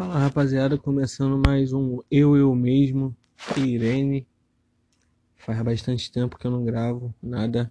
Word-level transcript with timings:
Fala 0.00 0.18
rapaziada, 0.18 0.78
começando 0.78 1.42
mais 1.46 1.74
um 1.74 2.00
Eu 2.10 2.34
Eu 2.34 2.54
Mesmo, 2.54 3.14
Irene. 3.54 4.26
Faz 5.36 5.60
bastante 5.60 6.10
tempo 6.10 6.38
que 6.38 6.46
eu 6.46 6.50
não 6.50 6.64
gravo 6.64 7.14
nada. 7.22 7.70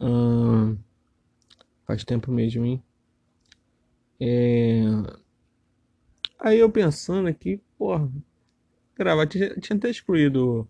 Hum, 0.00 0.78
faz 1.86 2.04
tempo 2.04 2.32
mesmo, 2.32 2.64
hein? 2.64 2.82
É... 4.18 4.80
Aí 6.38 6.58
eu 6.58 6.70
pensando 6.70 7.28
aqui, 7.28 7.60
porra, 7.76 8.10
gravar, 8.96 9.26
tinha, 9.26 9.54
tinha 9.56 9.76
até 9.76 9.90
excluído 9.90 10.66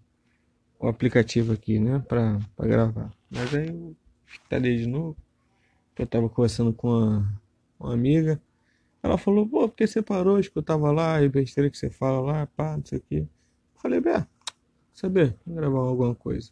o 0.81 0.89
aplicativo 0.89 1.53
aqui, 1.53 1.79
né, 1.79 2.01
pra, 2.09 2.41
pra 2.57 2.67
gravar. 2.67 3.13
Mas 3.31 3.55
aí 3.55 3.69
eu 3.69 3.97
instalei 4.29 4.79
de 4.79 4.89
novo. 4.89 5.17
Eu 5.97 6.09
tava 6.09 6.29
conversando 6.29 6.73
com 6.73 7.25
uma 7.79 7.95
amiga. 7.95 8.43
Ela 9.03 9.17
falou, 9.17 9.49
pô, 9.49 9.69
porque 9.69 9.87
você 9.87 10.03
parou, 10.03 10.39
eu 10.39 10.63
tava 10.63 10.93
lá, 10.93 11.23
e 11.23 11.29
besteira 11.29 11.71
que 11.71 11.79
você 11.79 11.91
fala 11.91 12.21
lá, 12.21 12.47
pá, 12.47 12.77
não 12.77 12.85
sei 12.85 12.99
o 12.99 13.03
quê. 13.09 13.27
Falei, 13.77 14.01
Bé, 14.01 14.27
saber, 14.93 15.37
gravar 15.47 15.79
alguma 15.79 16.15
coisa. 16.15 16.51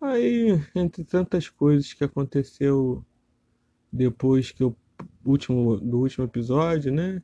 Aí, 0.00 0.60
entre 0.74 1.04
tantas 1.04 1.48
coisas 1.48 1.92
que 1.92 2.04
aconteceu 2.04 3.04
depois 3.92 4.50
que 4.52 4.62
o 4.64 4.76
último, 5.24 5.76
do 5.78 6.00
último 6.00 6.24
episódio, 6.24 6.92
né? 6.92 7.22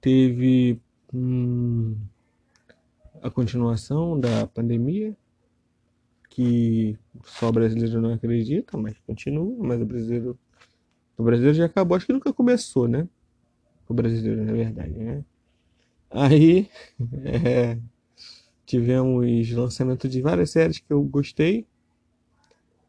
Teve 0.00 0.80
hum, 1.12 1.96
a 3.22 3.30
continuação 3.30 4.18
da 4.18 4.46
pandemia, 4.46 5.16
que 6.28 6.98
só 7.24 7.50
brasileiro 7.50 8.00
não 8.00 8.12
acredita, 8.12 8.76
mas 8.76 8.98
continua, 9.00 9.56
mas 9.58 9.80
o 9.80 9.86
brasileiro 9.86 10.38
o 11.20 11.24
brasileiro 11.24 11.56
já 11.58 11.66
acabou, 11.66 11.96
acho 11.96 12.06
que 12.06 12.12
nunca 12.12 12.32
começou, 12.32 12.88
né? 12.88 13.08
O 13.88 13.94
brasileiro, 13.94 14.44
na 14.44 14.52
verdade, 14.52 14.92
né? 14.92 15.24
Aí 16.10 16.70
é, 17.24 17.78
tivemos 18.66 19.50
lançamento 19.52 20.08
de 20.08 20.22
várias 20.22 20.50
séries 20.50 20.78
que 20.80 20.92
eu 20.92 21.02
gostei. 21.04 21.66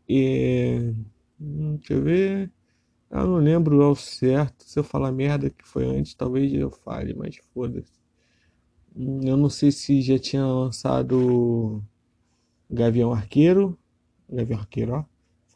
E 0.08 0.94
hum, 1.40 1.76
deixa 1.78 1.94
eu 1.94 2.04
ver. 2.04 2.52
Eu 3.12 3.28
não 3.28 3.38
lembro 3.38 3.82
ao 3.84 3.96
certo. 3.96 4.64
Se 4.66 4.80
eu 4.80 4.84
falar 4.84 5.12
merda 5.12 5.50
que 5.50 5.68
foi 5.68 5.86
antes, 5.86 6.16
talvez 6.16 6.54
eu 6.54 6.72
fale, 6.72 7.14
mas 7.16 7.38
foda-se. 7.54 7.94
Hum, 8.96 9.22
eu 9.24 9.38
não 9.38 9.50
sei 9.50 9.72
se 9.72 10.02
já 10.02 10.18
tinha 10.20 10.46
lançado 10.46 11.84
Gavião 12.70 13.14
Arqueiro. 13.14 13.78
Gavião 14.30 14.60
Arqueiro, 14.60 14.94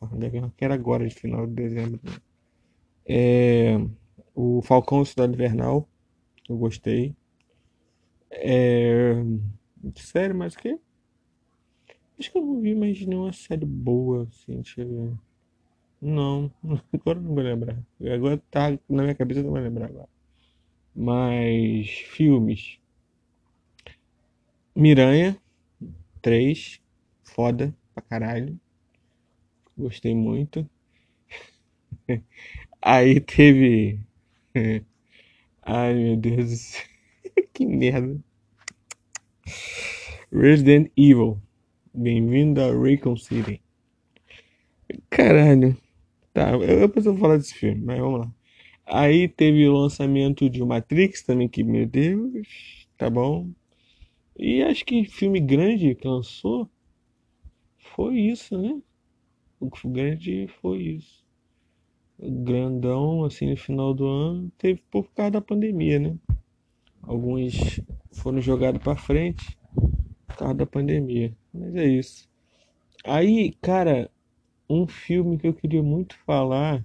ó. 0.02 0.08
Gavião 0.18 0.46
Arqueiro 0.46 0.73
agora, 0.73 1.08
de 1.08 1.16
final 1.16 1.48
de 1.48 1.53
dezembro. 1.53 2.00
Né? 2.03 2.14
É, 3.08 3.78
o 4.36 4.61
Falcão 4.64 5.02
e 5.02 5.06
Cidade 5.06 5.34
Invernal, 5.34 5.88
eu 6.50 6.58
gostei. 6.58 7.16
É, 8.31 9.14
série, 9.95 10.34
mais 10.34 10.53
o 10.56 10.59
quê? 10.59 10.80
Acho 12.20 12.31
que 12.31 12.38
eu 12.38 12.45
não 12.45 12.62
vi 12.62 12.73
mais 12.75 13.06
nenhuma 13.06 13.34
série 13.34 13.66
boa, 13.66 14.23
assim. 14.23 14.62
Não, 16.02 16.52
agora 16.94 17.20
não 17.20 17.34
vou 17.34 17.44
lembrar. 17.44 17.78
Agora 18.14 18.38
tá 18.52 18.72
na 18.89 19.03
minha 19.03 19.16
cabeça, 19.16 19.44
não 19.44 19.52
vou 19.52 19.59
lembrar 19.59 19.88
agora. 19.88 20.09
Mas, 20.95 21.90
filmes. 21.90 22.80
Miranha 24.75 25.38
3, 26.22 26.80
foda 27.23 27.75
pra 27.94 28.03
caralho. 28.03 28.59
Gostei 29.78 30.14
muito. 30.14 30.69
Aí 32.88 33.19
teve. 33.19 34.00
Ai 35.64 35.95
meu 35.95 36.17
Deus. 36.17 36.75
que 37.52 37.66
merda. 37.66 38.23
Resident 40.31 40.91
Evil. 40.95 41.41
Bem-vindo 41.91 42.61
a 42.61 42.72
Raycon 42.72 43.18
City. 43.18 43.59
Caralho. 45.09 45.75
Tá, 46.31 46.51
eu 46.51 46.88
vou 46.88 47.18
falar 47.18 47.38
desse 47.38 47.56
filme, 47.56 47.81
mas 47.84 48.00
vamos 48.00 48.19
lá. 48.19 48.31
Aí 48.85 49.28
teve 49.29 49.68
o 49.68 49.78
lançamento 49.78 50.47
de 50.47 50.63
Matrix 50.63 51.24
também, 51.24 51.50
que, 51.50 51.63
meu 51.63 51.88
Deus, 51.88 52.88
tá 52.95 53.09
bom. 53.09 53.50
E 54.38 54.62
acho 54.62 54.85
que 54.85 55.06
filme 55.06 55.40
grande 55.40 55.95
que 55.95 56.07
lançou 56.07 56.69
foi 57.79 58.19
isso, 58.19 58.56
né? 58.56 58.79
O 59.59 59.72
grande 59.90 60.47
foi 60.62 60.84
isso 60.84 61.25
grandão 62.20 63.24
assim 63.26 63.50
no 63.50 63.58
final 63.58 63.94
do 63.94 64.08
ano 64.08 64.52
teve 64.58 64.81
por 64.90 65.09
causa 65.12 65.31
da 65.31 65.42
pandemia, 65.42 66.00
né? 66.00 66.16
Alguns 67.02 67.80
foram 68.12 68.42
jogados 68.42 68.81
para 68.81 68.98
frente 68.98 69.58
por 70.28 70.38
causa 70.38 70.54
da 70.54 70.66
pandemia. 70.66 71.36
Mas 71.54 71.75
é 71.75 71.86
isso. 71.86 72.28
Aí, 73.04 73.54
cara, 73.62 74.09
um 74.70 74.88
filme 74.88 75.38
que 75.38 75.48
eu 75.48 75.54
queria 75.54 75.84
muito 75.84 76.18
falar 76.25 76.84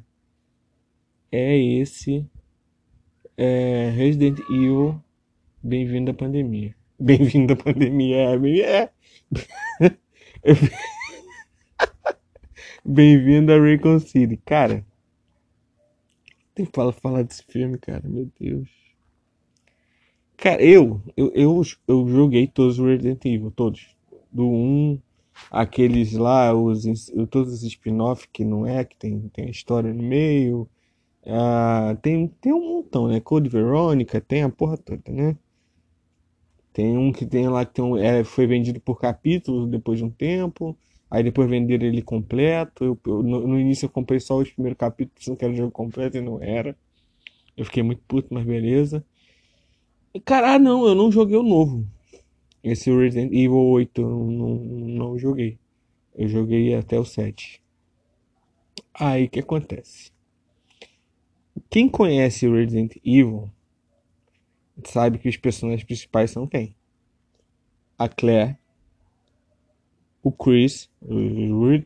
é 1.32 1.56
esse 1.56 2.26
é 3.36 3.90
Resident 3.96 4.38
Evil 4.50 5.00
Bem-vindo 5.62 6.10
à 6.10 6.14
pandemia. 6.14 6.74
Bem-vindo 6.98 7.52
à 7.52 7.56
pandemia, 7.56 8.16
é. 8.16 8.34
é. 8.62 8.90
Bem-vindo 12.82 13.52
a 13.52 13.58
Raycon 13.58 13.98
City. 13.98 14.38
Cara, 14.38 14.86
tem 16.60 16.66
que 16.66 17.00
falar, 17.00 17.22
desse 17.22 17.42
filme, 17.44 17.78
cara, 17.78 18.02
meu 18.04 18.28
Deus. 18.38 18.68
Cara, 20.36 20.62
eu, 20.62 21.00
eu, 21.16 21.32
eu, 21.34 21.62
eu 21.86 22.08
joguei 22.08 22.46
todos 22.46 22.78
os 22.78 22.86
Resident 22.86 23.24
Evil, 23.24 23.50
todos. 23.50 23.94
Do 24.32 24.46
1, 24.46 24.98
aqueles 25.50 26.12
lá, 26.12 26.54
os, 26.54 26.84
todos 27.30 27.52
os 27.52 27.62
spin-off 27.62 28.28
que 28.32 28.44
não 28.44 28.66
é, 28.66 28.84
que 28.84 28.96
tem, 28.96 29.28
tem 29.32 29.50
história 29.50 29.92
no 29.92 30.02
meio. 30.02 30.68
Ah, 31.26 31.96
tem, 32.02 32.28
tem 32.40 32.52
um 32.52 32.76
montão, 32.76 33.08
né? 33.08 33.20
Code 33.20 33.48
Verônica, 33.48 34.20
tem 34.20 34.42
a 34.42 34.48
porra 34.48 34.78
toda, 34.78 35.02
né? 35.10 35.36
Tem 36.72 36.96
um 36.96 37.12
que 37.12 37.26
tem 37.26 37.48
lá 37.48 37.64
que 37.66 37.74
tem 37.74 37.84
um, 37.84 37.96
é, 37.96 38.24
foi 38.24 38.46
vendido 38.46 38.80
por 38.80 38.98
capítulos 39.00 39.68
depois 39.68 39.98
de 39.98 40.04
um 40.04 40.10
tempo. 40.10 40.76
Aí 41.10 41.24
depois 41.24 41.50
venderam 41.50 41.86
ele 41.86 42.02
completo. 42.02 42.84
Eu, 42.84 42.98
eu, 43.06 43.22
no, 43.22 43.46
no, 43.48 43.58
início 43.58 43.86
eu 43.86 43.90
comprei 43.90 44.20
só 44.20 44.36
os 44.36 44.50
primeiros 44.50 44.78
capítulos, 44.78 45.26
não 45.26 45.36
quero 45.36 45.52
o 45.52 45.56
jogo 45.56 45.72
completo 45.72 46.16
e 46.16 46.20
não 46.20 46.40
era. 46.42 46.76
Eu 47.56 47.64
fiquei 47.64 47.82
muito 47.82 48.02
puto, 48.06 48.32
mas 48.32 48.44
beleza. 48.44 49.04
E, 50.14 50.20
cara, 50.20 50.54
ah, 50.54 50.58
não, 50.58 50.86
eu 50.86 50.94
não 50.94 51.10
joguei 51.10 51.36
o 51.36 51.42
novo. 51.42 51.86
Esse 52.62 52.90
Resident 52.94 53.32
Evil 53.32 53.56
8 53.56 54.00
eu 54.00 54.08
não, 54.08 54.54
não 54.56 55.18
joguei. 55.18 55.58
Eu 56.14 56.28
joguei 56.28 56.74
até 56.74 56.98
o 56.98 57.04
7. 57.04 57.60
Aí 58.94 59.24
o 59.24 59.30
que 59.30 59.40
acontece? 59.40 60.12
Quem 61.68 61.88
conhece 61.88 62.48
Resident 62.48 62.96
Evil 63.04 63.50
sabe 64.84 65.18
que 65.18 65.28
os 65.28 65.36
personagens 65.36 65.84
principais 65.84 66.30
são 66.30 66.46
quem? 66.46 66.74
A 67.98 68.08
Claire, 68.08 68.56
o 70.22 70.30
Chris, 70.30 70.90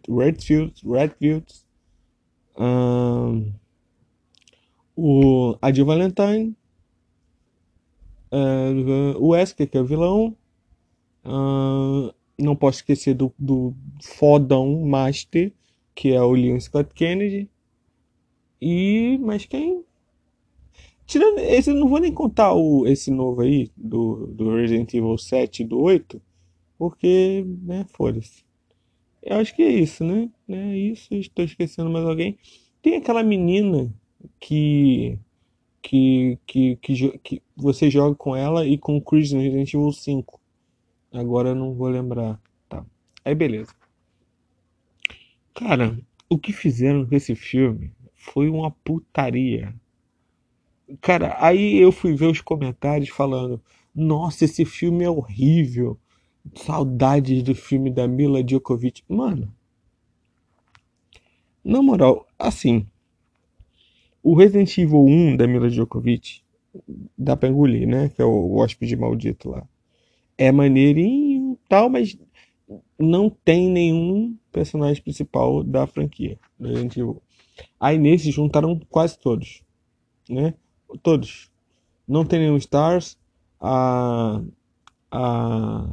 Redfield, 0.09 0.75
Redfield 0.85 1.47
um, 2.57 3.53
o, 4.97 5.57
a 5.61 5.73
Jill 5.73 5.87
Valentine, 5.87 6.55
o 9.19 9.29
Wesker, 9.29 9.69
que 9.69 9.79
é 9.79 9.81
o 9.81 9.87
vilão, 9.87 10.37
não 12.39 12.57
posso 12.57 12.79
esquecer 12.79 13.15
do, 13.15 13.33
do 13.39 13.75
fodão 14.03 14.81
Master, 14.85 15.53
que 15.95 16.13
é 16.13 16.21
o 16.21 16.33
Leon 16.33 16.59
Scott 16.61 16.93
Kennedy, 16.95 17.49
e, 18.61 19.19
mas 19.21 19.45
quem? 19.45 19.85
Tirando, 21.07 21.39
esse 21.39 21.71
eu 21.71 21.75
não 21.75 21.89
vou 21.89 22.01
nem 22.01 22.13
contar 22.13 22.55
o, 22.55 22.87
esse 22.87 23.11
novo 23.11 23.43
aí, 23.43 23.71
do, 23.77 24.27
do 24.29 24.57
Resident 24.57 24.95
Evil 24.95 25.19
7 25.19 25.63
e 25.63 25.67
do 25.67 25.79
8, 25.79 26.21
porque, 26.79 27.45
né, 27.63 27.87
foda-se. 27.89 28.45
Eu 29.23 29.37
acho 29.39 29.55
que 29.55 29.63
é 29.63 29.71
isso, 29.71 30.05
né? 30.05 30.31
É 30.49 30.77
isso, 30.77 31.15
estou 31.15 31.45
esquecendo 31.45 31.91
mais 31.91 32.05
alguém. 32.05 32.39
Tem 32.83 32.97
aquela 32.97 33.23
menina 33.23 33.93
que 34.39 35.19
que, 35.85 36.39
que, 36.47 36.77
que, 36.77 37.19
que 37.19 37.43
você 37.55 37.91
joga 37.91 38.17
com 38.17 38.35
ela 38.35 38.67
e 38.67 38.79
com 38.79 38.97
o 38.97 39.03
Chris 39.03 39.33
no 39.33 39.41
Resident 39.41 39.75
Evil 39.75 39.93
5. 39.93 40.41
Agora 41.13 41.51
eu 41.51 41.55
não 41.55 41.75
vou 41.75 41.89
lembrar. 41.89 42.41
Tá. 42.69 42.85
Aí 43.23 43.35
beleza. 43.35 43.73
Cara, 45.55 45.99
o 46.29 46.39
que 46.39 46.53
fizeram 46.53 47.07
com 47.07 47.15
esse 47.15 47.35
filme 47.35 47.93
foi 48.15 48.49
uma 48.49 48.71
putaria. 48.71 49.75
Cara, 51.01 51.37
aí 51.39 51.77
eu 51.77 51.93
fui 51.93 52.15
ver 52.15 52.27
os 52.27 52.41
comentários 52.41 53.11
falando: 53.11 53.63
Nossa, 53.95 54.47
esse 54.47 54.65
filme 54.65 55.05
é 55.05 55.11
horrível. 55.11 55.99
Saudades 56.55 57.43
do 57.43 57.55
filme 57.55 57.91
da 57.91 58.07
Mila 58.07 58.43
Djokovic. 58.43 59.03
Mano, 59.09 59.53
na 61.65 61.81
moral, 61.81 62.27
assim, 62.39 62.87
o 64.23 64.35
Resident 64.35 64.77
Evil 64.77 65.05
1 65.05 65.37
da 65.37 65.47
Mila 65.47 65.71
Djokovic 65.71 66.43
dá 67.17 67.37
pra 67.37 67.49
engolir, 67.49 67.89
né? 67.89 68.11
Que 68.11 68.21
é 68.21 68.25
o 68.25 68.57
hóspede 68.57 68.97
maldito 68.97 69.51
lá. 69.51 69.67
É 70.37 70.53
maneirinho 70.53 71.59
tal, 71.69 71.89
mas 71.89 72.19
não 72.99 73.31
tem 73.31 73.71
nenhum 73.71 74.37
personagem 74.53 75.03
principal 75.03 75.63
da 75.63 75.87
franquia. 75.87 76.39
Resident 76.61 76.97
Evil. 76.97 77.23
Aí 77.79 77.99
nesse 77.99 78.31
juntaram 78.31 78.81
quase 78.91 79.19
todos, 79.19 79.63
né? 80.29 80.55
Todos. 81.03 81.51
Não 82.07 82.25
tem 82.25 82.41
nenhum 82.41 82.57
Stars. 82.57 83.19
A 83.61 84.43
a 85.11 85.87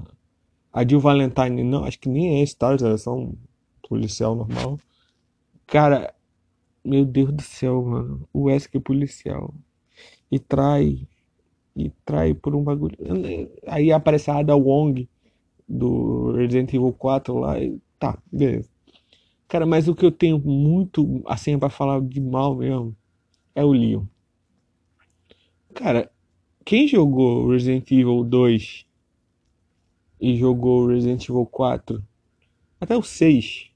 a 0.74 0.88
Jill 0.88 1.00
Valentine 1.00 1.64
não, 1.64 1.84
acho 1.84 2.00
que 2.00 2.10
nem 2.10 2.40
é 2.40 2.44
Stars, 2.44 2.82
ela 2.82 2.94
é 2.94 2.98
só 2.98 3.16
um 3.16 3.36
policial 3.88 4.36
normal. 4.36 4.80
Cara, 5.68 6.14
meu 6.84 7.06
Deus 7.06 7.32
do 7.32 7.42
céu, 7.42 7.82
mano. 7.84 8.28
O 8.34 8.44
Wesker 8.44 8.80
é 8.80 8.84
policial. 8.84 9.54
E 10.32 10.40
trai. 10.40 11.08
E 11.76 11.90
trai 12.06 12.34
por 12.34 12.56
um 12.56 12.64
bagulho. 12.64 12.98
Aí 13.68 13.92
aparece 13.92 14.32
a 14.32 14.40
Ada 14.40 14.56
Wong 14.56 15.08
do 15.68 16.34
Resident 16.34 16.74
Evil 16.74 16.94
4 16.94 17.38
lá. 17.38 17.60
E 17.60 17.80
tá, 18.00 18.18
beleza. 18.32 18.70
Cara, 19.48 19.66
mas 19.66 19.88
o 19.88 19.96
que 19.96 20.06
eu 20.06 20.12
tenho 20.12 20.40
muito, 20.40 21.22
assim, 21.26 21.60
para 21.60 21.70
falar 21.70 22.02
de 22.02 22.22
mal 22.22 22.56
mesmo, 22.56 22.96
é 23.54 23.64
o 23.64 23.72
Leon. 23.72 24.06
Cara, 25.74 26.10
quem 26.64 26.88
jogou 26.88 27.50
Resident 27.50 27.90
Evil 27.92 28.24
2 28.24 28.86
e 30.22 30.38
jogou 30.38 30.88
Resident 30.88 31.28
Evil 31.28 31.46
4 31.46 32.02
até 32.80 32.96
o 32.96 33.02
6 33.04 33.72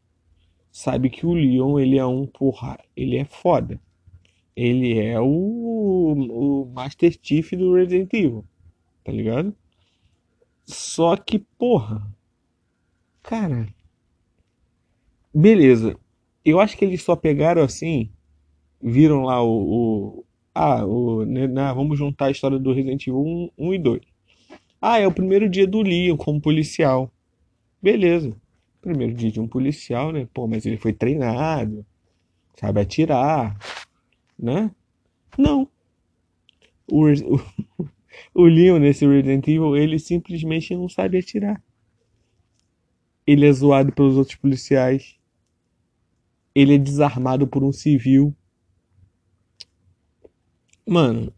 sabe 0.76 1.10
que 1.10 1.26
o 1.26 1.34
Leon 1.34 1.80
ele 1.80 1.98
é 1.98 2.06
um 2.06 2.28
porra, 2.28 2.78
ele 2.98 3.16
é 3.16 3.24
foda. 3.24 3.80
Ele 4.54 5.00
é 5.00 5.18
o, 5.22 5.26
o 5.26 6.66
Master 6.74 7.18
Chief 7.22 7.54
do 7.54 7.74
Resident 7.76 8.14
Evil, 8.14 8.46
tá 9.02 9.10
ligado? 9.10 9.56
Só 10.66 11.16
que, 11.16 11.40
porra, 11.40 12.06
cara, 13.24 13.68
beleza. 15.34 15.98
Eu 16.44 16.60
acho 16.60 16.78
que 16.78 16.84
eles 16.84 17.02
só 17.02 17.16
pegaram 17.16 17.64
assim, 17.64 18.10
viram 18.82 19.24
lá 19.24 19.42
o, 19.42 20.20
o 20.20 20.26
ah, 20.54 20.86
o, 20.86 21.24
né, 21.26 21.48
vamos 21.74 21.98
juntar 21.98 22.26
a 22.26 22.32
história 22.32 22.60
do 22.60 22.74
Resident 22.74 23.08
Evil 23.08 23.22
1, 23.22 23.52
1 23.58 23.74
e 23.74 23.80
2. 23.80 24.02
Ah, 24.88 25.00
é 25.00 25.08
o 25.08 25.12
primeiro 25.12 25.50
dia 25.50 25.66
do 25.66 25.82
Leon 25.82 26.16
como 26.16 26.40
policial. 26.40 27.12
Beleza. 27.82 28.40
Primeiro 28.80 29.16
dia 29.16 29.32
de 29.32 29.40
um 29.40 29.48
policial, 29.48 30.12
né? 30.12 30.28
Pô, 30.32 30.48
mas 30.48 30.64
ele 30.64 30.78
foi 30.78 30.94
treinado, 30.94 31.84
sabe 32.56 32.82
atirar, 32.82 33.58
né? 34.38 34.70
Não. 35.36 35.68
O, 36.88 37.08
o, 37.82 37.90
o 38.32 38.46
Leon 38.46 38.78
nesse 38.78 39.08
Resident 39.08 39.48
Evil, 39.48 39.76
ele 39.76 39.98
simplesmente 39.98 40.76
não 40.76 40.88
sabe 40.88 41.18
atirar. 41.18 41.60
Ele 43.26 43.48
é 43.48 43.52
zoado 43.52 43.92
pelos 43.92 44.18
outros 44.18 44.38
policiais. 44.38 45.16
Ele 46.54 46.76
é 46.76 46.78
desarmado 46.78 47.48
por 47.48 47.64
um 47.64 47.74
civil. 47.74 48.36
Mano, 50.86 51.34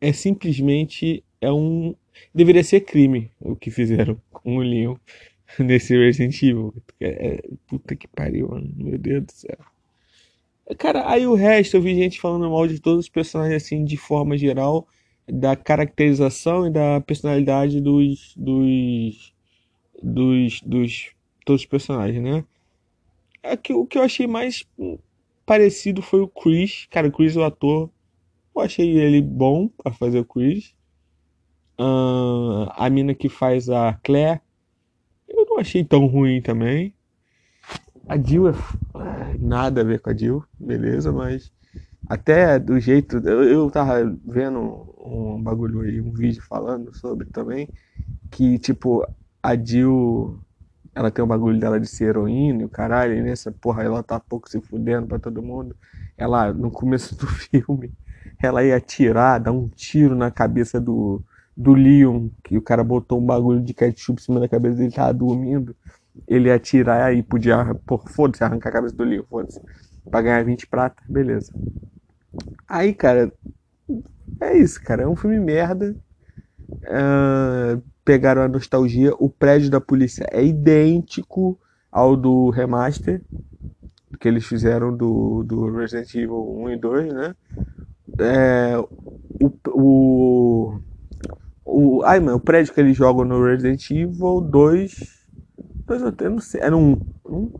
é 0.00 0.14
simplesmente 0.14 1.22
é 1.42 1.52
um 1.52 1.94
deveria 2.34 2.64
ser 2.64 2.80
crime 2.80 3.30
o 3.40 3.56
que 3.56 3.70
fizeram 3.70 4.20
com 4.30 4.56
o 4.56 4.60
Leon 4.60 4.96
nesse 5.58 5.96
Resident 5.96 6.42
Evil. 6.42 6.74
É, 7.00 7.42
puta 7.66 7.96
que 7.96 8.08
pariu, 8.08 8.48
mano. 8.48 8.70
Meu 8.76 8.98
Deus 8.98 9.24
do 9.24 9.32
céu. 9.32 9.58
Cara, 10.78 11.10
aí 11.10 11.26
o 11.26 11.34
resto 11.34 11.76
eu 11.76 11.82
vi 11.82 11.94
gente 11.94 12.20
falando 12.20 12.48
mal 12.48 12.66
de 12.66 12.78
todos 12.78 13.00
os 13.06 13.08
personagens 13.08 13.62
assim 13.62 13.84
de 13.84 13.96
forma 13.96 14.38
geral, 14.38 14.86
da 15.26 15.56
caracterização 15.56 16.66
e 16.66 16.70
da 16.70 17.00
personalidade 17.00 17.80
dos 17.80 18.34
dos 18.36 19.34
dos, 20.02 20.60
dos 20.62 21.10
todos 21.44 21.62
os 21.62 21.66
personagens, 21.66 22.22
né? 22.22 22.44
É 23.42 23.56
que, 23.56 23.72
o 23.72 23.86
que 23.86 23.98
eu 23.98 24.02
achei 24.02 24.26
mais 24.26 24.66
parecido 25.44 26.02
foi 26.02 26.20
o 26.20 26.28
Chris. 26.28 26.86
Cara, 26.90 27.08
o 27.08 27.12
Chris, 27.12 27.36
o 27.36 27.42
ator, 27.42 27.90
eu 28.54 28.62
achei 28.62 28.98
ele 28.98 29.20
bom 29.20 29.68
para 29.68 29.92
fazer 29.92 30.20
o 30.20 30.24
Chris. 30.24 30.74
Uh, 31.82 32.70
a 32.76 32.90
mina 32.90 33.14
que 33.14 33.30
faz 33.30 33.70
a 33.70 33.94
Claire, 34.04 34.42
eu 35.26 35.46
não 35.46 35.58
achei 35.58 35.82
tão 35.82 36.04
ruim 36.04 36.42
também. 36.42 36.94
A 38.06 38.18
Jill 38.18 38.50
é 38.50 38.54
nada 39.38 39.80
a 39.80 39.84
ver 39.84 39.98
com 40.00 40.10
a 40.10 40.14
Jill, 40.14 40.44
beleza, 40.58 41.10
mas 41.10 41.50
até 42.06 42.58
do 42.58 42.78
jeito. 42.78 43.16
Eu, 43.26 43.44
eu 43.44 43.70
tava 43.70 44.14
vendo 44.26 44.94
um 44.98 45.42
bagulho 45.42 45.80
aí, 45.80 46.02
um 46.02 46.12
vídeo 46.12 46.42
falando 46.42 46.94
sobre 46.94 47.26
também, 47.28 47.66
que 48.30 48.58
tipo, 48.58 49.02
a 49.42 49.56
Jill 49.56 50.38
ela 50.94 51.10
tem 51.10 51.24
o 51.24 51.28
bagulho 51.28 51.58
dela 51.58 51.80
de 51.80 51.86
ser 51.86 52.10
heroína 52.10 52.60
e 52.60 52.64
o 52.66 52.68
caralho, 52.68 53.14
e 53.14 53.22
nessa 53.22 53.50
porra 53.50 53.84
ela 53.84 54.02
tá 54.02 54.20
pouco 54.20 54.50
se 54.50 54.60
fudendo 54.60 55.06
pra 55.06 55.18
todo 55.18 55.42
mundo. 55.42 55.74
Ela, 56.18 56.52
no 56.52 56.70
começo 56.70 57.16
do 57.16 57.26
filme, 57.48 57.90
ela 58.38 58.62
ia 58.62 58.76
atirar, 58.76 59.40
dar 59.40 59.52
um 59.52 59.66
tiro 59.66 60.14
na 60.14 60.30
cabeça 60.30 60.78
do, 60.78 61.22
do 61.60 61.74
Leon, 61.74 62.28
que 62.42 62.56
o 62.56 62.62
cara 62.62 62.82
botou 62.82 63.20
um 63.20 63.26
bagulho 63.26 63.60
de 63.60 63.74
ketchup 63.74 64.20
em 64.20 64.24
cima 64.24 64.40
da 64.40 64.48
cabeça 64.48 64.76
dele, 64.76 64.90
tava 64.90 65.12
dormindo. 65.12 65.76
Ele 66.26 66.48
ia 66.48 66.54
atirar 66.54 67.14
e 67.14 67.22
podia, 67.22 67.74
pô, 67.86 67.98
foda-se, 67.98 68.42
arrancar 68.42 68.70
a 68.70 68.72
cabeça 68.72 68.96
do 68.96 69.04
Leon, 69.04 69.22
foda-se. 69.28 69.60
Pra 70.10 70.22
ganhar 70.22 70.42
20 70.42 70.66
prata, 70.66 71.02
beleza. 71.08 71.52
Aí, 72.66 72.94
cara, 72.94 73.30
é 74.40 74.56
isso, 74.56 74.82
cara. 74.82 75.02
É 75.02 75.06
um 75.06 75.14
filme 75.16 75.38
merda. 75.38 75.94
Uh, 76.70 77.82
pegaram 78.04 78.42
a 78.42 78.48
nostalgia. 78.48 79.12
O 79.18 79.28
prédio 79.28 79.70
da 79.70 79.80
polícia 79.80 80.26
é 80.30 80.42
idêntico 80.42 81.58
ao 81.92 82.16
do 82.16 82.48
remaster 82.48 83.20
que 84.18 84.28
eles 84.28 84.46
fizeram 84.46 84.94
do, 84.94 85.42
do 85.44 85.70
Resident 85.74 86.14
Evil 86.14 86.62
1 86.62 86.70
e 86.70 86.76
2, 86.76 87.12
né? 87.12 87.34
É, 88.18 88.76
o, 88.78 89.52
o, 89.68 90.80
o, 91.64 92.02
ai, 92.04 92.20
mano, 92.20 92.36
o 92.36 92.40
prédio 92.40 92.72
que 92.72 92.80
eles 92.80 92.96
jogam 92.96 93.24
no 93.24 93.44
Resident 93.44 93.90
Evil 93.90 94.40
2. 94.40 95.20
2 95.86 96.02
eu 96.20 96.30
não 96.30 96.40
sei. 96.40 96.60
Era 96.60 96.76
um. 96.76 97.00
um 97.26 97.50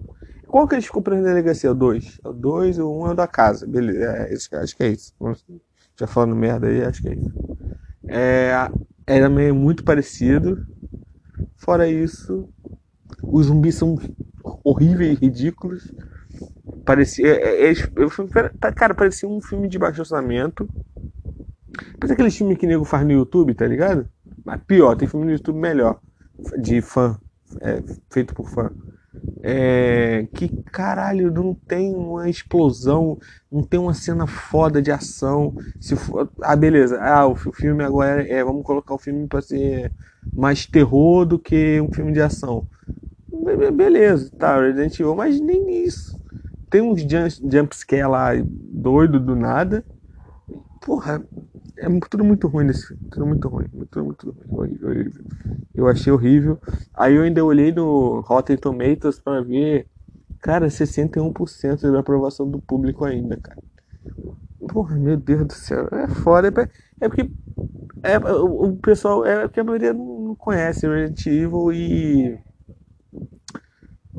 qual 0.46 0.66
que 0.66 0.74
eles 0.74 0.86
ficam 0.86 1.02
presos 1.02 1.24
na 1.24 1.30
delegacia? 1.30 1.70
O 1.70 1.74
2. 1.74 2.20
O 2.24 2.32
2 2.32 2.78
e 2.78 2.82
o 2.82 2.90
1 2.90 3.00
um 3.00 3.06
é 3.06 3.10
o 3.10 3.14
da 3.14 3.26
casa. 3.26 3.66
Beleza. 3.66 4.04
É, 4.04 4.32
esse, 4.32 4.54
acho 4.56 4.76
que 4.76 4.82
é 4.82 4.88
isso. 4.88 5.14
Já 5.98 6.06
falando 6.06 6.34
merda 6.34 6.66
aí, 6.66 6.82
acho 6.82 7.02
que 7.02 7.08
é 7.08 7.14
isso. 7.14 7.58
É, 8.08 8.52
era 9.06 9.28
meio 9.28 9.54
muito 9.54 9.84
parecido. 9.84 10.66
Fora 11.56 11.86
isso, 11.88 12.48
os 13.22 13.46
zumbis 13.46 13.74
são 13.74 13.98
horríveis 14.64 15.12
e 15.12 15.20
ridículos. 15.20 15.92
Parecia. 16.84 17.26
É, 17.26 17.70
é, 17.70 17.72
é, 17.72 18.72
cara, 18.72 18.94
parecia 18.94 19.28
um 19.28 19.40
filme 19.40 19.68
de 19.68 19.78
baixo 19.78 20.00
orçamento. 20.00 20.68
Parece 21.98 22.12
aquele 22.14 22.30
filme 22.30 22.56
que 22.56 22.66
nego 22.66 22.84
faz 22.84 23.04
no 23.04 23.12
YouTube, 23.12 23.54
tá 23.54 23.66
ligado? 23.66 24.08
Mas 24.44 24.60
pior, 24.66 24.96
tem 24.96 25.08
filme 25.08 25.26
no 25.26 25.32
YouTube 25.32 25.58
melhor. 25.58 25.98
De 26.58 26.80
fã. 26.80 27.18
É, 27.60 27.82
feito 28.08 28.34
por 28.34 28.48
fã. 28.48 28.70
É, 29.42 30.28
que 30.34 30.48
caralho, 30.70 31.32
não 31.32 31.52
tem 31.52 31.94
uma 31.94 32.28
explosão, 32.28 33.18
não 33.50 33.62
tem 33.62 33.80
uma 33.80 33.94
cena 33.94 34.26
foda 34.26 34.80
de 34.80 34.90
ação. 34.90 35.54
Se 35.80 35.96
for, 35.96 36.30
ah, 36.42 36.56
beleza. 36.56 37.00
Ah, 37.00 37.26
o 37.26 37.34
filme 37.34 37.82
agora 37.82 38.26
é, 38.26 38.42
vamos 38.44 38.64
colocar 38.64 38.94
o 38.94 38.98
filme 38.98 39.26
para 39.26 39.42
ser 39.42 39.92
mais 40.32 40.66
terror 40.66 41.24
do 41.24 41.38
que 41.38 41.80
um 41.80 41.92
filme 41.92 42.12
de 42.12 42.20
ação. 42.20 42.66
Beleza, 43.74 44.30
tá, 44.38 44.60
Resident 44.60 44.98
Evil, 45.00 45.16
mas 45.16 45.40
nem 45.40 45.84
isso. 45.84 46.18
Tem 46.68 46.80
uns 46.80 47.02
jumpscare 47.02 48.06
lá 48.06 48.30
doido 48.44 49.18
do 49.18 49.34
nada. 49.34 49.84
Porra, 50.80 51.22
é 51.80 52.00
tudo 52.08 52.24
muito 52.24 52.46
ruim 52.46 52.66
nesse 52.66 52.88
filme. 52.88 53.02
Tudo 53.10 53.26
muito 53.26 53.48
ruim. 53.48 53.66
Tudo 53.90 54.04
muito 54.04 54.36
ruim. 54.48 54.78
Horrível. 54.82 55.24
Eu 55.74 55.88
achei 55.88 56.12
horrível. 56.12 56.58
Aí 56.94 57.14
eu 57.14 57.22
ainda 57.22 57.44
olhei 57.44 57.72
no 57.72 58.20
Rotten 58.20 58.56
Tomatoes 58.56 59.18
para 59.18 59.42
ver. 59.42 59.86
Cara, 60.40 60.68
61% 60.68 61.90
de 61.90 61.96
aprovação 61.96 62.50
do 62.50 62.60
público 62.60 63.04
ainda, 63.04 63.36
cara. 63.36 63.62
Porra, 64.68 64.96
meu 64.96 65.16
Deus 65.16 65.46
do 65.46 65.52
céu. 65.52 65.88
É 65.92 66.06
foda. 66.08 66.48
É, 66.48 67.04
é 67.04 67.08
porque. 67.08 67.30
É, 68.02 68.18
o, 68.18 68.68
o 68.68 68.76
pessoal. 68.76 69.24
É 69.24 69.46
porque 69.46 69.60
a 69.60 69.64
maioria 69.64 69.92
não 69.92 70.34
conhece 70.34 70.86
Resident 70.86 71.26
Evil 71.26 71.72
e 71.72 72.38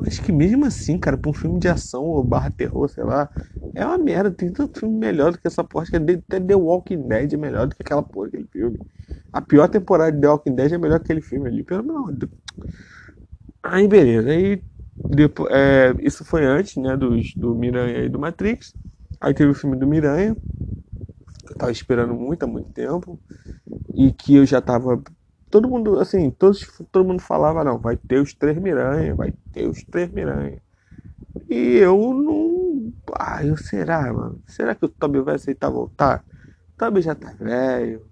Acho 0.06 0.22
que 0.22 0.32
mesmo 0.32 0.64
assim, 0.66 0.98
cara, 0.98 1.16
pra 1.18 1.30
um 1.30 1.34
filme 1.34 1.58
de 1.60 1.68
ação 1.68 2.04
ou 2.04 2.22
barra 2.24 2.50
terror, 2.50 2.88
sei 2.88 3.04
lá, 3.04 3.30
é 3.74 3.84
uma 3.86 3.98
merda. 3.98 4.30
Tem 4.32 4.52
tanto 4.52 4.78
filme 4.80 4.96
melhor 4.98 5.32
do 5.32 5.38
que 5.38 5.46
essa 5.46 5.64
porra. 5.64 5.86
Que 5.86 5.96
até 5.96 6.40
The 6.40 6.54
Walking 6.56 7.06
Dead 7.08 7.32
é 7.34 7.36
melhor 7.36 7.66
do 7.68 7.74
que 7.76 7.82
aquela 7.82 8.02
porra, 8.02 8.28
aquele 8.28 8.46
filme. 8.48 8.80
A 9.32 9.40
pior 9.42 9.68
temporada 9.68 10.12
de 10.12 10.20
The 10.20 10.28
Walking 10.28 10.54
Dead 10.56 10.72
é 10.72 10.78
melhor 10.78 10.98
que 11.00 11.04
aquele 11.12 11.22
filme 11.22 11.48
ali, 11.48 11.64
pelo 11.64 12.12
de 12.12 12.28
Aí, 13.62 13.86
beleza. 13.88 14.30
Aí, 14.30 14.64
depois, 15.08 15.52
é, 15.52 15.94
isso 16.00 16.24
foi 16.24 16.44
antes, 16.44 16.76
né, 16.76 16.96
do, 16.96 17.16
do 17.36 17.54
Miranha 17.54 18.04
e 18.04 18.08
do 18.08 18.18
Matrix. 18.18 18.74
Aí 19.20 19.34
teve 19.34 19.50
o 19.50 19.54
filme 19.54 19.76
do 19.78 19.86
Miranha. 19.86 20.36
eu 21.48 21.56
tava 21.56 21.72
esperando 21.72 22.14
muito 22.14 22.42
há 22.44 22.46
muito 22.46 22.70
tempo 22.72 23.20
e 23.94 24.12
que 24.12 24.36
eu 24.36 24.46
já 24.46 24.60
tava 24.62 25.02
todo 25.52 25.68
mundo 25.68 26.00
assim 26.00 26.30
todos 26.30 26.66
todo 26.90 27.06
mundo 27.06 27.20
falava 27.22 27.62
não 27.62 27.78
vai 27.78 27.96
ter 27.96 28.20
os 28.20 28.34
três 28.34 28.58
Miranha 28.58 29.14
vai 29.14 29.32
ter 29.52 29.68
os 29.68 29.84
três 29.84 30.10
Miranha. 30.10 30.60
E 31.50 31.76
eu 31.78 31.96
não 32.14 32.92
ah 33.18 33.44
eu 33.44 33.56
será 33.56 34.12
mano? 34.12 34.42
Será 34.46 34.74
que 34.74 34.84
o 34.84 34.88
Toby 34.88 35.20
vai 35.20 35.36
aceitar 35.36 35.70
voltar? 35.70 36.24
O 36.74 36.78
Toby 36.78 37.02
já 37.02 37.14
tá 37.14 37.32
velho. 37.34 38.06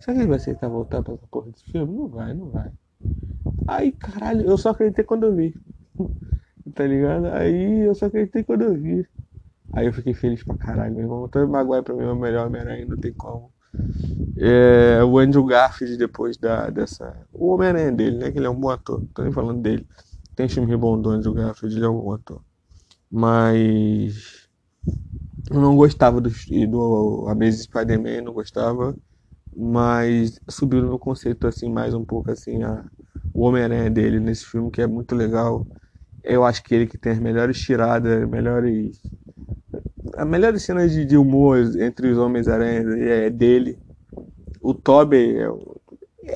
Será 0.00 0.14
que 0.14 0.20
ele 0.20 0.28
vai 0.28 0.36
aceitar 0.36 0.68
voltar 0.68 1.02
pra 1.02 1.14
essa 1.14 1.26
porra 1.28 1.50
desse 1.50 1.64
filme? 1.70 1.94
Não 1.96 2.08
vai 2.08 2.34
não 2.34 2.50
vai. 2.50 2.70
Aí 3.66 3.92
caralho 3.92 4.42
eu 4.42 4.58
só 4.58 4.70
acreditei 4.70 5.04
quando 5.04 5.26
eu 5.26 5.34
vi. 5.34 5.54
Tá 6.74 6.86
ligado? 6.86 7.26
Aí 7.26 7.80
eu 7.80 7.94
só 7.94 8.06
acreditei 8.06 8.44
quando 8.44 8.62
eu 8.62 8.74
vi. 8.74 9.04
Aí 9.72 9.86
eu 9.86 9.92
fiquei 9.92 10.14
feliz 10.14 10.44
pra 10.44 10.56
caralho, 10.56 10.92
meu 10.92 11.02
irmão. 11.02 11.22
O 11.22 11.28
Tobey 11.28 11.48
Maguire 11.48 11.82
pra 11.82 11.94
mim 11.94 12.04
é 12.04 12.12
o 12.12 12.16
melhor 12.16 12.46
Homem-Aranha, 12.46 12.86
não 12.86 12.96
tem 12.96 13.12
como. 13.12 13.50
É, 14.36 15.02
o 15.04 15.18
Andrew 15.18 15.44
Garfield 15.44 15.96
depois 15.96 16.36
da, 16.36 16.70
dessa... 16.70 17.16
O 17.32 17.48
Homem-Aranha 17.54 17.92
dele, 17.92 18.16
né? 18.16 18.30
Que 18.30 18.38
ele 18.38 18.46
é 18.46 18.50
um 18.50 18.58
bom 18.58 18.70
ator. 18.70 19.02
Tô 19.14 19.22
nem 19.22 19.32
falando 19.32 19.60
dele. 19.60 19.86
Tem 20.34 20.48
filme 20.48 20.76
bom 20.76 21.00
do 21.00 21.10
Andrew 21.10 21.34
Garfield, 21.34 21.76
ele 21.76 21.84
é 21.84 21.88
um 21.88 22.00
bom 22.00 22.12
ator. 22.12 22.40
Mas... 23.10 24.48
Eu 25.50 25.60
não 25.60 25.76
gostava 25.76 26.20
do, 26.20 26.30
do 26.68 27.26
Amazing 27.28 27.62
Spider-Man, 27.64 28.22
não 28.22 28.32
gostava. 28.32 28.96
Mas 29.54 30.40
subiu 30.48 30.80
no 30.80 30.88
meu 30.88 30.98
conceito, 30.98 31.46
assim, 31.46 31.70
mais 31.70 31.92
um 31.92 32.04
pouco, 32.04 32.30
assim, 32.30 32.62
a, 32.62 32.84
o 33.34 33.42
Homem-Aranha 33.42 33.90
dele 33.90 34.20
nesse 34.20 34.46
filme, 34.46 34.70
que 34.70 34.80
é 34.80 34.86
muito 34.86 35.14
legal. 35.14 35.66
Eu 36.22 36.44
acho 36.44 36.62
que 36.62 36.74
ele 36.74 36.86
que 36.86 36.98
tem 36.98 37.12
as 37.12 37.18
melhores 37.18 37.60
tiradas, 37.60 38.28
melhores 38.28 39.00
a 40.20 40.24
melhor 40.24 40.58
cena 40.58 40.86
de, 40.86 41.04
de 41.04 41.16
humor 41.16 41.58
entre 41.80 42.10
os 42.10 42.18
Homens-Aranha 42.18 42.84
é 43.02 43.30
dele. 43.30 43.78
O 44.60 44.74
Tobey 44.74 45.38
é, 45.38 45.48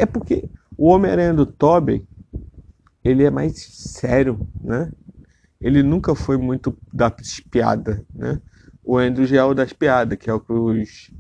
é 0.03 0.07
porque 0.07 0.49
o 0.79 0.89
Homem-Aranha 0.89 1.35
do 1.35 1.45
Tobey 1.45 2.03
ele 3.05 3.25
é 3.25 3.31
mais 3.31 3.59
sério, 3.61 4.41
né? 4.63 4.91
Ele 5.61 5.83
nunca 5.83 6.15
foi 6.15 6.39
muito 6.39 6.75
da 6.91 7.15
piada, 7.51 8.03
né? 8.15 8.41
O 8.83 8.97
Andrew 8.97 9.27
já 9.27 9.41
é 9.41 9.45
o 9.45 9.53
das 9.53 9.75
piadas, 9.75 10.19
que 10.19 10.31
é 10.31 10.33
o 10.33 10.41
que 10.41 10.53
os, 10.53 11.11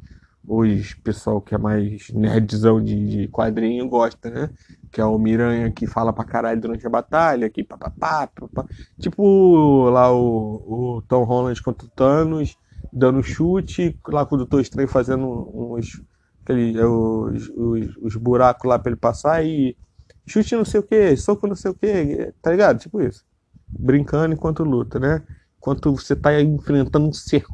os 0.47 0.94
pessoal 0.94 1.42
que 1.42 1.54
é 1.54 1.59
mais 1.59 2.09
nerdzão 2.11 2.83
de, 2.83 3.06
de 3.06 3.28
quadrinho 3.28 3.87
gosta, 3.88 4.30
né? 4.30 4.50
Que 4.94 5.00
é 5.00 5.04
o 5.04 5.18
Miranha 5.18 5.72
que 5.72 5.88
fala 5.88 6.12
pra 6.12 6.24
caralho 6.24 6.60
durante 6.60 6.86
a 6.86 6.90
batalha, 6.90 7.50
que 7.50 7.64
papapá, 7.64 8.28
papapá. 8.28 8.64
Tipo 9.00 9.90
lá 9.90 10.12
o, 10.14 10.98
o 10.98 11.02
Tom 11.08 11.24
Holland 11.24 11.60
contra 11.60 11.84
o 11.84 11.90
Thanos, 11.90 12.56
dando 12.92 13.20
chute, 13.20 13.98
lá 14.06 14.24
com 14.24 14.36
o 14.36 14.38
Doutor 14.38 14.60
Estranho 14.60 14.86
fazendo 14.86 15.50
uns. 15.52 16.00
Aquele, 16.44 16.80
os, 16.80 17.48
os, 17.48 17.96
os 17.96 18.16
buracos 18.16 18.68
lá 18.68 18.78
pra 18.78 18.92
ele 18.92 19.00
passar 19.00 19.44
e. 19.44 19.76
Chute 20.24 20.54
não 20.54 20.64
sei 20.64 20.78
o 20.78 20.84
que, 20.84 21.16
soco 21.16 21.48
não 21.48 21.56
sei 21.56 21.72
o 21.72 21.74
que, 21.74 22.32
tá 22.40 22.52
ligado? 22.52 22.78
Tipo 22.78 23.02
isso. 23.02 23.24
Brincando 23.68 24.32
enquanto 24.32 24.62
luta, 24.62 25.00
né? 25.00 25.24
Enquanto 25.58 25.90
você 25.92 26.14
tá 26.14 26.40
enfrentando 26.40 27.08
um 27.08 27.12
ser 27.12 27.44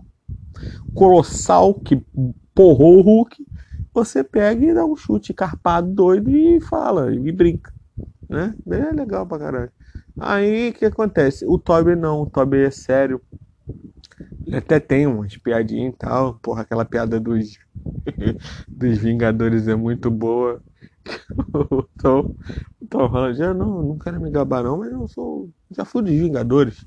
colossal 0.94 1.73
que 1.73 1.97
porrou 2.54 2.99
o 2.99 3.02
Hulk 3.02 3.47
você 3.94 4.25
pega 4.25 4.64
e 4.64 4.75
dá 4.75 4.85
um 4.85 4.97
chute 4.97 5.35
carpado 5.35 5.88
doido 5.92 6.30
e 6.30 6.61
fala, 6.61 7.14
e 7.14 7.32
brinca, 7.32 7.73
né? 8.28 8.54
É 8.70 8.92
legal 8.92 9.26
pra 9.26 9.38
caralho. 9.38 9.73
Aí 10.18 10.70
o 10.70 10.75
que 10.75 10.87
acontece? 10.87 11.47
O 11.47 11.59
Toby 11.59 11.97
não, 11.97 12.23
o 12.23 12.26
Toby 12.26 12.59
é 12.64 12.70
sério. 12.70 13.23
Ele 14.47 14.56
até 14.56 14.80
tem 14.80 15.06
umas 15.06 15.37
piadinhas 15.37 15.94
e 15.94 15.97
tal. 15.97 16.38
Porra, 16.40 16.62
aquela 16.62 16.85
piada 16.85 17.20
dos, 17.20 17.59
dos 18.75 18.99
Vingadores 18.99 19.68
é 19.68 19.75
muito 19.75 20.11
boa. 20.11 20.62
o 21.54 21.82
Tom, 21.99 22.32
o 22.80 22.87
Tom 22.88 23.09
não, 23.54 23.82
não 23.82 23.99
quero 23.99 24.20
me 24.20 24.30
gabar 24.30 24.64
não, 24.64 24.78
mas 24.78 24.92
eu 24.92 25.09
sou. 25.09 25.50
Já 25.70 25.85
fui 25.85 26.02
dos 26.02 26.12
Vingadores. 26.12 26.87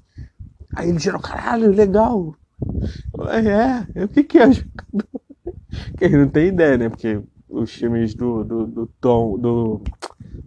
Aí 0.75 0.89
ele 0.89 0.99
gerou, 0.99 1.21
caralho, 1.21 1.71
legal. 1.71 2.35
É, 3.95 4.03
o 4.05 4.09
que 4.09 4.23
que 4.23 4.39
é 4.39 4.51
jogador? 4.51 5.22
que 5.97 6.09
não 6.09 6.27
tem 6.27 6.47
ideia, 6.47 6.77
né? 6.77 6.89
Porque 6.89 7.21
os 7.49 7.71
filmes 7.71 8.15
do, 8.15 8.43
do, 8.43 8.65
do 8.65 8.87
Tom, 8.99 9.37
do, 9.37 9.81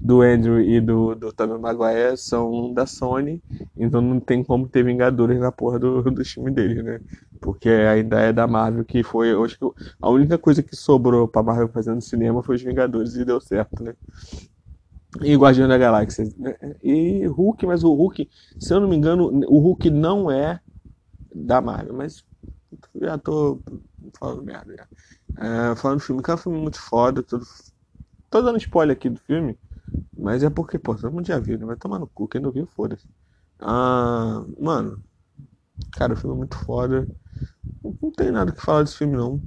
do 0.01 0.23
Andrew 0.23 0.61
e 0.61 0.81
do, 0.81 1.15
do 1.15 1.33
Tobey 1.33 1.59
Maguire 1.59 2.17
são 2.17 2.73
da 2.73 2.87
Sony, 2.87 3.41
então 3.77 4.01
não 4.01 4.19
tem 4.19 4.43
como 4.43 4.69
ter 4.69 4.85
Vingadores 4.85 5.39
na 5.39 5.53
porra 5.53 5.79
do, 5.79 6.03
do 6.03 6.25
filme 6.25 6.51
deles, 6.51 6.83
né? 6.83 7.01
Porque 7.41 7.69
ainda 7.69 8.19
é 8.21 8.33
da 8.33 8.47
Marvel, 8.47 8.85
que 8.85 9.03
foi, 9.03 9.33
acho 9.33 9.59
que 9.59 9.85
a 10.01 10.11
única 10.11 10.37
coisa 10.37 10.63
que 10.63 10.75
sobrou 10.75 11.29
pra 11.29 11.43
Marvel 11.43 11.69
fazendo 11.69 12.01
cinema 12.01 12.43
foi 12.43 12.57
os 12.57 12.63
Vingadores 12.63 13.15
e 13.15 13.25
deu 13.25 13.41
certo, 13.41 13.83
né? 13.83 13.95
E 15.23 15.35
Guardião 15.37 15.69
da 15.69 15.79
Galáxia. 15.79 16.29
E 16.83 17.25
Hulk, 17.27 17.65
mas 17.67 17.85
o 17.85 17.95
Hulk, 17.95 18.29
se 18.59 18.75
eu 18.75 18.81
não 18.81 18.89
me 18.89 18.97
engano, 18.97 19.31
o 19.49 19.59
Hulk 19.61 19.89
não 19.91 20.31
é 20.31 20.61
da 21.35 21.61
Marvel, 21.61 21.95
mas 21.95 22.25
já 23.01 23.17
tô 23.17 23.61
falando 24.19 24.43
merda 24.45 24.77
já. 24.77 24.89
É, 25.73 25.77
falando 25.77 25.99
do 25.99 26.05
filme, 26.05 26.23
que 26.23 26.31
é 26.31 26.35
um 26.35 26.39
filme 26.39 26.59
muito 26.61 26.81
foda. 26.81 27.23
Tudo... 27.23 27.45
Tô 28.31 28.43
dando 28.43 28.59
spoiler 28.59 28.97
aqui 28.97 29.11
do 29.11 29.21
filme, 29.21 29.59
mas 30.17 30.43
é 30.45 30.51
porque, 30.51 30.79
pô, 30.79 30.97
todo 30.97 31.13
mundo 31.13 31.27
já 31.27 31.39
viu, 31.41 31.59
né? 31.59 31.67
Vai 31.67 31.77
tomar 31.77 31.99
no 32.01 32.09
cu. 32.09 32.29
Quem 32.29 32.41
não 32.41 32.53
viu, 32.53 32.67
foda-se. 32.69 33.07
Ah, 33.61 34.45
mano, 34.61 35.03
cara, 35.93 36.15
o 36.15 36.17
filme 36.17 36.35
é 36.37 36.39
muito 36.39 36.57
foda. 36.59 37.11
Não 37.85 38.13
tem 38.13 38.31
nada 38.33 38.53
que 38.53 38.63
falar 38.63 38.83
desse 38.85 38.97
filme, 38.99 39.17
não. 39.17 39.45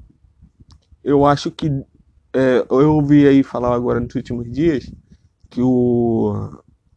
Eu 1.03 1.25
acho 1.25 1.51
que. 1.51 1.67
É, 2.35 2.59
eu 2.69 2.93
ouvi 2.95 3.27
aí 3.27 3.43
falar 3.43 3.73
agora 3.75 3.99
nos 3.99 4.13
últimos 4.15 4.51
dias 4.51 4.93
que 5.49 5.61
o, 5.61 6.33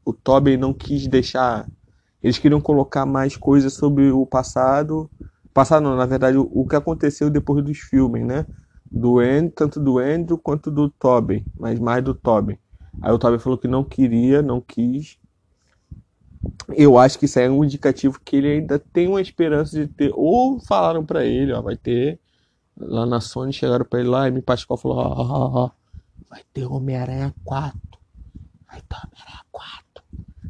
o 0.05 0.13
Tobey 0.15 0.57
não 0.59 0.75
quis 0.75 1.09
deixar. 1.09 1.71
Eles 2.23 2.39
queriam 2.39 2.61
colocar 2.61 3.07
mais 3.07 3.37
coisas 3.37 3.75
sobre 3.75 4.11
o 4.13 4.27
passado. 4.27 5.11
Passado 5.53 5.83
não, 5.83 5.97
na 5.97 6.07
verdade, 6.07 6.37
o, 6.39 6.51
o 6.53 6.67
que 6.67 6.77
aconteceu 6.77 7.31
depois 7.31 7.65
dos 7.65 7.79
filmes, 7.79 8.25
né? 8.25 8.47
do 8.93 9.19
Andrew, 9.19 9.53
tanto 9.53 9.81
do 9.81 9.99
Andrew 9.99 10.37
quanto 10.37 10.71
do 10.71 10.91
Tobin, 10.91 11.47
mas 11.57 11.81
mais 11.81 12.05
do 12.05 12.15
Tobin. 12.15 12.59
Aí 13.01 13.11
o 13.11 13.19
Tobin 13.19 13.39
falou 13.39 13.57
que 13.57 13.67
não 13.67 13.83
queria, 13.83 14.43
não 14.43 14.61
quis. 14.61 15.19
Eu 16.69 16.99
acho 16.99 17.19
que 17.19 17.25
isso 17.25 17.39
é 17.39 17.49
um 17.49 17.65
indicativo 17.65 18.21
que 18.23 18.37
ele 18.37 18.49
ainda 18.49 18.79
tem 18.79 19.09
uma 19.09 19.21
esperança 19.21 19.79
de 19.79 19.87
ter. 19.87 20.13
Ou 20.15 20.61
falaram 20.61 21.05
para 21.05 21.25
ele, 21.25 21.53
ó, 21.53 21.63
vai 21.63 21.77
ter. 21.77 22.21
Lá 22.77 23.07
na 23.07 23.21
Sony 23.21 23.53
chegaram 23.53 23.85
para 23.85 24.01
ele 24.01 24.09
lá 24.09 24.29
e 24.29 24.31
me 24.31 24.43
Pascal 24.43 24.77
falou: 24.77 24.99
ó, 24.99 25.03
ó, 25.03 25.65
ó, 25.65 25.71
vai 26.29 26.43
ter 26.53 26.67
Homem-Aranha 26.67 27.35
4. 27.45 27.79
Vai 28.67 28.81
ter 28.83 28.97
Homem-Aranha 28.97 29.45
4. 29.51 30.05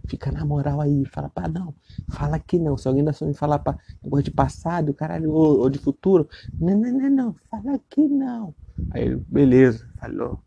Fica 0.06 0.32
na 0.32 0.44
moral 0.44 0.80
aí, 0.80 1.04
fala 1.06 1.28
pra 1.28 1.49
não. 1.49 1.75
Fala 2.11 2.39
que 2.39 2.59
não. 2.59 2.77
Se 2.77 2.89
alguém 2.89 3.05
da 3.05 3.13
Sony 3.13 3.35
falar 3.35 3.59
pra 3.59 3.77
de 4.23 4.31
passado, 4.31 4.95
caralho, 4.95 5.31
ou, 5.31 5.61
ou, 5.61 5.71
de 5.71 5.79
futuro, 5.79 6.29
não, 6.61 6.77
não, 6.77 6.93
não, 6.93 7.11
não, 7.11 7.37
fala 7.51 7.79
que 7.91 8.01
não. 8.07 8.55
Aí, 8.91 9.17
beleza, 9.29 9.89
falou. 9.99 10.39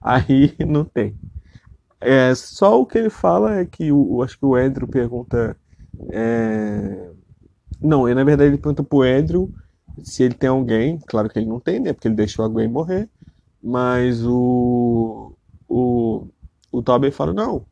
Aí 0.00 0.54
não 0.66 0.84
tem. 0.84 1.14
É, 2.00 2.34
só 2.34 2.80
o 2.80 2.86
que 2.86 2.98
ele 2.98 3.10
fala 3.10 3.60
é 3.60 3.64
que 3.64 3.92
o, 3.92 4.22
acho 4.22 4.38
que 4.38 4.44
o 4.44 4.54
Andrew 4.54 4.88
pergunta. 4.88 5.56
É... 6.10 7.10
Não, 7.80 8.08
ele, 8.08 8.14
na 8.14 8.24
verdade 8.24 8.50
ele 8.50 8.58
pergunta 8.58 8.82
pro 8.82 9.02
Andrew 9.02 9.50
se 10.02 10.22
ele 10.22 10.34
tem 10.34 10.48
alguém. 10.48 10.98
Claro 11.06 11.28
que 11.28 11.38
ele 11.38 11.46
não 11.46 11.60
tem, 11.60 11.80
né? 11.80 11.92
Porque 11.92 12.08
ele 12.08 12.14
deixou 12.14 12.44
a 12.44 12.48
Gwen 12.48 12.68
morrer. 12.68 13.08
Mas 13.62 14.24
o. 14.26 15.36
O, 15.68 16.26
o 16.72 16.82
Tobey 16.82 17.10
fala: 17.10 17.32
Não, 17.32 17.64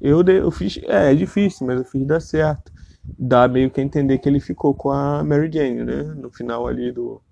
eu, 0.00 0.22
eu 0.28 0.50
fiz. 0.50 0.78
É, 0.84 1.12
é 1.12 1.14
difícil, 1.14 1.66
mas 1.66 1.78
eu 1.78 1.84
fiz 1.84 2.06
dar 2.06 2.20
certo. 2.20 2.72
Dá 3.18 3.48
meio 3.48 3.70
que 3.70 3.80
a 3.80 3.84
entender 3.84 4.18
que 4.18 4.28
ele 4.28 4.40
ficou 4.40 4.74
com 4.74 4.90
a 4.90 5.24
Mary 5.24 5.50
Jane, 5.52 5.84
né? 5.84 6.02
No 6.14 6.30
final 6.30 6.66
ali 6.66 6.92
do. 6.92 7.22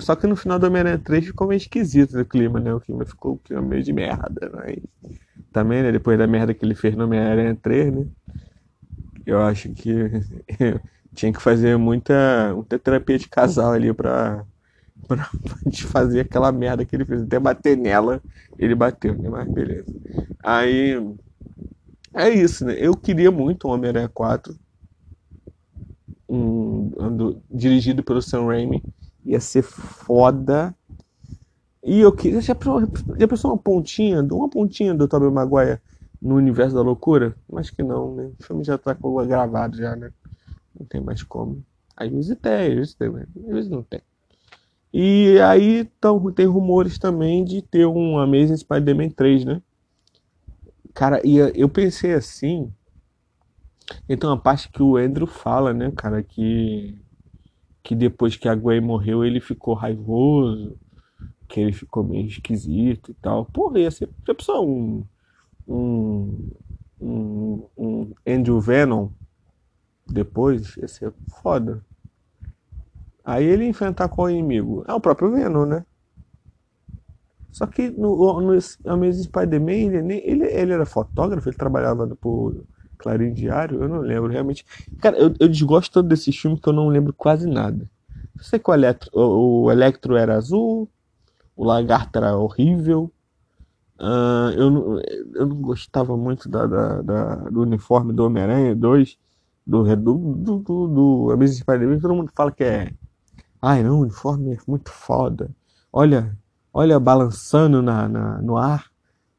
Só 0.00 0.14
que 0.16 0.26
no 0.26 0.36
final 0.36 0.58
do 0.58 0.66
Homem-Aranha 0.66 0.98
3 0.98 1.24
ficou 1.26 1.46
meio 1.48 1.56
esquisito 1.58 2.18
o 2.18 2.24
clima, 2.26 2.60
né? 2.60 2.72
O 2.74 2.80
clima 2.80 3.04
ficou 3.06 3.40
meio 3.62 3.82
de 3.82 3.92
merda, 3.92 4.50
mas. 4.52 4.76
Também, 5.52 5.82
né? 5.82 5.92
Depois 5.92 6.18
da 6.18 6.26
merda 6.26 6.54
que 6.54 6.64
ele 6.64 6.74
fez 6.76 6.96
no 6.96 7.04
Homem-Aranha 7.04 7.56
3, 7.56 7.92
né? 7.94 8.08
Eu 9.26 9.40
acho 9.42 9.70
que 9.74 9.90
tinha 11.14 11.32
que 11.32 11.40
fazer 11.40 11.76
muita, 11.76 12.54
muita 12.54 12.78
terapia 12.78 13.18
de 13.18 13.28
casal 13.28 13.72
ali 13.72 13.92
pra, 13.92 14.46
pra 15.08 15.30
fazer 15.86 16.22
aquela 16.22 16.52
merda 16.52 16.84
que 16.86 16.96
ele 16.96 17.06
fez. 17.06 17.22
Até 17.22 17.40
bater 17.40 17.76
nela, 17.78 18.22
ele 18.58 18.74
bateu, 18.76 19.16
né? 19.18 19.28
Mas 19.30 19.48
beleza. 19.50 19.92
Aí 20.44 20.96
é 22.14 22.28
isso, 22.28 22.64
né? 22.64 22.74
Eu 22.78 22.96
queria 22.96 23.30
muito 23.30 23.68
um 23.68 23.70
Homem-Aranha 23.70 24.08
4. 24.08 24.54
Um, 26.28 26.92
um, 26.98 27.42
dirigido 27.50 28.02
pelo 28.02 28.20
Sam 28.20 28.46
Raimi. 28.46 28.84
Ia 29.24 29.40
ser 29.40 29.62
foda. 29.62 30.74
E 31.82 32.00
eu 32.00 32.12
queria. 32.12 32.40
Já, 32.40 32.54
já 33.18 33.28
pensou 33.28 33.52
uma 33.52 33.58
pontinha? 33.58 34.22
Uma 34.22 34.48
pontinha 34.48 34.94
do 34.94 35.08
Tobey 35.08 35.30
Maguire 35.30 35.80
no 36.20 36.34
universo 36.34 36.74
da 36.74 36.82
loucura? 36.82 37.36
Acho 37.54 37.74
que 37.74 37.82
não, 37.82 38.14
né? 38.14 38.30
O 38.38 38.44
filme 38.44 38.64
já 38.64 38.76
tá 38.76 38.96
gravado 39.26 39.76
já, 39.76 39.96
né? 39.96 40.12
Não 40.78 40.86
tem 40.86 41.00
mais 41.00 41.22
como. 41.22 41.64
Às 41.96 42.10
vezes 42.10 42.36
tem, 42.40 42.68
às 42.68 42.74
vezes 42.74 42.94
tem, 42.94 43.10
mas 43.10 43.22
às 43.22 43.46
vezes 43.46 43.70
não 43.70 43.82
tem. 43.82 44.00
E 44.92 45.38
aí 45.40 45.84
tão, 46.00 46.32
tem 46.32 46.46
rumores 46.46 46.98
também 46.98 47.44
de 47.44 47.62
ter 47.62 47.86
um 47.86 48.18
Amazing 48.18 48.56
Spider-Man 48.56 49.10
3, 49.10 49.44
né? 49.44 49.62
Cara, 50.94 51.20
e 51.24 51.36
eu 51.36 51.68
pensei 51.68 52.12
assim. 52.12 52.72
Então 54.08 54.32
a 54.32 54.36
parte 54.36 54.68
que 54.68 54.82
o 54.82 54.96
Andrew 54.96 55.26
fala, 55.26 55.72
né, 55.72 55.92
cara, 55.96 56.22
que 56.22 57.00
que 57.82 57.94
depois 57.94 58.36
que 58.36 58.48
a 58.48 58.54
Gwen 58.54 58.80
morreu 58.80 59.24
ele 59.24 59.40
ficou 59.40 59.74
raivoso, 59.74 60.78
que 61.48 61.60
ele 61.60 61.72
ficou 61.72 62.04
meio 62.04 62.26
esquisito 62.26 63.10
e 63.10 63.14
tal. 63.14 63.46
Porra, 63.46 63.80
ia 63.80 63.90
ser 63.90 64.08
só 64.40 64.64
um, 64.64 65.04
um, 65.66 66.50
um, 67.00 67.66
um 67.76 68.14
Andrew 68.26 68.60
Venom 68.60 69.08
depois, 70.06 70.76
ia 70.76 70.88
ser 70.88 71.12
foda. 71.42 71.84
Aí 73.24 73.44
ele 73.44 73.64
enfrentar 73.64 74.08
qual 74.08 74.30
inimigo? 74.30 74.84
É 74.86 74.92
o 74.92 75.00
próprio 75.00 75.30
Venom, 75.30 75.64
né? 75.64 75.84
Só 77.50 77.66
que 77.66 77.90
no, 77.90 78.40
no 78.40 78.58
Amazing 78.86 79.24
Spider-Man, 79.24 79.72
ele, 79.72 80.22
ele, 80.24 80.44
ele 80.46 80.72
era 80.72 80.86
fotógrafo, 80.86 81.48
ele 81.48 81.56
trabalhava 81.56 82.06
por 82.16 82.64
Clarim 82.96 83.32
Diário, 83.32 83.82
eu 83.82 83.88
não 83.88 84.00
lembro 84.00 84.30
realmente. 84.30 84.64
Cara, 85.00 85.18
eu, 85.18 85.34
eu 85.40 85.48
desgosto 85.48 85.92
tanto 85.92 86.08
desse 86.08 86.32
filme 86.32 86.60
que 86.60 86.68
eu 86.68 86.72
não 86.72 86.88
lembro 86.88 87.12
quase 87.12 87.48
nada. 87.48 87.88
Eu 88.36 88.44
sei 88.44 88.58
que 88.58 88.70
o 88.70 88.74
Electro, 88.74 89.10
o, 89.12 89.64
o 89.64 89.72
Electro 89.72 90.16
era 90.16 90.36
azul, 90.36 90.88
o 91.56 91.64
Lagarto 91.64 92.18
era 92.18 92.36
horrível. 92.36 93.10
Uh, 93.98 94.50
eu, 94.56 94.70
não, 94.70 95.00
eu 95.34 95.46
não 95.46 95.56
gostava 95.56 96.16
muito 96.16 96.48
da, 96.48 96.66
da, 96.66 97.02
da 97.02 97.34
do 97.50 97.60
uniforme 97.60 98.14
do 98.14 98.24
Homem-Aranha 98.24 98.74
2, 98.74 99.18
do, 99.66 99.84
do, 99.96 100.14
do, 100.14 100.58
do, 100.58 100.88
do 100.88 101.30
Amazing 101.32 101.60
Spider-Man. 101.60 102.00
Todo 102.00 102.14
mundo 102.14 102.32
fala 102.34 102.50
que 102.50 102.64
é. 102.64 102.92
Ai, 103.60 103.82
não, 103.82 103.98
o 103.98 104.02
uniforme 104.02 104.54
é 104.54 104.58
muito 104.66 104.90
foda. 104.90 105.50
Olha, 105.92 106.34
olha 106.72 107.00
balançando 107.00 107.82
na, 107.82 108.08
na, 108.08 108.42
no 108.42 108.56
ar. 108.56 108.90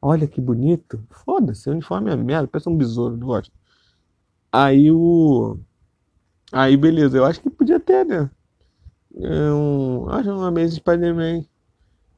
Olha 0.02 0.28
que 0.28 0.42
bonito. 0.42 1.04
Foda-se, 1.12 1.70
o 1.70 1.74
uniforme 1.74 2.12
é 2.12 2.16
merda, 2.16 2.48
parece 2.48 2.70
um 2.70 2.78
besouro, 2.78 3.18
não 3.18 3.28
gosto. 3.28 3.54
Aí 4.52 4.92
o. 4.92 5.58
Aí 6.52 6.78
beleza, 6.78 7.18
eu 7.18 7.26
acho 7.26 7.42
que 7.42 7.50
podia 7.50 7.80
ter, 7.80 8.06
né? 8.06 8.30
É 9.16 9.52
um, 9.54 10.10
acho 10.10 10.32
uma 10.32 10.52
mesa 10.52 10.74
de 10.76 10.82
Spider-Man. 10.82 11.46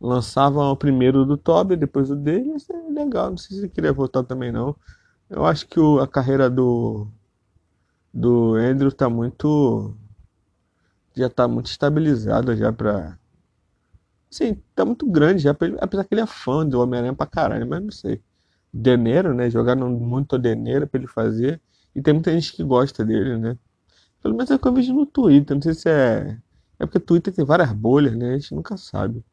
Lançava 0.02 0.62
o 0.72 0.78
primeiro 0.78 1.26
do 1.26 1.38
Toby, 1.38 1.78
depois 1.78 2.12
o 2.12 2.16
dele, 2.16 2.56
isso 2.56 2.72
é 2.74 2.92
legal. 2.92 3.32
Não 3.32 3.38
sei 3.38 3.58
se 3.58 3.64
ele 3.64 3.70
queria 3.70 3.94
voltar 3.94 4.24
também 4.24 4.52
não. 4.52 4.76
Eu 5.30 5.46
acho 5.46 5.68
que 5.68 5.80
o, 5.80 6.00
a 6.00 6.08
carreira 6.08 6.50
do 6.50 7.08
do 8.14 8.56
Andrew 8.56 8.92
tá 8.92 9.10
muito 9.10 9.96
já 11.16 11.30
tá 11.30 11.48
muito 11.48 11.68
estabilizada 11.68 12.56
já 12.56 12.72
pra 12.72 13.18
Sim, 14.34 14.56
tá 14.74 14.84
muito 14.84 15.06
grande 15.06 15.44
já, 15.44 15.52
apesar 15.80 16.06
que 16.06 16.14
ele 16.16 16.22
é 16.22 16.26
fã 16.26 16.66
do 16.68 16.82
Homem-Aranha 16.82 17.14
pra 17.14 17.28
caralho, 17.28 17.68
mas 17.68 17.84
não 17.84 17.92
sei. 17.92 18.20
Deneiro, 18.74 19.34
né? 19.34 19.50
Jogar 19.50 19.76
no 19.76 19.90
muito 19.92 20.40
Deneiro 20.40 20.88
pra 20.88 21.00
ele 21.00 21.08
fazer. 21.08 21.62
E 21.96 22.02
tem 22.02 22.14
muita 22.16 22.32
gente 22.34 22.54
que 22.54 22.64
gosta 22.64 23.06
dele, 23.06 23.38
né? 23.38 23.58
Pelo 24.22 24.36
menos 24.36 24.52
é 24.52 24.56
o 24.56 24.60
que 24.60 24.68
eu 24.68 24.74
vejo 24.74 24.94
no 24.94 25.06
Twitter. 25.06 25.56
Não 25.56 25.62
sei 25.62 25.74
se 25.76 25.90
é. 25.90 26.40
É 26.80 26.86
porque 26.86 26.98
o 26.98 27.02
Twitter 27.02 27.34
tem 27.34 27.46
várias 27.46 27.72
bolhas, 27.74 28.16
né? 28.16 28.36
A 28.36 28.40
gente 28.40 28.56
nunca 28.56 28.78
sabe 28.78 29.24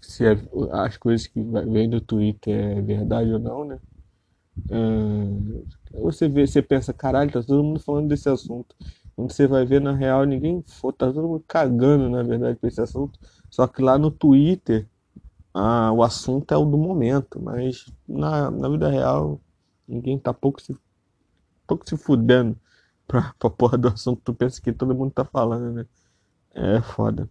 se 0.00 0.24
é, 0.26 0.36
as 0.72 0.96
coisas 0.96 1.26
que 1.26 1.40
vêm 1.40 1.88
do 1.88 2.00
Twitter 2.00 2.78
é 2.78 2.82
verdade 2.82 3.32
ou 3.32 3.38
não, 3.38 3.64
né? 3.64 3.78
Uh, 4.70 5.66
você 5.92 6.28
vê, 6.28 6.46
você 6.46 6.60
pensa, 6.62 6.92
caralho, 6.92 7.30
tá 7.32 7.42
todo 7.42 7.62
mundo 7.64 7.80
falando 7.80 8.08
desse 8.08 8.28
assunto. 8.28 8.74
Quando 9.16 9.32
você 9.32 9.46
vai 9.46 9.64
ver, 9.64 9.80
na 9.80 9.92
real, 9.92 10.24
ninguém 10.24 10.62
tá 10.62 11.12
todo 11.12 11.28
mundo 11.28 11.44
cagando, 11.46 12.08
na 12.10 12.22
verdade, 12.22 12.58
pra 12.58 12.68
esse 12.68 12.80
assunto. 12.80 13.18
Só 13.52 13.66
que 13.66 13.82
lá 13.82 13.98
no 13.98 14.10
Twitter, 14.10 14.88
ah, 15.52 15.92
o 15.92 16.02
assunto 16.02 16.54
é 16.54 16.56
o 16.56 16.64
do 16.64 16.78
momento, 16.78 17.38
mas 17.38 17.84
na, 18.08 18.50
na 18.50 18.66
vida 18.66 18.88
real, 18.88 19.38
ninguém 19.86 20.18
tá 20.18 20.32
pouco 20.32 20.62
se, 20.62 20.74
pouco 21.66 21.86
se 21.86 21.98
fudendo 21.98 22.56
pra, 23.06 23.34
pra 23.38 23.50
porra 23.50 23.76
do 23.76 23.88
assunto 23.88 24.22
tu 24.24 24.32
pensa 24.32 24.58
que 24.58 24.72
todo 24.72 24.94
mundo 24.94 25.12
tá 25.12 25.22
falando, 25.22 25.70
né? 25.70 25.86
É 26.54 26.80
foda. 26.80 27.28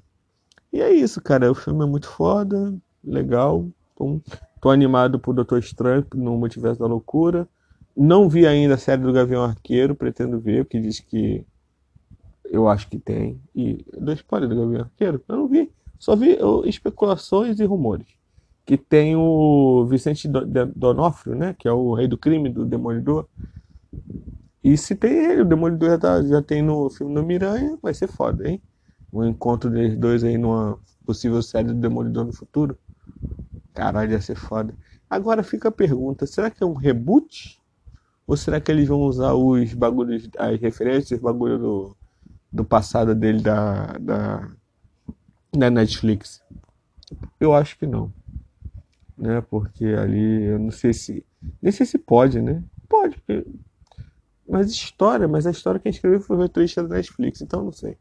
E 0.72 0.80
é 0.80 0.94
isso, 0.94 1.20
cara. 1.20 1.52
O 1.52 1.56
filme 1.56 1.84
é 1.84 1.88
muito 1.88 2.08
foda, 2.08 2.72
legal. 3.04 3.68
Tô, 3.96 4.22
tô 4.62 4.70
animado 4.70 5.20
pro 5.20 5.34
Doutor 5.34 5.58
Estranho 5.58 6.06
no 6.14 6.38
Multiverso 6.38 6.80
da 6.80 6.86
Loucura. 6.86 7.50
Não 7.98 8.30
vi 8.30 8.46
ainda 8.46 8.76
a 8.76 8.78
série 8.78 9.02
do 9.02 9.12
Gavião 9.12 9.44
Arqueiro, 9.44 9.96
pretendo 9.96 10.40
ver, 10.40 10.66
porque 10.66 10.80
diz 10.80 11.00
que 11.00 11.44
eu 12.46 12.68
acho 12.68 12.88
que 12.88 13.00
tem. 13.00 13.42
E 13.56 13.84
dou 14.00 14.14
spoiler 14.14 14.48
do 14.48 14.56
Gavião 14.56 14.82
Arqueiro? 14.82 15.24
Eu 15.28 15.36
não 15.36 15.48
vi. 15.48 15.72
Só 16.02 16.16
vi 16.16 16.36
especulações 16.66 17.60
e 17.60 17.64
rumores. 17.64 18.08
Que 18.66 18.76
tem 18.76 19.16
o 19.16 19.86
Vicente 19.86 20.28
Donofrio, 20.76 21.36
né? 21.36 21.56
Que 21.60 21.68
é 21.68 21.72
o 21.72 21.94
rei 21.94 22.08
do 22.08 22.18
crime 22.18 22.50
do 22.50 22.66
Demolidor. 22.66 23.28
E 24.64 24.76
se 24.78 24.96
tem 24.96 25.14
ele, 25.14 25.42
o 25.42 25.46
Demolidor 25.46 25.90
já, 25.90 25.98
tá, 26.00 26.24
já 26.24 26.42
tem 26.42 26.64
no 26.64 26.90
filme 26.90 27.14
do 27.14 27.24
Miranha, 27.24 27.78
vai 27.84 27.94
ser 27.94 28.08
foda, 28.08 28.50
hein? 28.50 28.60
O 29.12 29.24
encontro 29.24 29.70
deles 29.70 29.96
dois 29.96 30.24
aí 30.24 30.40
numa 30.40 30.80
possível 31.06 31.40
série 31.44 31.68
do 31.68 31.76
Demolidor 31.76 32.26
no 32.26 32.34
futuro. 32.34 32.76
Caralho, 33.72 34.14
ia 34.14 34.22
ser 34.22 34.36
foda. 34.36 34.74
Agora 35.08 35.44
fica 35.44 35.70
a 35.70 35.72
pergunta: 35.72 36.26
será 36.26 36.50
que 36.50 36.64
é 36.64 36.66
um 36.66 36.74
reboot? 36.74 37.62
Ou 38.26 38.36
será 38.36 38.60
que 38.60 38.72
eles 38.72 38.88
vão 38.88 39.02
usar 39.02 39.36
os 39.36 39.72
bagulhos, 39.76 40.28
as 40.36 40.60
referências, 40.60 41.20
os 41.20 41.24
bagulhos 41.24 41.60
do, 41.60 41.96
do 42.52 42.66
passado 42.66 43.14
dele 43.14 43.42
da, 43.44 43.98
da, 44.00 44.52
da 45.54 45.70
Netflix? 45.70 46.42
Eu 47.40 47.54
acho 47.54 47.78
que 47.78 47.86
não. 47.86 48.12
Né? 49.18 49.42
Porque 49.42 49.86
ali 49.86 50.46
eu 50.46 50.60
não 50.60 50.72
sei 50.72 50.94
se. 50.94 51.26
Nem 51.62 51.72
sei 51.72 51.86
se 51.86 51.98
pode, 51.98 52.42
né? 52.42 52.64
Pode, 52.88 53.18
porque. 53.18 53.46
Mas 54.48 54.70
história, 54.70 55.28
mas 55.28 55.48
a 55.48 55.52
história 55.52 55.80
que 55.80 55.88
escreveu 55.88 56.20
foi 56.20 56.36
roteirista 56.36 56.84
da 56.84 56.96
Netflix, 56.96 57.42
então 57.42 57.64
não 57.64 57.72
sei. 57.72 57.98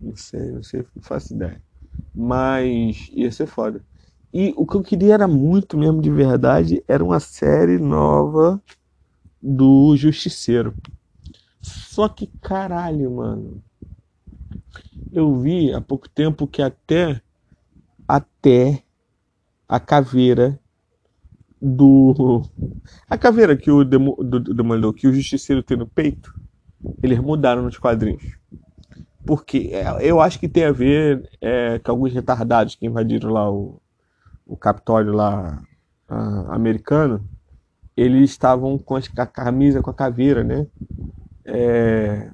Não 0.00 0.16
sei, 0.16 0.50
não 0.50 0.62
sei, 0.62 0.84
não 0.94 1.02
faço 1.02 1.34
ideia. 1.34 1.62
Mas 2.14 3.08
ia 3.12 3.30
ser 3.30 3.46
foda. 3.46 3.84
E 4.34 4.52
o 4.56 4.66
que 4.66 4.76
eu 4.76 4.82
queria 4.82 5.14
era 5.14 5.28
muito 5.28 5.76
mesmo 5.76 6.00
de 6.00 6.10
verdade, 6.10 6.82
era 6.88 7.04
uma 7.04 7.20
série 7.20 7.78
nova 7.78 8.60
do 9.40 9.94
Justiceiro. 9.96 10.74
Só 11.60 12.08
que 12.08 12.26
caralho, 12.40 13.10
mano. 13.10 13.62
Eu 15.10 15.36
vi 15.36 15.72
há 15.72 15.80
pouco 15.80 16.08
tempo 16.08 16.46
que 16.46 16.62
até 16.62 17.20
até 18.08 18.82
a 19.68 19.80
caveira 19.80 20.58
do 21.60 22.42
a 23.08 23.16
caveira 23.16 23.56
que 23.56 23.70
o 23.70 23.84
demo, 23.84 24.16
do, 24.16 24.40
do, 24.40 24.92
que 24.92 25.06
o 25.06 25.12
Justiceiro 25.12 25.62
tem 25.62 25.76
no 25.76 25.86
peito, 25.86 26.34
eles 27.02 27.18
mudaram 27.18 27.62
nos 27.62 27.78
quadrinhos. 27.78 28.24
Porque 29.24 29.70
é, 29.72 29.84
eu 30.00 30.20
acho 30.20 30.38
que 30.38 30.48
tem 30.48 30.64
a 30.64 30.72
ver 30.72 31.28
é, 31.40 31.78
com 31.78 31.90
alguns 31.92 32.12
retardados 32.12 32.74
que 32.74 32.86
invadiram 32.86 33.30
lá 33.30 33.50
o, 33.50 33.80
o 34.46 34.56
Capitólio 34.56 35.12
lá 35.12 35.62
uh, 36.10 36.52
americano, 36.52 37.24
eles 37.96 38.30
estavam 38.30 38.78
com 38.78 38.96
a 38.96 39.26
camisa 39.26 39.82
com 39.82 39.90
a 39.90 39.94
caveira, 39.94 40.42
né? 40.42 40.66
É, 41.44 42.30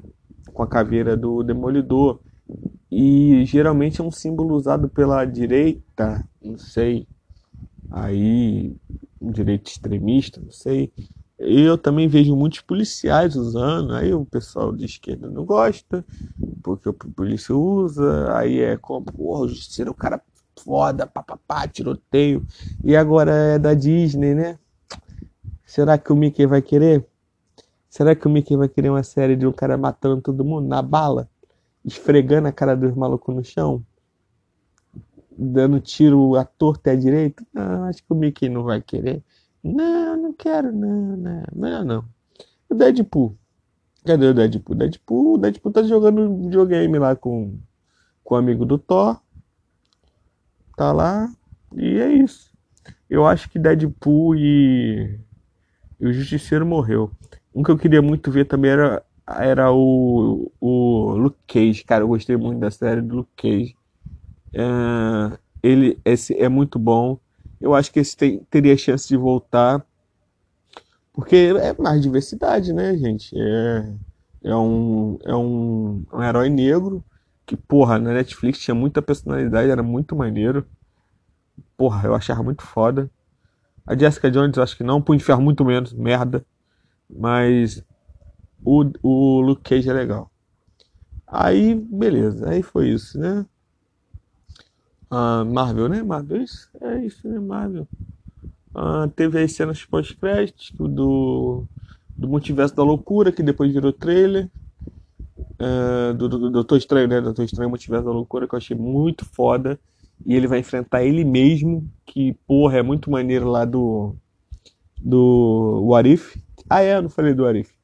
com 0.53 0.63
a 0.63 0.67
caveira 0.67 1.17
do 1.17 1.43
Demolidor. 1.43 2.21
E 2.91 3.45
geralmente 3.45 4.01
é 4.01 4.05
um 4.05 4.11
símbolo 4.11 4.55
usado 4.55 4.89
pela 4.89 5.25
direita, 5.25 6.27
não 6.43 6.59
sei, 6.59 7.07
aí, 7.91 8.75
direito 9.21 9.71
extremista, 9.71 10.41
não 10.41 10.51
sei, 10.51 10.93
eu 11.39 11.79
também 11.79 12.09
vejo 12.09 12.35
muitos 12.35 12.61
policiais 12.61 13.37
usando, 13.37 13.95
aí 13.95 14.13
o 14.13 14.25
pessoal 14.25 14.75
de 14.75 14.85
esquerda 14.85 15.31
não 15.31 15.45
gosta, 15.45 16.05
porque 16.63 16.89
o 16.89 16.93
polícia 16.93 17.55
usa, 17.55 18.37
aí 18.37 18.61
é 18.61 18.77
como, 18.77 19.07
porra, 19.07 19.47
o 19.47 19.47
é 19.47 19.91
um 19.91 19.95
cara 19.95 20.21
foda, 20.59 21.07
papapá, 21.07 21.69
tiroteio. 21.69 22.45
E 22.83 22.97
agora 22.97 23.31
é 23.31 23.59
da 23.59 23.75
Disney, 23.75 24.35
né? 24.35 24.59
Será 25.65 25.97
que 25.97 26.13
o 26.13 26.17
Mickey 26.17 26.47
vai 26.47 26.61
querer? 26.61 27.07
Será 27.89 28.15
que 28.15 28.27
o 28.27 28.31
Mickey 28.31 28.57
vai 28.57 28.69
querer 28.69 28.91
uma 28.91 29.03
série 29.03 29.37
de 29.37 29.47
um 29.47 29.53
cara 29.53 29.79
matando 29.79 30.21
todo 30.21 30.45
mundo 30.45 30.67
na 30.67 30.83
bala? 30.83 31.29
Esfregando 31.89 32.49
a 32.49 32.53
cara 32.53 32.77
dos 32.77 32.95
malucos 32.95 33.35
no 33.35 33.43
chão? 33.43 33.85
Dando 35.37 35.81
tiro 35.81 36.37
à 36.37 36.45
torta 36.45 36.91
e 36.91 36.93
à 36.93 36.97
direita? 36.97 37.45
Não, 37.53 37.85
acho 37.85 38.05
que 38.05 38.13
o 38.13 38.15
Mickey 38.15 38.49
não 38.49 38.63
vai 38.63 38.83
querer. 38.83 39.23
Não, 39.63 40.17
não 40.17 40.33
quero, 40.33 40.71
não, 40.71 41.17
não, 41.17 41.43
não, 41.55 41.85
não. 41.85 42.05
O 42.69 42.75
Deadpool. 42.75 43.37
Cadê 44.05 44.27
o 44.27 44.35
Deadpool? 44.35 44.77
Deadpool, 44.77 45.35
o 45.35 45.39
Deadpool 45.39 45.73
tá 45.73 45.83
jogando 45.83 46.43
videogame 46.43 46.99
lá 46.99 47.17
com, 47.17 47.59
com 48.23 48.35
o 48.35 48.39
amigo 48.39 48.67
do 48.67 48.79
Thor. 48.79 49.21
Tá 50.77 50.93
lá. 50.93 51.33
E 51.75 51.99
é 51.99 52.13
isso. 52.13 52.53
Eu 53.09 53.27
acho 53.27 53.49
que 53.49 53.59
Deadpool 53.59 54.37
e, 54.37 55.19
e 55.99 56.07
o 56.07 56.13
Justiceiro 56.13 56.67
morreu. 56.67 57.11
Um 57.55 57.63
que 57.63 57.71
eu 57.71 57.79
queria 57.79 58.03
muito 58.03 58.31
ver 58.31 58.45
também 58.45 58.71
era, 58.71 59.03
era 59.39 59.73
o, 59.73 60.51
o 60.61 61.15
Luke 61.17 61.39
Cage. 61.47 61.85
Cara, 61.85 62.03
eu 62.03 62.09
gostei 62.09 62.37
muito 62.37 62.59
da 62.61 62.71
série 62.71 63.01
do 63.01 63.17
Luke 63.17 63.31
Cage. 63.37 63.77
É, 64.55 65.39
ele 65.63 65.99
esse 66.05 66.35
é 66.39 66.49
muito 66.49 66.79
bom. 66.79 67.19
Eu 67.61 67.75
acho 67.75 67.93
que 67.93 68.01
esse 68.01 68.17
tem, 68.17 68.41
teria 68.51 68.77
chance 68.77 69.09
de 69.09 69.17
voltar. 69.17 69.85
Porque 71.13 71.53
é 71.61 71.75
mais 71.81 72.01
diversidade, 72.01 72.73
né, 72.73 72.97
gente? 72.97 73.35
É, 73.37 73.93
é, 74.45 74.57
um, 74.57 75.19
é 75.25 75.35
um, 75.35 76.05
um 76.13 76.23
herói 76.23 76.49
negro 76.49 77.05
que, 77.45 77.57
porra, 77.57 77.99
na 77.99 78.13
Netflix 78.13 78.61
tinha 78.61 78.75
muita 78.75 79.03
personalidade, 79.03 79.71
era 79.71 79.83
muito 79.83 80.15
maneiro. 80.15 80.65
Porra, 81.77 82.07
eu 82.07 82.15
achava 82.15 82.43
muito 82.43 82.63
foda. 82.63 83.11
A 83.87 83.97
Jessica 83.97 84.31
Jones, 84.31 84.59
acho 84.59 84.77
que 84.77 84.85
não. 84.85 85.03
Punho 85.03 85.19
de 85.19 85.25
Ferro, 85.25 85.43
muito 85.43 85.65
menos. 85.65 85.93
Merda. 85.93 86.45
Mas 87.09 87.83
o, 88.65 88.85
o 89.03 89.41
Luke 89.41 89.63
Cage 89.63 89.89
é 89.89 89.93
legal. 89.93 90.31
Aí, 91.27 91.75
beleza. 91.75 92.49
Aí 92.49 92.63
foi 92.63 92.91
isso, 92.91 93.19
né? 93.19 93.45
Ah, 95.11 95.45
Marvel, 95.45 95.89
né? 95.89 96.03
Marvel, 96.03 96.43
isso? 96.43 96.69
É 96.81 97.05
isso, 97.05 97.29
né? 97.29 97.39
Marvel. 97.39 97.87
Ah, 98.75 99.09
teve 99.15 99.39
aí 99.39 99.49
cenas 99.49 99.85
pós-créditos 99.85 100.73
do, 100.73 101.65
do 102.17 102.29
Multiverso 102.29 102.75
da 102.75 102.83
Loucura, 102.83 103.33
que 103.33 103.43
depois 103.43 103.73
virou 103.73 103.93
trailer. 103.93 104.49
Ah, 105.59 106.13
do, 106.17 106.29
do, 106.29 106.39
do 106.39 106.51
Doutor 106.51 106.79
Estranho, 106.79 107.09
né? 107.09 107.21
Doutor 107.21 107.45
Estranho 107.45 107.71
Multiverso 107.71 108.07
da 108.07 108.13
Loucura, 108.13 108.47
que 108.47 108.55
eu 108.55 108.59
achei 108.59 108.77
muito 108.77 109.25
foda. 109.25 109.79
E 110.27 110.35
ele 110.35 110.47
vai 110.47 110.59
enfrentar 110.59 111.05
ele 111.05 111.25
mesmo, 111.25 111.89
que, 112.05 112.33
porra, 112.47 112.79
é 112.79 112.83
muito 112.83 113.11
maneiro 113.11 113.49
lá 113.49 113.65
do. 113.65 114.15
Do 115.01 115.85
What 115.87 116.09
If. 116.11 116.37
Ah, 116.69 116.83
é, 116.83 116.97
eu 116.97 117.03
não 117.03 117.11
falei 117.11 117.33
do 117.33 117.45
What 117.45 117.61
If. 117.61 117.78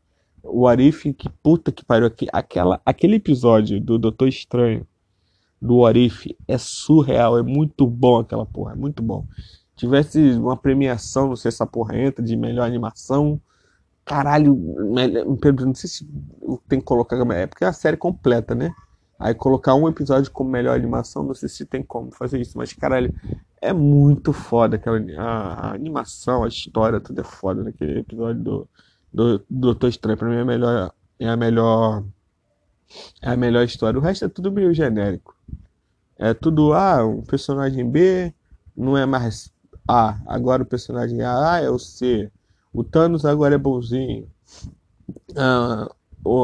O 0.44 0.68
Arif, 0.68 1.12
que 1.12 1.28
puta 1.28 1.72
que 1.72 1.84
pariu. 1.84 2.10
Aquela, 2.32 2.80
aquele 2.84 3.16
episódio 3.16 3.80
do 3.80 3.98
Doutor 3.98 4.28
Estranho, 4.28 4.86
do 5.60 5.84
Arif, 5.86 6.36
é 6.46 6.58
surreal. 6.58 7.38
É 7.38 7.42
muito 7.42 7.86
bom 7.86 8.18
aquela 8.18 8.46
porra. 8.46 8.72
É 8.72 8.76
muito 8.76 9.02
bom. 9.02 9.26
Tivesse 9.76 10.18
uma 10.34 10.56
premiação, 10.56 11.28
não 11.28 11.36
sei 11.36 11.50
se 11.50 11.56
essa 11.56 11.66
porra 11.66 11.98
entra, 11.98 12.24
de 12.24 12.36
melhor 12.36 12.64
animação. 12.64 13.40
Caralho, 14.04 14.54
não 14.54 15.74
sei 15.74 15.88
se 15.88 16.06
tem 16.68 16.78
que 16.78 16.84
colocar. 16.84 17.16
É 17.32 17.46
porque 17.46 17.64
é 17.64 17.68
a 17.68 17.72
série 17.72 17.96
completa, 17.96 18.54
né? 18.54 18.72
Aí 19.18 19.32
colocar 19.32 19.74
um 19.74 19.88
episódio 19.88 20.30
como 20.30 20.50
melhor 20.50 20.76
animação, 20.76 21.22
não 21.22 21.34
sei 21.34 21.48
se 21.48 21.64
tem 21.64 21.82
como 21.82 22.10
fazer 22.12 22.40
isso, 22.40 22.58
mas 22.58 22.72
caralho, 22.72 23.14
é 23.62 23.72
muito 23.72 24.32
foda 24.32 24.76
aquela 24.76 24.98
a, 25.16 25.68
a 25.68 25.74
animação, 25.74 26.42
a 26.42 26.48
história, 26.48 27.00
tudo 27.00 27.20
é 27.20 27.24
foda 27.24 27.62
naquele 27.62 28.00
episódio 28.00 28.42
do, 28.42 28.68
do, 29.14 29.38
do 29.38 29.44
Doutor 29.48 29.88
Estranho. 29.88 30.18
Pra 30.18 30.28
mim 30.28 30.36
é 30.36 30.40
a 30.40 30.44
melhor. 30.44 30.92
É 31.20 31.28
a 31.28 31.36
melhor. 31.36 32.04
É 33.22 33.30
a 33.30 33.36
melhor 33.36 33.64
história. 33.64 33.98
O 33.98 34.02
resto 34.02 34.24
é 34.24 34.28
tudo 34.28 34.52
meio 34.52 34.74
genérico. 34.74 35.34
É 36.18 36.34
tudo 36.34 36.72
A, 36.72 37.04
um 37.04 37.22
personagem 37.22 37.88
B, 37.88 38.32
não 38.76 38.96
é 38.96 39.06
mais 39.06 39.52
A. 39.86 40.18
Agora 40.26 40.62
o 40.62 40.66
personagem 40.66 41.22
A, 41.22 41.60
é 41.60 41.70
o 41.70 41.78
C. 41.78 42.30
O 42.72 42.84
Thanos 42.84 43.24
agora 43.24 43.54
é 43.54 43.58
bonzinho. 43.58 44.28
Ah, 45.36 45.88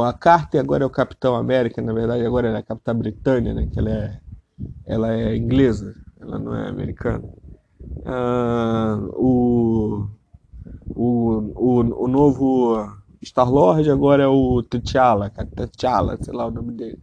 a 0.06 0.12
Carter 0.12 0.60
agora 0.60 0.84
é 0.84 0.86
o 0.86 0.90
Capitão 0.90 1.34
América, 1.36 1.80
na 1.80 1.92
verdade 1.92 2.24
agora 2.24 2.48
ela 2.48 2.58
é 2.58 2.60
a 2.60 2.64
Capitã 2.64 2.94
Britânia, 2.94 3.54
né? 3.54 3.68
Que 3.72 3.78
ela 3.78 3.90
é, 3.90 4.20
ela 4.86 5.14
é 5.14 5.36
inglesa, 5.36 5.94
ela 6.20 6.38
não 6.38 6.54
é 6.54 6.68
americana. 6.68 7.24
Ah, 8.04 8.98
o 9.14 10.08
o, 10.94 11.52
o, 11.54 12.04
o 12.04 12.08
novo 12.08 13.00
Star-Lord 13.22 13.90
agora 13.90 14.24
é 14.24 14.26
o 14.26 14.62
T'Challa, 14.62 15.30
T'Challa, 15.30 16.16
sei 16.22 16.34
lá 16.34 16.46
o 16.46 16.50
nome 16.50 16.72
dele. 16.72 16.98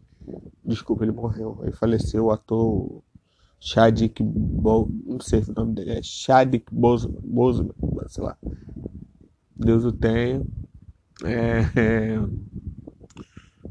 Desculpa, 0.65 1.03
ele 1.03 1.11
morreu. 1.11 1.59
Ele 1.63 1.71
faleceu, 1.71 2.25
o 2.25 2.31
ator 2.31 3.01
Chadwick 3.59 4.21
Bo... 4.23 4.89
não 5.05 5.19
sei 5.19 5.41
o 5.41 5.53
nome 5.53 5.73
dele, 5.73 5.91
é 5.91 6.01
Chadwick 6.03 6.73
Boseman, 6.73 7.19
Boseman 7.23 7.71
sei 8.07 8.23
lá. 8.23 8.37
Deus 9.55 9.85
o 9.85 9.91
tenha. 9.91 10.45
É, 11.23 11.61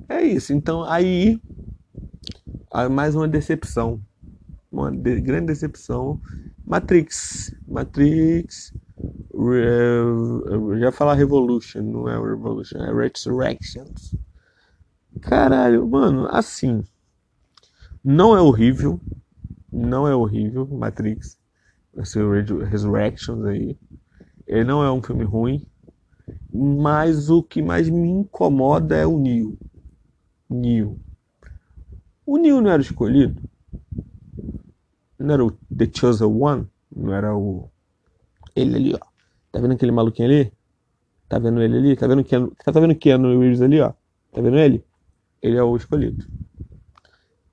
é, 0.09 0.19
é 0.21 0.25
isso. 0.25 0.53
Então, 0.53 0.85
aí, 0.85 1.41
mais 2.91 3.15
uma 3.15 3.29
decepção. 3.29 4.01
Uma 4.71 4.91
de, 4.91 5.21
grande 5.21 5.47
decepção. 5.47 6.21
Matrix. 6.65 7.55
Matrix 7.67 8.73
já 10.79 10.91
falar 10.91 11.15
Revolution, 11.15 11.83
não 11.83 12.09
é 12.09 12.15
Revolution, 12.19 12.79
é 12.79 12.93
Resurrections. 12.93 14.15
Caralho, 15.21 15.87
mano, 15.87 16.27
assim. 16.31 16.83
Não 18.03 18.37
é 18.37 18.41
horrível. 18.41 19.01
Não 19.73 20.07
é 20.07 20.15
horrível, 20.15 20.67
Matrix. 20.67 21.39
Esse 21.97 22.19
Resurrections 22.71 23.45
aí. 23.45 23.77
Ele 24.47 24.65
não 24.65 24.83
é 24.83 24.91
um 24.91 25.03
filme 25.03 25.25
ruim. 25.25 25.67
Mas 26.53 27.31
o 27.31 27.43
que 27.43 27.63
mais 27.63 27.89
me 27.89 28.09
incomoda 28.09 28.97
é 28.97 29.07
o 29.07 29.19
Neo. 29.19 29.59
Neo. 30.49 30.99
O 32.25 32.39
Neo 32.39 32.61
não 32.61 32.71
era 32.71 32.83
escolhido? 32.83 33.43
Não 35.19 35.35
era 35.35 35.45
o 35.45 35.51
The 35.51 35.89
Chosen 35.93 36.27
One? 36.27 36.67
Não 36.95 37.13
era 37.13 37.35
o. 37.35 37.71
Ele 38.57 38.77
ali, 38.77 38.95
ó. 38.95 38.99
Tá 39.53 39.61
vendo 39.61 39.75
aquele 39.75 39.93
maluquinho 39.93 40.29
ali? 40.29 40.53
Tá 41.29 41.39
vendo 41.39 41.63
ele 41.63 41.77
ali? 41.77 41.97
Tá 41.97 42.07
vendo 42.07 42.25
que 42.25 42.35
tá 42.65 42.81
vendo 42.81 42.95
Keanu 42.95 43.39
Reeves 43.39 43.61
ali, 43.61 43.81
ó? 43.81 43.93
Tá 44.33 44.41
vendo 44.41 44.59
ele? 44.59 44.85
Ele 45.43 45.57
é 45.57 45.63
o 45.63 45.77
escolhido. 45.77 46.25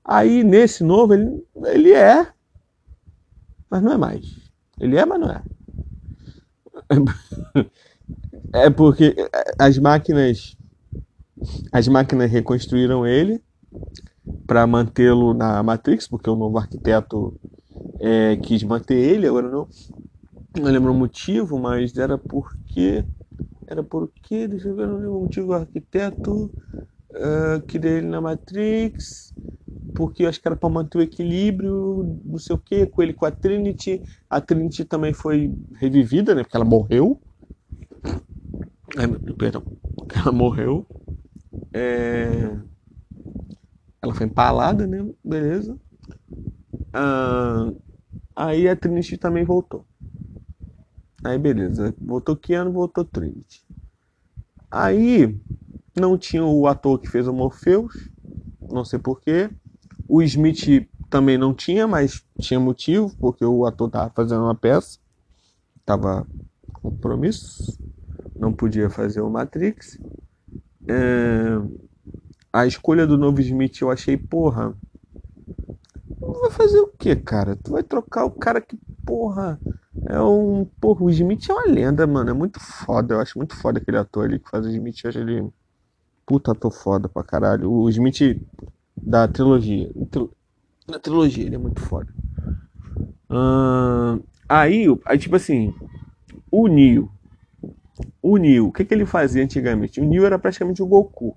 Aí 0.04 0.42
nesse 0.42 0.82
novo 0.82 1.14
ele, 1.14 1.46
ele 1.66 1.92
é, 1.92 2.26
mas 3.70 3.82
não 3.82 3.92
é 3.92 3.96
mais. 3.96 4.26
Ele 4.80 4.96
é, 4.96 5.04
mas 5.04 5.20
não 5.20 5.30
é. 5.30 5.42
É 8.52 8.70
porque 8.70 9.16
as 9.58 9.78
máquinas 9.78 10.56
as 11.72 11.88
máquinas 11.88 12.30
reconstruíram 12.30 13.06
ele 13.06 13.42
para 14.46 14.66
mantê-lo 14.66 15.34
na 15.34 15.62
Matrix, 15.62 16.06
porque 16.06 16.30
o 16.30 16.36
novo 16.36 16.58
arquiteto 16.58 17.34
é, 17.98 18.36
quis 18.36 18.62
manter 18.62 18.94
ele, 18.96 19.26
agora 19.26 19.48
não 19.48 19.68
não 20.56 20.70
lembro 20.70 20.92
o 20.92 20.94
motivo, 20.94 21.58
mas 21.58 21.96
era 21.96 22.18
porque. 22.18 23.04
Era 23.66 23.82
porque, 23.84 24.48
deixa 24.48 24.68
eu 24.68 24.76
ver, 24.76 24.86
não 24.88 24.96
lembro 24.96 25.18
o 25.18 25.20
motivo, 25.22 25.48
o 25.48 25.54
arquiteto 25.54 26.46
uh, 27.12 27.62
queria 27.66 27.92
ele 27.92 28.08
na 28.08 28.20
Matrix, 28.20 29.34
porque 29.94 30.26
acho 30.26 30.40
que 30.40 30.48
era 30.48 30.56
para 30.56 30.68
manter 30.70 30.98
o 30.98 31.02
equilíbrio, 31.02 32.20
não 32.24 32.38
sei 32.38 32.56
o 32.56 32.58
que, 32.58 32.86
com 32.86 33.02
ele 33.02 33.14
com 33.14 33.26
a 33.26 33.32
Trinity. 33.32 34.02
A 34.30 34.40
Trinity 34.40 34.84
também 34.84 35.14
foi 35.14 35.52
revivida, 35.76 36.34
né? 36.34 36.42
Porque 36.42 36.56
ela 36.56 36.64
morreu. 36.66 37.20
É, 38.96 39.32
perdão, 39.34 39.64
ela 40.14 40.32
morreu. 40.32 40.86
É... 41.72 42.56
Ela 44.02 44.14
foi 44.14 44.26
empalada, 44.26 44.86
né? 44.86 44.98
Beleza. 45.24 45.78
Uh, 46.94 47.76
aí 48.36 48.68
a 48.68 48.76
Trinity 48.76 49.18
também 49.18 49.44
voltou. 49.44 49.86
Aí 51.24 51.38
beleza, 51.38 51.94
voltou 51.98 52.36
Keanu, 52.36 52.70
voltou 52.70 53.02
Trinity. 53.02 53.64
Aí 54.70 55.40
não 55.98 56.18
tinha 56.18 56.44
o 56.44 56.66
ator 56.66 56.98
que 56.98 57.08
fez 57.08 57.26
o 57.26 57.32
Morpheus, 57.32 58.10
não 58.60 58.84
sei 58.84 58.98
porquê. 58.98 59.48
O 60.06 60.20
Smith 60.22 60.86
também 61.08 61.38
não 61.38 61.54
tinha, 61.54 61.86
mas 61.86 62.22
tinha 62.38 62.60
motivo, 62.60 63.16
porque 63.18 63.44
o 63.44 63.64
ator 63.64 63.88
tava 63.88 64.12
fazendo 64.14 64.42
uma 64.42 64.54
peça, 64.54 64.98
tava 65.84 66.26
com 66.72 66.90
compromisso, 66.90 67.78
não 68.36 68.52
podia 68.52 68.90
fazer 68.90 69.22
o 69.22 69.30
Matrix. 69.30 69.98
É... 70.86 71.56
A 72.52 72.66
escolha 72.66 73.06
do 73.06 73.16
novo 73.16 73.40
Smith 73.40 73.80
eu 73.80 73.90
achei, 73.90 74.16
porra. 74.16 74.76
Vai 76.20 76.50
fazer 76.50 76.80
o 76.80 76.88
que, 76.88 77.16
cara? 77.16 77.56
Tu 77.56 77.72
vai 77.72 77.82
trocar 77.82 78.24
o 78.26 78.30
cara 78.30 78.60
que, 78.60 78.76
porra, 79.06 79.58
é 80.06 80.20
um. 80.20 80.66
Porra, 80.80 81.04
o 81.04 81.10
Smith 81.10 81.48
é 81.48 81.52
uma 81.52 81.66
lenda, 81.66 82.06
mano. 82.06 82.30
É 82.30 82.34
muito 82.34 82.60
foda. 82.60 83.14
Eu 83.14 83.20
acho 83.20 83.38
muito 83.38 83.56
foda 83.56 83.78
aquele 83.78 83.96
ator 83.96 84.26
ali 84.26 84.38
que 84.38 84.50
faz 84.50 84.66
o 84.66 84.70
Smith. 84.70 85.02
Eu 85.02 85.08
acho 85.10 85.18
ele. 85.18 85.48
Puta 86.26 86.52
ator 86.52 86.70
foda 86.70 87.08
pra 87.08 87.22
caralho. 87.22 87.70
O 87.70 87.88
Smith 87.88 88.40
da 88.96 89.26
trilogia. 89.26 89.90
Da 90.86 90.98
trilogia, 90.98 91.44
ele 91.44 91.54
é 91.54 91.58
muito 91.58 91.80
foda. 91.80 92.08
Uh, 93.30 94.22
aí, 94.48 94.86
aí, 95.06 95.18
tipo 95.18 95.36
assim. 95.36 95.74
O 96.50 96.66
Neo. 96.68 97.10
O 98.22 98.36
Neo, 98.36 98.68
o 98.68 98.72
que, 98.72 98.84
que 98.84 98.94
ele 98.94 99.06
fazia 99.06 99.42
antigamente? 99.42 100.00
O 100.00 100.04
Neo 100.04 100.24
era 100.24 100.38
praticamente 100.38 100.82
o 100.82 100.86
Goku. 100.86 101.36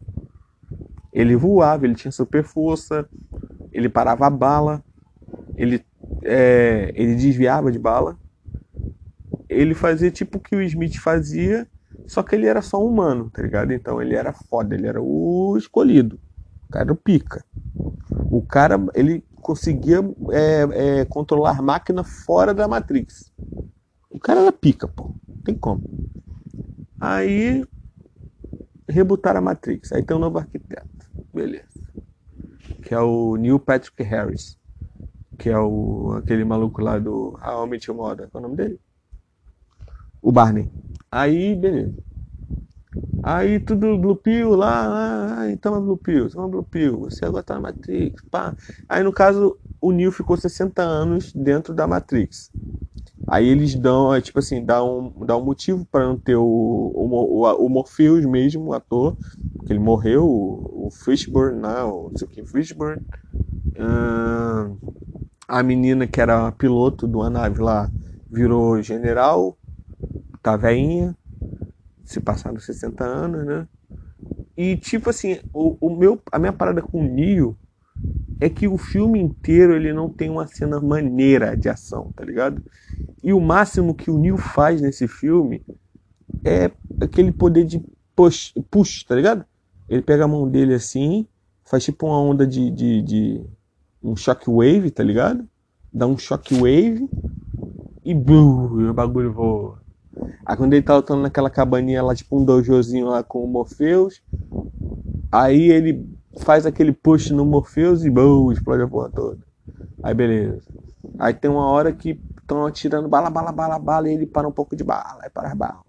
Ele 1.13 1.36
voava, 1.36 1.86
ele 1.86 1.95
tinha 1.95 2.12
super 2.12 2.43
força, 2.43 3.08
ele 3.71 3.89
parava 3.89 4.27
a 4.27 4.30
bala, 4.30 4.84
ele, 5.56 5.84
é, 6.23 6.91
ele 6.95 7.15
desviava 7.15 7.71
de 7.71 7.80
bala 7.80 8.17
ele 9.57 9.73
fazia 9.73 10.11
tipo 10.11 10.37
o 10.37 10.41
que 10.41 10.55
o 10.55 10.61
Smith 10.61 10.97
fazia, 10.97 11.67
só 12.05 12.21
que 12.21 12.35
ele 12.35 12.45
era 12.45 12.61
só 12.61 12.83
humano, 12.83 13.29
tá 13.29 13.41
ligado? 13.41 13.71
Então 13.73 14.01
ele 14.01 14.15
era 14.15 14.31
foda, 14.31 14.75
ele 14.75 14.87
era 14.87 15.01
o 15.01 15.55
escolhido. 15.57 16.19
O 16.67 16.69
cara 16.71 16.91
o 16.91 16.95
pica. 16.95 17.43
O 18.29 18.41
cara, 18.41 18.77
ele 18.93 19.23
conseguia 19.41 19.99
é, 20.31 20.99
é, 20.99 21.05
controlar 21.05 21.61
máquina 21.61 22.03
fora 22.03 22.53
da 22.53 22.67
Matrix. 22.67 23.31
O 24.09 24.19
cara 24.19 24.41
era 24.41 24.51
pica, 24.51 24.87
pô. 24.87 25.11
Não 25.27 25.37
tem 25.43 25.55
como. 25.55 25.81
Aí 26.99 27.65
rebutaram 28.87 29.39
a 29.39 29.41
Matrix. 29.41 29.91
Aí 29.91 30.03
tem 30.03 30.15
um 30.15 30.19
novo 30.19 30.37
arquiteto. 30.37 30.87
Beleza. 31.33 31.65
Que 32.81 32.93
é 32.93 32.99
o 32.99 33.35
Neil 33.37 33.59
Patrick 33.59 34.01
Harris. 34.03 34.57
Que 35.37 35.49
é 35.49 35.59
o 35.59 36.13
aquele 36.17 36.43
maluco 36.43 36.81
lá 36.81 36.99
do 36.99 37.37
How 37.43 37.65
I 37.65 37.69
Met. 37.69 37.87
Qual 37.87 38.17
é 38.17 38.27
o 38.33 38.39
nome 38.39 38.55
dele? 38.55 38.79
O 40.27 40.31
Barney. 40.33 40.69
Aí, 41.09 41.55
beleza. 41.55 41.93
Aí 43.23 43.61
tudo 43.61 43.97
Blue 43.97 44.17
Pill 44.17 44.57
lá, 44.57 45.45
ah, 45.45 45.57
toma 45.61 45.79
Blue 45.79 45.95
Pill, 45.95 46.29
toma 46.29 46.49
Blue 46.49 46.63
Pill, 46.63 46.99
você 46.99 47.23
agora 47.23 47.43
tá 47.43 47.53
na 47.53 47.61
Matrix, 47.61 48.21
pá. 48.29 48.53
Aí 48.89 49.01
no 49.03 49.13
caso, 49.13 49.57
o 49.79 49.93
Neo 49.93 50.11
ficou 50.11 50.35
60 50.35 50.81
anos 50.81 51.31
dentro 51.31 51.73
da 51.73 51.87
Matrix. 51.87 52.51
Aí 53.25 53.47
eles 53.47 53.73
dão, 53.75 54.13
é, 54.13 54.19
tipo 54.19 54.39
assim, 54.39 54.65
dá 54.65 54.83
um, 54.83 55.13
dá 55.25 55.37
um 55.37 55.45
motivo 55.45 55.85
para 55.89 56.05
não 56.05 56.17
ter 56.17 56.35
o, 56.35 56.43
o, 56.43 57.45
o, 57.45 57.65
o 57.65 57.69
Morpheus 57.69 58.25
mesmo, 58.25 58.65
o 58.65 58.73
ator, 58.73 59.15
que 59.65 59.71
ele 59.71 59.79
morreu, 59.79 60.25
o, 60.25 60.87
o 60.87 60.91
Fishburne, 60.91 61.57
não, 61.57 62.09
não 62.09 62.17
sei 62.17 62.27
o 62.27 62.29
que, 62.29 62.45
Fishburne. 62.45 63.01
A 65.47 65.63
menina 65.63 66.05
que 66.05 66.19
era 66.19 66.51
piloto 66.51 67.07
de 67.07 67.15
uma 67.15 67.29
nave 67.29 67.61
lá 67.61 67.89
virou 68.29 68.81
general, 68.81 69.57
tá 70.51 70.55
veinha, 70.55 71.13
se 72.05 72.21
passaram 72.21 72.57
60 72.57 73.03
anos, 73.03 73.45
né? 73.45 73.67
E 74.55 74.77
tipo 74.77 75.10
assim, 75.10 75.39
o, 75.53 75.77
o 75.81 75.95
meu, 75.95 76.21
a 76.31 76.39
minha 76.39 76.53
parada 76.53 76.81
com 76.81 77.01
o 77.01 77.03
Neo 77.03 77.57
é 78.39 78.49
que 78.49 78.67
o 78.67 78.77
filme 78.77 79.19
inteiro 79.19 79.75
ele 79.75 79.91
não 79.91 80.10
tem 80.10 80.29
uma 80.29 80.47
cena 80.47 80.79
maneira 80.79 81.55
de 81.57 81.67
ação, 81.67 82.13
tá 82.15 82.23
ligado? 82.23 82.63
E 83.21 83.33
o 83.33 83.41
máximo 83.41 83.93
que 83.93 84.10
o 84.10 84.17
Neo 84.17 84.38
faz 84.38 84.79
nesse 84.79 85.07
filme 85.07 85.62
é 86.45 86.71
aquele 87.01 87.31
poder 87.31 87.65
de 87.65 87.83
push, 88.15 88.53
push 88.71 89.03
tá 89.03 89.15
ligado? 89.15 89.43
Ele 89.89 90.01
pega 90.01 90.23
a 90.23 90.27
mão 90.27 90.49
dele 90.49 90.75
assim, 90.75 91.27
faz 91.65 91.83
tipo 91.83 92.07
uma 92.07 92.21
onda 92.21 92.47
de, 92.47 92.71
de, 92.71 93.01
de 93.01 93.45
um 94.01 94.15
shockwave, 94.15 94.91
tá 94.91 95.03
ligado? 95.03 95.45
Dá 95.91 96.07
um 96.07 96.17
shockwave 96.17 97.10
e, 98.05 98.12
e 98.12 98.13
o 98.13 98.93
bagulho 98.93 99.33
voa. 99.33 99.87
Aí 100.45 100.58
quando 100.58 100.73
ele 100.73 100.84
tá 100.84 100.95
lutando 100.95 101.21
naquela 101.21 101.49
cabaninha 101.49 102.03
lá, 102.03 102.15
tipo 102.15 102.38
um 102.39 102.45
dojozinho 102.45 103.08
lá 103.08 103.23
com 103.23 103.43
o 103.43 103.47
Morpheus, 103.47 104.21
aí 105.32 105.69
ele 105.71 106.06
faz 106.39 106.65
aquele 106.65 106.91
push 106.93 107.30
no 107.32 107.45
Morpheus 107.45 108.03
e 108.03 108.10
bum, 108.10 108.51
explode 108.51 108.84
a 108.84 108.88
porra 108.88 109.10
toda. 109.10 109.39
Aí 110.03 110.13
beleza. 110.13 110.63
Aí 111.19 111.34
tem 111.34 111.51
uma 111.51 111.67
hora 111.67 111.93
que 111.93 112.21
estão 112.41 112.65
atirando 112.65 113.10
bala, 113.10 113.30
bala, 113.30 113.51
bala, 113.51 113.80
bala, 113.80 114.10
e 114.10 114.15
ele 114.15 114.27
para 114.27 114.47
um 114.47 114.51
pouco 114.51 114.75
de 114.75 114.84
bala, 114.84 115.19
aí 115.23 115.32
para 115.32 115.49
as 115.49 115.56
balas. 115.56 115.82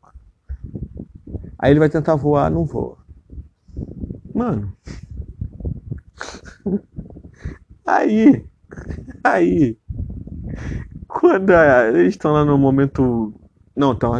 Aí 1.58 1.70
ele 1.70 1.78
vai 1.78 1.88
tentar 1.88 2.16
voar, 2.16 2.50
não 2.50 2.64
voa. 2.64 2.98
Mano. 4.34 4.76
Aí, 7.86 8.46
aí, 9.24 9.78
quando 11.06 11.52
eles 11.52 12.14
estão 12.14 12.32
lá 12.32 12.44
no 12.44 12.58
momento. 12.58 13.37
Não, 13.78 13.92
estão 13.92 14.12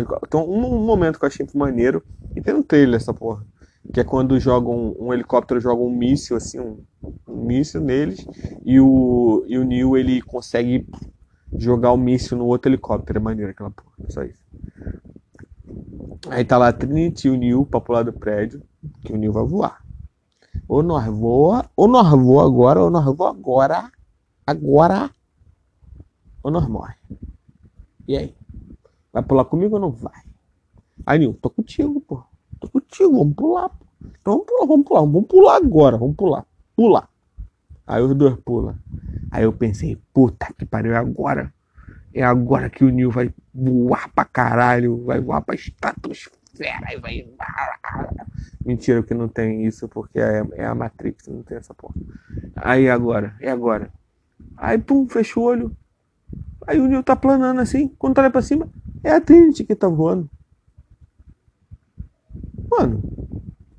um 0.49 0.87
momento 0.87 1.19
que 1.19 1.25
eu 1.25 1.27
achei 1.27 1.45
maneiro. 1.53 2.01
E 2.37 2.41
tem 2.41 2.55
um 2.55 2.63
trailer 2.63 2.95
essa 2.95 3.13
porra. 3.13 3.45
Que 3.93 4.01
é 4.01 4.05
quando 4.05 4.39
jogam 4.39 4.95
um, 4.97 5.07
um 5.07 5.13
helicóptero 5.13 5.61
joga 5.61 5.83
um 5.83 5.91
míssil, 5.91 6.37
assim, 6.37 6.61
um, 6.61 6.79
um 7.27 7.45
míssil 7.45 7.81
neles. 7.81 8.25
E 8.65 8.79
o, 8.79 9.45
e 9.49 9.59
o 9.59 9.65
Neil 9.65 9.97
ele 9.97 10.23
consegue 10.23 10.87
jogar 11.59 11.91
o 11.91 11.97
míssil 11.97 12.39
no 12.39 12.47
outro 12.47 12.71
helicóptero. 12.71 13.19
É 13.19 13.23
maneiro 13.23 13.51
aquela 13.51 13.71
porra, 13.71 13.97
só 14.09 14.23
isso. 14.23 14.47
Aí 16.31 16.45
tá 16.45 16.57
lá 16.57 16.73
Trinity 16.73 17.27
e 17.27 17.31
o 17.31 17.37
Neil 17.37 17.67
pra 17.67 17.81
pular 17.81 18.05
do 18.05 18.13
prédio, 18.13 18.63
que 19.03 19.13
o 19.13 19.17
Neil 19.17 19.33
vai 19.33 19.45
voar. 19.45 19.83
Ou 20.69 20.85
nós 20.85 21.05
voa, 21.07 21.65
ou 21.77 21.89
nós 21.89 22.09
voa 22.11 22.45
agora, 22.45 22.81
ou 22.81 22.91
nós 22.91 23.05
voa 23.17 23.31
agora, 23.31 23.91
agora, 24.47 25.11
ou 26.45 26.51
nós 26.53 26.69
morre. 26.69 26.95
E 28.07 28.17
aí? 28.17 28.35
Vai 29.19 29.23
pular 29.25 29.45
comigo 29.47 29.75
ou 29.75 29.81
não 29.81 29.91
vai? 29.91 30.23
Aí, 31.05 31.19
Nil, 31.19 31.37
tô 31.43 31.51
contigo, 31.51 32.01
pô. 32.01 32.23
Tô 32.61 32.69
contigo, 32.69 33.19
vamos 33.19 33.35
pular, 33.35 33.69
pô. 33.69 33.85
Então 34.21 34.45
vamos 34.47 34.47
pular, 34.47 34.67
vamos 34.67 34.87
pular, 34.87 35.01
vamos 35.01 35.27
pular 35.27 35.57
agora, 35.57 35.97
vamos 35.97 36.17
pular. 36.17 36.47
Pular. 36.77 37.09
Aí 37.85 38.01
os 38.01 38.15
dois 38.15 38.37
pulam. 38.45 38.79
Aí 39.33 39.43
eu 39.43 39.53
pensei, 39.53 39.99
puta 40.15 40.55
que 40.57 40.65
pariu, 40.65 40.93
é 40.93 40.97
agora. 40.97 41.53
É 42.15 42.23
agora 42.23 42.71
que 42.71 42.85
o 42.85 42.91
Nil 42.91 43.11
vai 43.11 43.35
voar 43.53 44.09
pra 44.15 44.25
caralho, 44.25 45.05
vai 45.05 45.21
voar 45.21 45.41
pra 45.41 45.57
estratosfera 45.57 46.95
e 46.95 47.01
vai. 47.01 47.29
Mentira 48.65 49.03
que 49.03 49.15
não 49.15 49.27
tem 49.27 49.67
isso, 49.67 49.89
porque 49.89 50.21
é, 50.21 50.47
é 50.53 50.65
a 50.65 50.77
Matrix, 50.77 51.27
não 51.27 51.43
tem 51.43 51.59
essa 51.59 51.75
porra. 51.75 51.97
Aí 52.55 52.89
agora, 52.89 53.35
é 53.41 53.51
agora. 53.51 53.91
Aí 54.57 54.79
pum, 54.79 55.09
fecha 55.09 55.41
o 55.41 55.43
olho. 55.43 55.77
Aí 56.67 56.79
o 56.79 56.87
Neo 56.87 57.03
tá 57.03 57.17
planando 57.17 57.61
assim, 57.61 57.89
quando 57.99 58.15
tá 58.15 58.31
pra 58.31 58.43
cima, 58.43 58.69
é 59.03 59.11
a 59.13 59.21
Trinity 59.21 59.65
que 59.65 59.75
tá 59.75 59.89
voando. 59.89 60.29
Mano, 62.71 63.03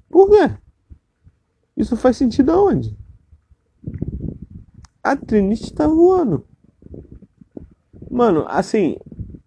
por 0.10 0.30
quê? 0.30 0.52
Isso 1.78 1.96
faz 1.96 2.18
sentido 2.18 2.52
aonde? 2.52 2.98
A 5.04 5.16
Trinity 5.16 5.74
tá 5.74 5.88
voando. 5.88 6.46
Mano, 8.10 8.46
assim, 8.48 8.98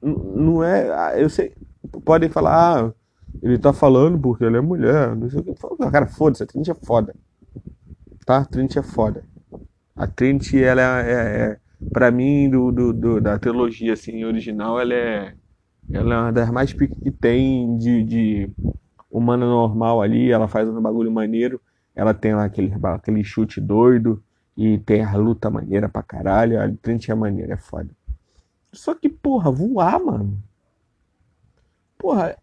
não 0.01 0.62
é. 0.62 1.21
Eu 1.23 1.29
sei. 1.29 1.53
Podem 2.05 2.29
falar, 2.29 2.87
ah, 2.87 2.95
ele 3.43 3.59
tá 3.59 3.73
falando 3.73 4.19
porque 4.19 4.45
ele 4.45 4.57
é 4.57 4.61
mulher, 4.61 5.15
não 5.15 5.29
sei 5.29 5.41
o 5.41 5.45
que. 5.45 5.55
Cara, 5.91 6.07
foda-se, 6.07 6.43
a 6.43 6.47
Trinity 6.47 6.71
é 6.71 6.75
foda. 6.75 7.15
Tá? 8.25 8.38
A 8.38 8.45
Trinity 8.45 8.79
é 8.79 8.83
foda. 8.83 9.25
A 9.95 10.07
Trinity, 10.07 10.62
ela 10.62 10.81
é, 11.03 11.12
é, 11.12 11.43
é 11.45 11.61
para 11.90 12.11
mim, 12.11 12.51
do, 12.51 12.71
do, 12.71 12.92
do, 12.92 13.21
da 13.21 13.38
trilogia 13.38 13.92
assim, 13.95 14.25
original, 14.25 14.79
ela 14.79 14.95
é, 14.95 15.35
ela 15.90 16.14
é 16.14 16.18
uma 16.18 16.33
das 16.33 16.51
mais 16.51 16.73
que 16.73 17.11
tem 17.11 17.77
de, 17.77 18.03
de 18.03 18.51
humana 19.11 19.47
normal 19.47 20.01
ali. 20.01 20.31
Ela 20.31 20.49
faz 20.49 20.68
um 20.68 20.81
bagulho 20.81 21.11
maneiro. 21.11 21.61
Ela 21.95 22.14
tem 22.14 22.35
lá 22.35 22.45
aquele, 22.45 22.73
aquele 22.83 23.23
chute 23.23 23.61
doido 23.61 24.23
e 24.57 24.79
tem 24.79 25.03
a 25.05 25.14
luta 25.16 25.51
maneira 25.51 25.88
pra 25.88 26.03
caralho. 26.03 26.61
A 26.61 26.71
Trinity 26.81 27.11
é 27.11 27.14
maneira, 27.14 27.55
é 27.55 27.57
foda. 27.57 27.90
Só 28.73 28.95
que, 28.95 29.09
porra, 29.09 29.51
voar, 29.51 30.03
mano. 30.03 30.42
Porra, 31.99 32.37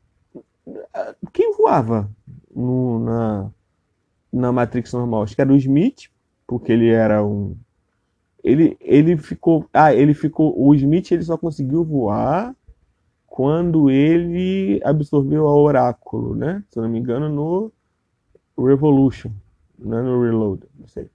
quem 1.34 1.56
voava 1.56 2.10
no, 2.56 3.00
na, 3.00 3.52
na 4.32 4.52
Matrix 4.52 4.94
normal? 4.94 5.24
Acho 5.24 5.36
que 5.36 5.42
era 5.42 5.52
o 5.52 5.58
Smith, 5.58 6.10
porque 6.46 6.72
ele 6.72 6.90
era 6.90 7.26
um. 7.26 7.58
Ele, 8.44 8.78
ele 8.80 9.18
ficou. 9.18 9.66
Ah, 9.74 9.94
ele 9.94 10.14
ficou. 10.14 10.54
O 10.58 10.74
Smith 10.76 11.12
ele 11.12 11.24
só 11.24 11.38
conseguiu 11.38 11.84
voar 11.84 12.56
quando 13.28 13.90
ele 13.90 14.82
absorveu 14.84 15.48
a 15.48 15.56
Oráculo, 15.56 16.36
né? 16.36 16.64
Se 16.70 16.80
eu 16.80 16.84
não 16.84 16.90
me 16.90 17.00
engano, 17.00 17.30
no 17.30 17.72
Revolution, 18.58 19.32
não 19.78 19.98
é 19.98 20.02
no 20.02 20.22
Reload, 20.22 20.64
não 20.78 20.88
sei. 20.88 21.10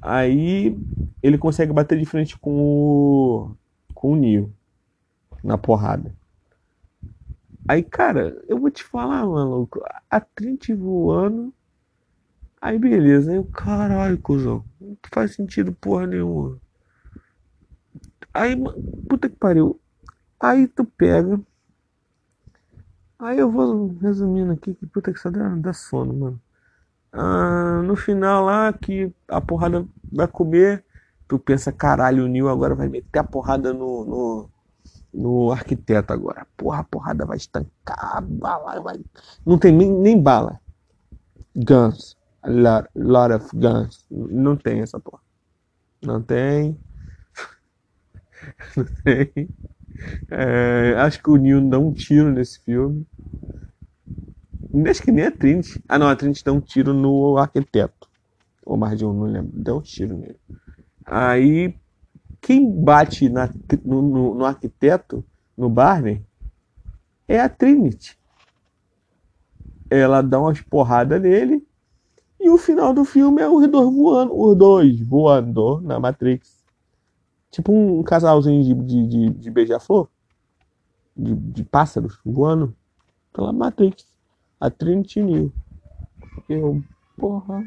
Aí 0.00 0.76
ele 1.22 1.38
consegue 1.38 1.72
bater 1.72 1.98
de 1.98 2.04
frente 2.04 2.38
com 2.38 2.60
o 2.60 3.50
com 3.94 4.12
o 4.12 4.16
Neo 4.16 4.52
na 5.42 5.58
porrada. 5.58 6.14
Aí, 7.66 7.82
cara, 7.82 8.40
eu 8.48 8.58
vou 8.58 8.70
te 8.70 8.82
falar, 8.82 9.26
maluco, 9.26 9.82
a 10.10 10.20
Trent 10.20 10.70
voando. 10.70 11.52
Aí, 12.60 12.78
beleza. 12.78 13.32
Aí, 13.32 13.44
caralho, 13.52 14.18
cuzão. 14.18 14.64
Não 14.80 14.96
faz 15.12 15.34
sentido 15.34 15.72
porra 15.72 16.06
nenhuma. 16.06 16.60
Aí, 18.32 18.56
puta 19.08 19.28
que 19.28 19.36
pariu. 19.36 19.80
Aí 20.40 20.68
tu 20.68 20.84
pega. 20.84 21.40
Aí 23.18 23.38
eu 23.38 23.50
vou 23.50 23.88
resumindo 24.00 24.52
aqui, 24.52 24.74
que 24.74 24.86
puta 24.86 25.12
que 25.12 25.18
só 25.18 25.30
dá, 25.30 25.48
dá 25.56 25.72
sono, 25.72 26.14
mano. 26.14 26.40
Ah, 27.12 27.82
no 27.84 27.96
final 27.96 28.44
lá, 28.44 28.72
que 28.72 29.12
a 29.28 29.40
porrada 29.40 29.86
vai 30.12 30.28
comer. 30.28 30.84
Tu 31.28 31.38
pensa, 31.38 31.72
caralho, 31.72 32.24
o 32.24 32.28
Neil 32.28 32.48
agora 32.48 32.74
vai 32.74 32.88
meter 32.88 33.18
a 33.20 33.24
porrada 33.24 33.72
no, 33.72 34.04
no 34.04 34.50
no 35.12 35.50
arquiteto 35.52 36.12
agora. 36.12 36.46
Porra, 36.56 36.80
a 36.80 36.84
porrada 36.84 37.24
vai 37.26 37.36
estancar, 37.36 38.22
bala 38.22 38.80
vai. 38.80 39.00
Não 39.44 39.58
tem 39.58 39.72
nem, 39.72 39.90
nem 39.92 40.20
bala. 40.22 40.60
Guns. 41.56 42.17
Lot, 42.48 42.88
lot 42.94 43.34
of 43.34 43.48
guns. 43.54 44.06
Não 44.10 44.56
tem 44.56 44.80
essa 44.80 44.98
porra. 44.98 45.22
Não 46.02 46.22
tem. 46.22 46.78
Não 48.76 48.84
tem. 49.04 49.50
É, 50.30 50.94
acho 50.98 51.22
que 51.22 51.28
o 51.28 51.36
Neil 51.36 51.68
dá 51.68 51.78
um 51.78 51.92
tiro 51.92 52.30
nesse 52.30 52.60
filme. 52.60 53.06
Acho 54.88 55.02
que 55.02 55.10
nem 55.10 55.26
a 55.26 55.30
Trinity. 55.30 55.82
Ah, 55.88 55.98
não, 55.98 56.08
a 56.08 56.16
Trinity 56.16 56.44
dá 56.44 56.52
um 56.52 56.60
tiro 56.60 56.94
no 56.94 57.36
arquiteto. 57.36 58.08
Ou 58.64 58.76
mais 58.76 58.98
de 58.98 59.04
um, 59.04 59.12
não 59.12 59.24
lembro. 59.24 59.50
Dá 59.54 59.74
um 59.74 59.80
tiro 59.80 60.16
nele. 60.16 60.38
Aí 61.04 61.74
quem 62.40 62.70
bate 62.70 63.28
na, 63.28 63.52
no, 63.84 64.02
no, 64.02 64.34
no, 64.34 64.44
arquiteto, 64.44 65.24
no 65.56 65.68
Barney, 65.68 66.24
é 67.26 67.40
a 67.40 67.48
Trinity. 67.48 68.16
Ela 69.90 70.22
dá 70.22 70.38
umas 70.38 70.60
porradas 70.60 71.20
nele 71.20 71.66
e 72.40 72.48
o 72.48 72.56
final 72.56 72.92
do 72.92 73.04
filme 73.04 73.42
é 73.42 73.48
os 73.48 73.66
dois 73.68 73.94
voando, 73.94 74.40
os 74.40 74.56
dois 74.56 75.00
voando 75.00 75.80
na 75.80 75.98
Matrix. 75.98 76.62
Tipo 77.50 77.72
um 77.72 78.02
casalzinho 78.02 78.62
de, 78.62 78.74
de, 78.74 79.06
de, 79.06 79.30
de 79.30 79.50
beija-flor, 79.50 80.08
de, 81.16 81.34
de 81.34 81.64
pássaros 81.64 82.18
voando 82.24 82.76
pela 83.32 83.52
Matrix. 83.52 84.06
A 84.60 84.70
Trinity 84.70 85.22
New. 85.22 85.52
Eu, 86.48 86.82
porra, 87.16 87.64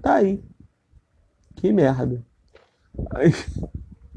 tá 0.00 0.14
aí. 0.14 0.42
Que 1.56 1.72
merda. 1.72 2.24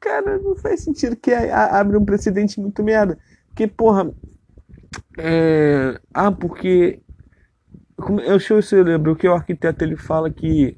Cara, 0.00 0.38
não 0.38 0.56
faz 0.56 0.80
sentido 0.80 1.14
que 1.16 1.30
abre 1.32 1.96
um 1.96 2.04
precedente 2.04 2.58
muito 2.58 2.82
merda. 2.82 3.18
Porque, 3.48 3.66
porra. 3.66 4.10
É... 5.18 6.00
Ah, 6.14 6.32
porque. 6.32 7.02
Eu 8.24 8.40
se 8.40 8.74
eu 8.74 8.84
lembro 8.84 9.16
que 9.16 9.28
o 9.28 9.34
arquiteto 9.34 9.84
ele 9.84 9.96
fala 9.96 10.30
que. 10.30 10.76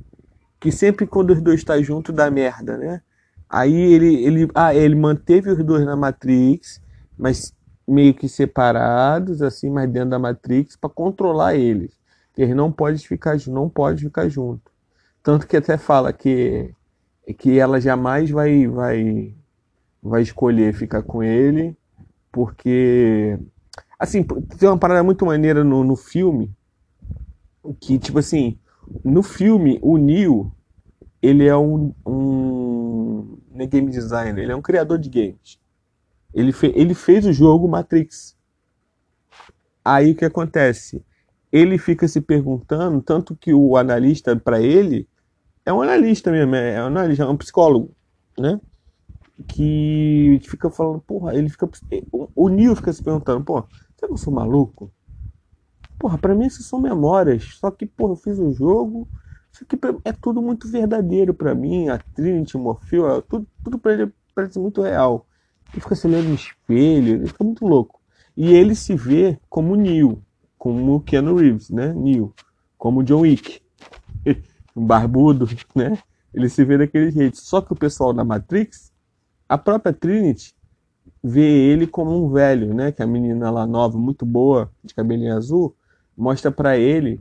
Que 0.61 0.71
sempre 0.71 1.07
quando 1.07 1.31
os 1.31 1.41
dois 1.43 1.61
estão 1.61 1.77
tá 1.77 1.83
juntos 1.83 2.15
dá 2.15 2.31
merda, 2.31 2.77
né? 2.79 3.03
Aí 3.49 3.75
ele, 3.75 4.15
ele, 4.25 4.49
ah, 4.55 4.75
ele 4.75 4.95
manteve 4.95 5.51
os 5.51 5.63
dois 5.65 5.85
na 5.85 5.97
Matrix, 5.97 6.81
mas 7.19 7.55
meio 7.87 8.15
que 8.15 8.29
separados, 8.29 9.43
assim, 9.43 9.69
mas 9.71 9.91
dentro 9.91 10.11
da 10.11 10.19
Matrix, 10.19 10.77
para 10.77 10.89
controlar 10.89 11.55
eles. 11.55 11.93
Eles 12.37 12.55
não 12.57 12.73
podem 12.73 12.99
ficar, 12.99 13.37
não 13.49 13.69
pode 13.69 14.05
ficar 14.05 14.29
junto. 14.29 14.71
Tanto 15.23 15.47
que 15.47 15.57
até 15.57 15.77
fala 15.77 16.13
que 16.13 16.75
que 17.39 17.59
ela 17.59 17.81
jamais 17.81 18.31
vai 18.31 18.67
vai 18.67 19.35
vai 20.03 20.23
escolher 20.23 20.75
ficar 20.75 21.03
com 21.03 21.23
ele, 21.23 21.77
porque 22.33 23.39
assim, 23.99 24.25
tem 24.25 24.69
uma 24.69 24.79
parada 24.79 25.03
muito 25.05 25.25
maneira 25.27 25.63
no, 25.63 25.85
no 25.85 25.95
filme 25.97 26.53
que 27.81 27.99
tipo 27.99 28.19
assim, 28.19 28.59
no 29.05 29.23
filme 29.23 29.79
o 29.83 29.97
Neo 29.97 30.53
ele 31.23 31.47
é 31.47 31.57
um, 31.57 31.95
um 32.05 33.39
é 33.55 33.67
game 33.67 33.91
designer, 33.91 34.43
ele 34.43 34.53
é 34.53 34.57
um 34.57 34.63
criador 34.63 34.99
de 34.99 35.09
games. 35.09 35.59
Ele, 36.35 36.53
fe, 36.53 36.73
ele 36.75 36.95
fez 36.95 37.25
o 37.27 37.33
jogo 37.33 37.69
Matrix. 37.69 38.37
Aí 39.85 40.13
o 40.13 40.17
que 40.17 40.25
acontece? 40.25 41.05
Ele 41.51 41.79
fica 41.79 42.09
se 42.09 42.21
perguntando, 42.21 43.01
tanto 43.03 43.37
que 43.37 43.53
o 43.53 43.77
analista 43.77 44.35
para 44.35 44.61
ele 44.61 45.07
é 45.65 45.73
um 45.73 45.83
analista 45.83 46.31
mesmo, 46.31 46.55
é 46.57 46.83
um 46.83 46.87
analista, 46.87 47.25
é 47.25 47.27
um 47.27 47.37
psicólogo, 47.37 47.95
né? 48.39 48.61
Que 49.47 50.41
fica 50.45 50.71
falando, 50.71 51.01
porra, 51.01 51.35
ele 51.35 51.49
fica. 51.49 51.69
O 52.35 52.49
Neil 52.49 52.75
fica 52.75 52.93
se 52.93 53.03
perguntando, 53.03 53.45
pô, 53.45 53.65
eu 54.01 54.17
sou 54.17 54.33
maluco? 54.33 54.91
Porra, 56.03 56.19
pra 56.19 56.35
mim 56.35 56.47
isso 56.47 56.65
são 56.65 56.81
memórias. 56.81 57.45
Só 57.61 57.71
que, 57.71 57.87
porra, 57.87 58.15
eu 58.15 58.17
fiz 58.17 58.37
um 58.41 58.53
jogo. 58.53 59.07
Isso 59.53 59.63
aqui 59.63 59.79
é 60.05 60.11
tudo 60.11 60.43
muito 60.43 60.67
verdadeiro 60.69 61.33
para 61.33 61.55
mim. 61.55 61.91
A 61.91 61.99
Trinity, 61.99 62.57
o 62.57 62.61
Morfeu, 62.61 63.09
é 63.09 63.21
tudo, 63.21 63.47
tudo 63.63 63.79
pra 63.79 63.93
ele 63.93 64.13
parece 64.35 64.59
muito 64.59 64.83
real. 64.83 65.25
Ele 65.73 65.81
fica 65.81 65.95
se 65.95 66.09
olhando 66.09 66.31
no 66.31 66.35
espelho, 66.35 67.15
ele 67.15 67.29
fica 67.29 67.45
muito 67.45 67.65
louco. 67.65 68.01
E 68.37 68.53
ele 68.53 68.75
se 68.75 68.97
vê 68.97 69.39
como 69.49 69.77
Neil, 69.77 70.21
como 70.59 71.01
Keanu 71.03 71.37
Reeves, 71.37 71.71
né? 71.71 71.93
Neil, 71.93 72.35
como 72.77 73.05
John 73.05 73.21
Wick. 73.21 73.63
barbudo, 74.75 75.47
né? 75.73 75.97
Ele 76.35 76.49
se 76.49 76.65
vê 76.65 76.79
daquele 76.79 77.13
jeito. 77.13 77.37
Só 77.37 77.61
que 77.61 77.73
o 77.73 77.77
pessoal 77.77 78.13
da 78.13 78.25
Matrix, 78.25 78.93
a 79.49 79.57
própria 79.57 79.93
Trinity, 79.93 80.53
vê 81.23 81.71
ele 81.71 81.87
como 81.87 82.27
um 82.27 82.29
velho, 82.29 82.75
né? 82.75 82.91
Que 82.91 83.05
a 83.05 83.07
menina 83.07 83.53
lá 83.53 83.69
nova, 83.69 83.97
muito 83.97 84.27
boa, 84.27 84.69
de 84.83 84.93
cabelinho 84.93 85.37
azul, 85.37 85.77
mostra 86.17 86.51
para 86.51 86.77
ele, 86.77 87.21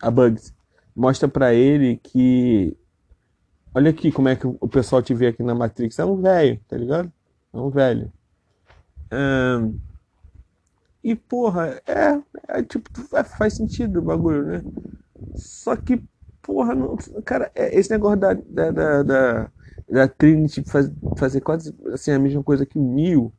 a 0.00 0.10
Bugs, 0.10 0.54
mostra 0.94 1.28
para 1.28 1.54
ele 1.54 1.98
que 2.02 2.76
olha 3.74 3.90
aqui 3.90 4.10
como 4.10 4.28
é 4.28 4.36
que 4.36 4.46
o 4.46 4.68
pessoal 4.68 5.02
te 5.02 5.14
vê 5.14 5.28
aqui 5.28 5.42
na 5.42 5.54
Matrix, 5.54 5.98
é 5.98 6.04
um 6.04 6.20
velho, 6.20 6.60
tá 6.68 6.76
ligado? 6.76 7.12
É 7.52 7.56
um 7.56 7.70
velho. 7.70 8.12
E 11.02 11.14
porra, 11.14 11.80
é, 11.86 12.20
é 12.48 12.62
tipo, 12.62 12.90
faz 13.38 13.54
sentido 13.54 14.00
o 14.00 14.02
bagulho, 14.02 14.44
né? 14.44 14.62
Só 15.34 15.74
que 15.76 16.02
porra, 16.42 16.74
não, 16.74 16.96
cara, 17.24 17.50
é, 17.54 17.78
esse 17.78 17.90
negócio 17.90 18.18
da, 18.18 18.34
da, 18.34 18.70
da, 18.70 19.02
da, 19.02 19.50
da 19.88 20.08
Trinity 20.08 20.62
faz, 20.64 20.90
fazer 21.16 21.40
quase 21.40 21.74
assim, 21.92 22.10
a 22.10 22.18
mesma 22.18 22.42
coisa 22.42 22.66
que 22.66 22.78
o 22.78 22.82
Neo 22.82 23.32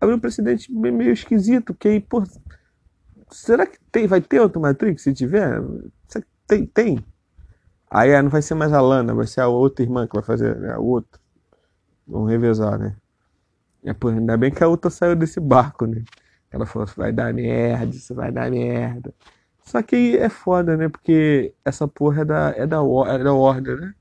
abriu 0.00 0.16
um 0.16 0.20
precedente 0.20 0.72
meio 0.72 1.12
esquisito, 1.12 1.74
que 1.74 1.88
aí, 1.88 2.00
porra, 2.00 2.26
será 3.34 3.66
que 3.66 3.78
tem, 3.90 4.06
vai 4.06 4.20
ter 4.20 4.40
outro 4.40 4.60
Matrix 4.60 5.02
se 5.02 5.12
tiver? 5.12 5.60
Tem, 6.46 6.66
tem. 6.66 7.04
Aí 7.90 8.20
não 8.22 8.30
vai 8.30 8.42
ser 8.42 8.54
mais 8.54 8.72
a 8.72 8.80
Lana, 8.80 9.14
vai 9.14 9.26
ser 9.26 9.40
a 9.40 9.48
outra 9.48 9.84
irmã 9.84 10.06
que 10.06 10.14
vai 10.14 10.22
fazer, 10.22 10.70
a 10.70 10.78
outra. 10.78 11.20
Vamos 12.06 12.30
revezar, 12.30 12.78
né? 12.78 12.96
É, 13.84 13.92
pô, 13.92 14.08
ainda 14.08 14.36
bem 14.36 14.50
que 14.50 14.62
a 14.62 14.68
outra 14.68 14.90
saiu 14.90 15.16
desse 15.16 15.40
barco, 15.40 15.86
né? 15.86 16.04
Ela 16.50 16.66
falou, 16.66 16.88
vai 16.96 17.12
dar 17.12 17.32
merda, 17.34 17.94
isso 17.94 18.14
vai 18.14 18.30
dar 18.30 18.50
merda. 18.50 19.14
Só 19.62 19.82
que 19.82 20.16
é 20.16 20.28
foda, 20.28 20.76
né? 20.76 20.88
Porque 20.88 21.54
essa 21.64 21.88
porra 21.88 22.22
é 22.22 22.24
da, 22.24 22.50
é 22.56 22.66
da, 22.66 22.78
é 23.08 23.18
da 23.24 23.32
Warner, 23.32 23.80
né? 23.80 23.94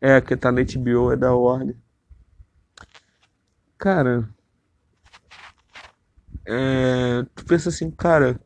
É, 0.00 0.20
que 0.20 0.36
tá 0.36 0.52
na 0.52 0.62
HBO, 0.62 1.12
é 1.12 1.16
da 1.16 1.34
Warner. 1.34 1.76
Cara. 3.78 4.28
É, 6.44 7.24
tu 7.34 7.44
pensa 7.46 7.68
assim, 7.70 7.90
cara. 7.90 8.40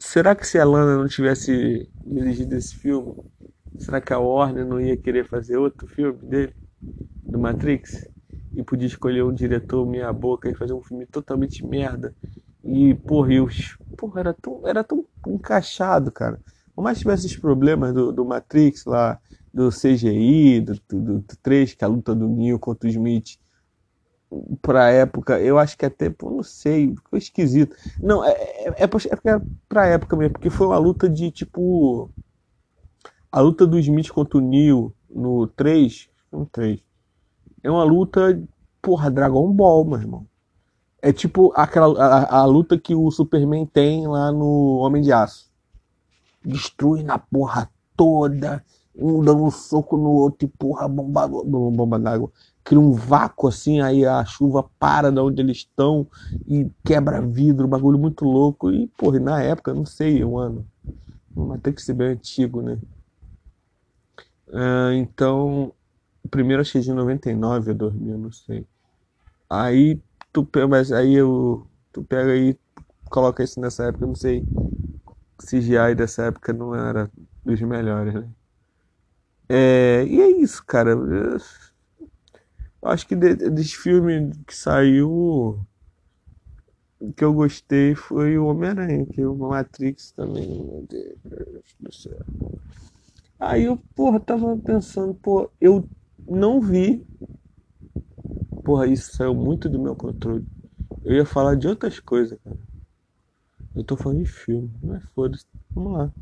Será 0.00 0.34
que 0.34 0.46
se 0.46 0.58
a 0.58 0.64
Lana 0.64 0.96
não 0.96 1.08
tivesse 1.08 1.88
dirigido 2.04 2.56
esse 2.56 2.74
filme, 2.74 3.14
será 3.78 4.00
que 4.00 4.12
a 4.12 4.18
Warner 4.18 4.66
não 4.66 4.80
ia 4.80 4.96
querer 4.96 5.26
fazer 5.26 5.56
outro 5.58 5.86
filme 5.86 6.18
dele? 6.26 6.54
Do 7.26 7.38
Matrix? 7.38 8.08
E 8.54 8.62
podia 8.64 8.86
escolher 8.88 9.24
um 9.24 9.32
diretor 9.34 9.86
meia 9.86 10.12
boca 10.12 10.48
e 10.50 10.54
fazer 10.54 10.72
um 10.72 10.82
filme 10.82 11.06
totalmente 11.06 11.64
merda 11.64 12.14
e, 12.64 12.94
porra, 12.94 13.34
e 13.34 13.40
os, 13.40 13.76
porra 13.96 14.20
era, 14.20 14.34
tão, 14.34 14.66
era 14.68 14.84
tão 14.84 15.06
encaixado, 15.26 16.12
cara. 16.12 16.40
Por 16.74 16.82
mais 16.82 16.98
tivesse 16.98 17.26
esses 17.26 17.38
problemas 17.38 17.94
do, 17.94 18.12
do 18.12 18.24
Matrix 18.24 18.84
lá, 18.86 19.20
do 19.52 19.70
CGI, 19.72 20.60
do, 20.60 20.74
do, 20.88 21.20
do 21.20 21.36
3, 21.42 21.74
que 21.74 21.84
é 21.84 21.86
a 21.86 21.90
luta 21.90 22.14
do 22.14 22.28
Neo 22.28 22.58
contra 22.58 22.88
o 22.88 22.92
Smith, 22.92 23.38
pra 24.62 24.90
época, 24.90 25.40
eu 25.40 25.58
acho 25.58 25.76
que 25.76 25.84
até, 25.84 26.08
pô, 26.08 26.30
não 26.30 26.42
sei, 26.42 26.94
ficou 26.94 27.18
esquisito. 27.18 27.76
Não, 28.00 28.24
é, 28.24 28.30
é, 28.30 28.68
é, 28.78 28.84
é 28.84 29.40
pra 29.68 29.86
época 29.86 30.16
mesmo, 30.16 30.34
porque 30.34 30.50
foi 30.50 30.66
uma 30.66 30.78
luta 30.78 31.08
de 31.08 31.30
tipo. 31.30 32.10
A 33.32 33.40
luta 33.40 33.66
do 33.66 33.78
Smith 33.78 34.10
contra 34.10 34.38
o 34.38 34.40
Neo 34.40 34.92
no 35.08 35.46
3, 35.46 36.08
no 36.32 36.46
3, 36.46 36.80
é 37.62 37.70
uma 37.70 37.84
luta, 37.84 38.40
porra, 38.82 39.10
Dragon 39.10 39.52
Ball, 39.52 39.84
meu 39.84 39.98
irmão. 39.98 40.26
É 41.02 41.12
tipo 41.12 41.52
aquela 41.56 41.98
a, 42.02 42.40
a, 42.40 42.44
luta 42.44 42.78
que 42.78 42.94
o 42.94 43.10
Superman 43.10 43.64
tem 43.66 44.06
lá 44.06 44.30
no 44.30 44.78
Homem 44.78 45.02
de 45.02 45.12
Aço. 45.12 45.50
Destrui 46.44 47.02
na 47.02 47.18
porra 47.18 47.70
toda, 47.96 48.64
um 48.94 49.22
dando 49.22 49.44
um 49.44 49.50
soco 49.50 49.96
no 49.96 50.10
outro 50.10 50.46
e 50.46 50.48
porra, 50.48 50.88
bomba, 50.88 51.26
bomba 51.28 51.98
d'água. 51.98 52.30
Cria 52.64 52.80
um 52.80 52.92
vácuo 52.92 53.48
assim, 53.48 53.80
aí 53.80 54.04
a 54.06 54.24
chuva 54.24 54.68
para 54.78 55.10
da 55.10 55.22
onde 55.22 55.40
eles 55.42 55.58
estão 55.58 56.06
e 56.46 56.70
quebra 56.84 57.20
vidro, 57.20 57.66
bagulho 57.66 57.98
muito 57.98 58.24
louco. 58.24 58.70
E, 58.70 58.86
porra, 58.96 59.18
na 59.18 59.42
época, 59.42 59.74
não 59.74 59.86
sei 59.86 60.22
o 60.24 60.38
ano. 60.38 60.66
Mas 61.34 61.60
tem 61.62 61.72
que 61.72 61.82
ser 61.82 61.94
bem 61.94 62.08
antigo, 62.08 62.62
né? 62.62 62.78
Ah, 64.52 64.92
então, 64.94 65.72
primeiro 66.30 66.62
achei 66.62 66.80
de 66.80 66.92
99 66.92 67.70
a 67.70 67.74
2000, 67.74 68.18
não 68.18 68.32
sei. 68.32 68.66
Aí 69.48 70.00
tu 70.32 70.48
mas 70.68 70.92
aí 70.92 71.14
eu 71.14 71.66
tu 71.92 72.04
pega 72.04 72.32
aí 72.32 72.58
coloca 73.10 73.42
isso 73.42 73.60
nessa 73.60 73.84
época, 73.86 74.06
não 74.06 74.14
sei 74.14 74.44
CGI 75.40 75.94
dessa 75.94 76.24
época 76.24 76.52
não 76.52 76.74
era 76.74 77.10
dos 77.44 77.60
melhores, 77.62 78.14
né? 78.14 78.28
É, 79.48 80.04
e 80.06 80.20
é 80.20 80.30
isso, 80.40 80.64
cara. 80.64 80.90
Eu 80.90 81.38
acho 82.82 83.06
que 83.06 83.16
desse 83.16 83.76
filme 83.76 84.32
que 84.46 84.54
saiu 84.56 85.60
que 87.16 87.24
eu 87.24 87.32
gostei 87.32 87.94
foi 87.94 88.36
o 88.38 88.46
Homem-Aranha, 88.46 89.06
que 89.06 89.24
o 89.24 89.34
Matrix 89.34 90.12
também, 90.12 90.46
meu 90.46 90.86
Deus 90.88 91.16
do 91.78 91.92
céu. 91.94 92.20
Aí 93.38 93.64
eu, 93.64 93.78
porra, 93.94 94.20
tava 94.20 94.56
pensando, 94.58 95.14
pô, 95.14 95.50
eu 95.60 95.88
não 96.28 96.60
vi 96.60 97.06
Porra, 98.64 98.86
isso 98.86 99.16
saiu 99.16 99.34
muito 99.34 99.68
do 99.68 99.80
meu 99.80 99.96
controle. 99.96 100.46
Eu 101.04 101.16
ia 101.16 101.24
falar 101.24 101.56
de 101.56 101.66
outras 101.66 101.98
coisas, 101.98 102.38
cara. 102.44 102.58
Eu 103.74 103.82
tô 103.82 103.96
falando 103.96 104.22
de 104.22 104.30
filme, 104.30 104.70
mas 104.82 105.02
foda-se. 105.14 105.46
Vamos 105.70 105.92
lá. 105.94 106.12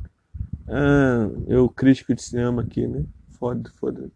Ah, 0.68 1.28
eu 1.46 1.68
crítico 1.68 2.14
de 2.14 2.22
cinema 2.22 2.62
aqui, 2.62 2.86
né? 2.86 3.04
foda, 3.32 3.70
foda. 3.78 4.10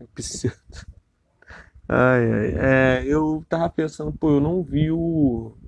É 0.00 0.04
pseudo. 0.14 0.56
Ai, 1.88 2.24
ai. 2.32 3.00
É, 3.02 3.06
eu 3.06 3.44
tava 3.48 3.68
pensando, 3.70 4.12
pô, 4.12 4.30
eu 4.30 4.40
não 4.40 4.62
vi 4.62 4.90
o. 4.90 5.58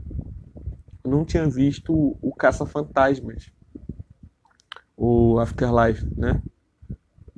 Não 1.04 1.26
tinha 1.26 1.46
visto 1.46 2.16
o 2.22 2.34
Caça-Fantasmas. 2.34 3.52
O 4.96 5.40
Afterlife, 5.40 6.06
né? 6.16 6.44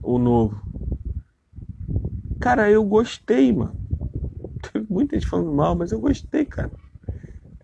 O 0.02 0.18
novo. 0.18 0.66
Cara, 2.40 2.70
eu 2.70 2.84
gostei, 2.84 3.52
mano. 3.52 3.78
Teve 4.72 4.86
muita 4.90 5.16
gente 5.16 5.28
falando 5.28 5.52
mal, 5.54 5.76
mas 5.76 5.92
eu 5.92 6.00
gostei, 6.00 6.46
cara. 6.46 6.72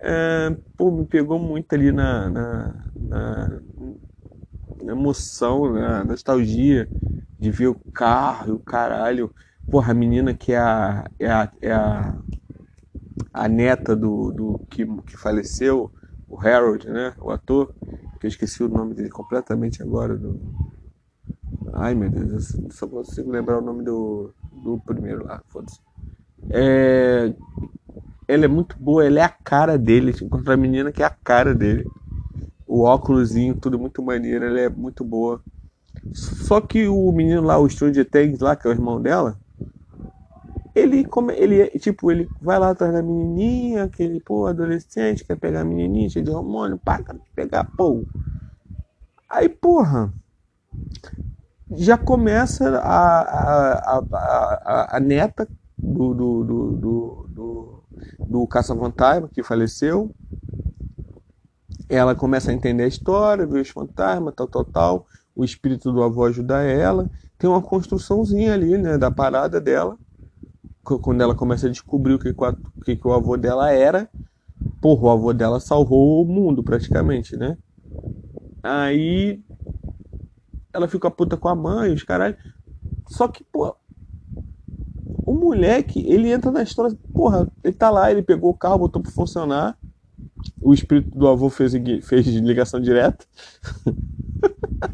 É, 0.01 0.51
pô, 0.77 0.91
me 0.91 1.07
pegou 1.07 1.39
muito 1.39 1.73
ali 1.75 1.93
na, 1.93 2.31
na, 2.31 2.93
na 2.99 3.63
emoção, 4.81 5.73
na 5.73 6.05
nostalgia 6.05 6.91
de 7.39 7.51
ver 7.51 7.69
o 7.69 7.81
carro 7.93 8.49
e 8.51 8.53
o 8.53 8.61
caralho. 8.61 9.35
Porra, 9.71 9.93
a 9.93 9.95
menina 9.95 10.33
que 10.33 10.53
é 10.53 10.59
a, 10.59 11.05
é 11.19 11.31
a, 11.31 11.53
é 11.61 11.73
a, 11.73 12.17
a 13.33 13.49
neta 13.49 13.95
do, 13.95 14.33
do 14.33 14.61
que, 14.71 14.87
que 15.03 15.17
faleceu, 15.17 15.91
o 16.27 16.41
Harold, 16.41 16.89
né? 16.89 17.15
O 17.21 17.31
ator, 17.31 17.75
que 18.19 18.27
eu 18.27 18.29
esqueci 18.29 18.63
o 18.63 18.69
nome 18.69 18.95
dele 18.95 19.11
completamente 19.11 19.83
agora. 19.83 20.17
Do... 20.17 20.41
Ai 21.75 21.95
meu 21.95 22.11
Deus, 22.11 22.55
eu 22.55 22.71
só 22.71 22.87
consigo 22.87 23.31
lembrar 23.31 23.59
o 23.59 23.65
nome 23.65 23.85
do, 23.85 24.33
do 24.53 24.79
primeiro 24.79 25.25
lá, 25.25 25.43
foda-se. 25.49 25.81
É... 26.51 27.35
Ela 28.27 28.45
é 28.45 28.49
muito 28.49 28.77
boa, 28.79 29.05
ela 29.05 29.21
é 29.21 29.23
a 29.23 29.29
cara 29.29 29.79
dele. 29.79 30.15
Encontra 30.23 30.55
a 30.55 30.57
menina 30.57 30.93
que 30.93 31.03
é 31.03 31.07
a 31.07 31.11
cara 31.11 31.55
dele. 31.55 31.87
O 32.67 32.83
óculosinho, 32.83 33.55
tudo 33.55 33.79
muito 33.79 34.03
maneiro, 34.03 34.45
ela 34.45 34.61
é 34.61 34.69
muito 34.69 35.03
boa. 35.03 35.43
Só 36.13 36.61
que 36.61 36.87
o 36.87 37.11
menino 37.11 37.43
lá, 37.43 37.59
o 37.59 37.69
Stranger 37.69 38.09
Things 38.09 38.41
lá, 38.41 38.55
que 38.55 38.67
é 38.67 38.71
o 38.71 38.75
irmão 38.75 39.01
dela, 39.01 39.39
ele, 40.79 41.05
come, 41.05 41.35
ele, 41.35 41.67
tipo, 41.79 42.11
ele 42.11 42.29
vai 42.41 42.59
lá 42.59 42.71
atrás 42.71 42.93
da 42.93 43.03
menininha, 43.03 43.85
aquele, 43.85 44.21
pô, 44.21 44.47
adolescente, 44.47 45.25
quer 45.25 45.37
pegar 45.37 45.61
a 45.61 45.65
menininha, 45.65 46.09
cheio 46.09 46.25
de 46.25 46.31
hormônio, 46.31 46.81
quer 46.85 47.17
pegar, 47.35 47.65
pô. 47.77 48.05
Aí, 49.29 49.49
porra, 49.49 50.13
já 51.71 51.99
começa 51.99 52.79
a, 52.79 53.21
a, 53.21 53.99
a, 53.99 54.03
a, 54.13 54.97
a 54.97 55.01
neta 55.01 55.49
do, 55.77 56.15
do, 56.15 56.45
do, 56.45 56.73
do, 56.73 57.27
do, 57.29 57.83
do 58.27 58.47
Caça-Fantasma, 58.47 59.29
que 59.29 59.43
faleceu. 59.43 60.11
Ela 61.89 62.15
começa 62.15 62.51
a 62.51 62.55
entender 62.55 62.85
a 62.85 62.89
história, 62.89 63.47
vê 63.47 63.61
os 63.61 63.69
fantasmas, 63.69 64.35
tal, 64.35 64.47
tal, 64.47 64.65
tal. 64.65 65.07
O 65.35 65.45
espírito 65.45 65.93
do 65.93 66.03
avô 66.03 66.25
ajuda 66.25 66.63
ela. 66.63 67.09
Tem 67.39 67.49
uma 67.49 67.63
construçãozinha 67.63 68.53
ali, 68.55 68.77
né, 68.77 68.99
da 68.99 69.11
parada 69.11 69.61
dela 69.61 69.97
quando 71.01 71.23
ela 71.23 71.35
começa 71.35 71.67
a 71.67 71.71
descobrir 71.71 72.15
o 72.15 72.19
que, 72.19 72.31
o 72.31 72.35
que, 72.85 73.01
o 73.05 73.13
avô 73.13 73.37
dela 73.37 73.71
era, 73.73 74.11
porra, 74.81 75.05
o 75.05 75.11
avô 75.11 75.33
dela 75.35 75.61
salvou 75.61 76.23
o 76.23 76.27
mundo 76.27 76.65
praticamente, 76.65 77.37
né? 77.37 77.59
Aí 78.63 79.43
ela 80.73 80.89
fica 80.89 81.11
puta 81.11 81.37
com 81.37 81.49
a 81.49 81.55
mãe, 81.55 81.93
os 81.93 82.03
caralho. 82.03 82.37
Só 83.09 83.29
que, 83.29 83.45
pô, 83.45 83.77
o 85.25 85.35
moleque, 85.35 86.01
ele 86.07 86.31
entra 86.33 86.51
na 86.51 86.63
história, 86.63 86.97
porra, 87.15 87.51
ele 87.63 87.75
tá 87.75 87.91
lá, 87.91 88.11
ele 88.11 88.23
pegou 88.23 88.51
o 88.51 88.55
carro, 88.55 88.79
botou 88.79 89.03
pra 89.03 89.11
funcionar. 89.13 89.79
O 90.61 90.75
espírito 90.75 91.17
do 91.19 91.29
avô 91.29 91.51
fez, 91.51 91.73
fez 92.07 92.27
ligação 92.29 92.81
direta 92.81 93.27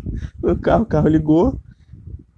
no 0.42 0.56
carro, 0.56 0.82
o 0.84 0.86
carro 0.86 1.08
ligou. 1.08 1.60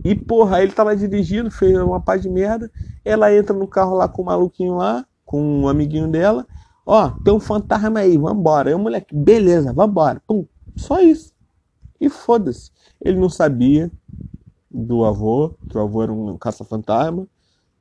E, 0.04 0.14
porra, 0.14 0.62
ele 0.62 0.72
tava 0.72 0.94
dirigindo, 0.96 1.50
fez 1.50 1.76
uma 1.78 2.00
paz 2.00 2.22
de 2.22 2.28
merda. 2.28 2.70
Ela 3.04 3.34
entra 3.34 3.56
no 3.56 3.66
carro 3.66 3.96
lá 3.96 4.08
com 4.08 4.22
o 4.22 4.26
maluquinho 4.26 4.76
lá, 4.76 5.04
com 5.24 5.62
um 5.62 5.68
amiguinho 5.68 6.08
dela. 6.08 6.46
Ó, 6.84 7.10
tem 7.24 7.34
um 7.34 7.40
fantasma 7.40 8.00
aí, 8.00 8.16
vambora. 8.16 8.76
O 8.76 8.78
moleque, 8.78 9.14
beleza, 9.14 9.72
vambora. 9.72 10.22
Pum, 10.26 10.46
só 10.76 11.00
isso. 11.00 11.32
E 12.00 12.08
foda-se. 12.08 12.70
Ele 13.00 13.18
não 13.18 13.28
sabia 13.28 13.90
do 14.70 15.04
avô, 15.04 15.54
que 15.68 15.76
o 15.76 15.80
avô 15.80 16.02
era 16.02 16.12
um 16.12 16.36
caça-fantasma. 16.36 17.26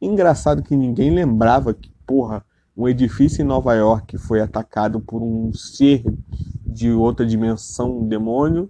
Engraçado 0.02 0.64
que 0.64 0.76
ninguém 0.76 1.12
lembrava 1.12 1.74
que, 1.74 1.90
porra, 2.06 2.44
um 2.76 2.88
edifício 2.88 3.42
em 3.42 3.46
Nova 3.46 3.74
York 3.74 4.18
foi 4.18 4.42
atacado 4.42 5.00
por 5.00 5.22
um 5.22 5.54
ser 5.54 6.04
de 6.66 6.92
outra 6.92 7.26
dimensão, 7.26 8.00
um 8.00 8.08
demônio, 8.08 8.70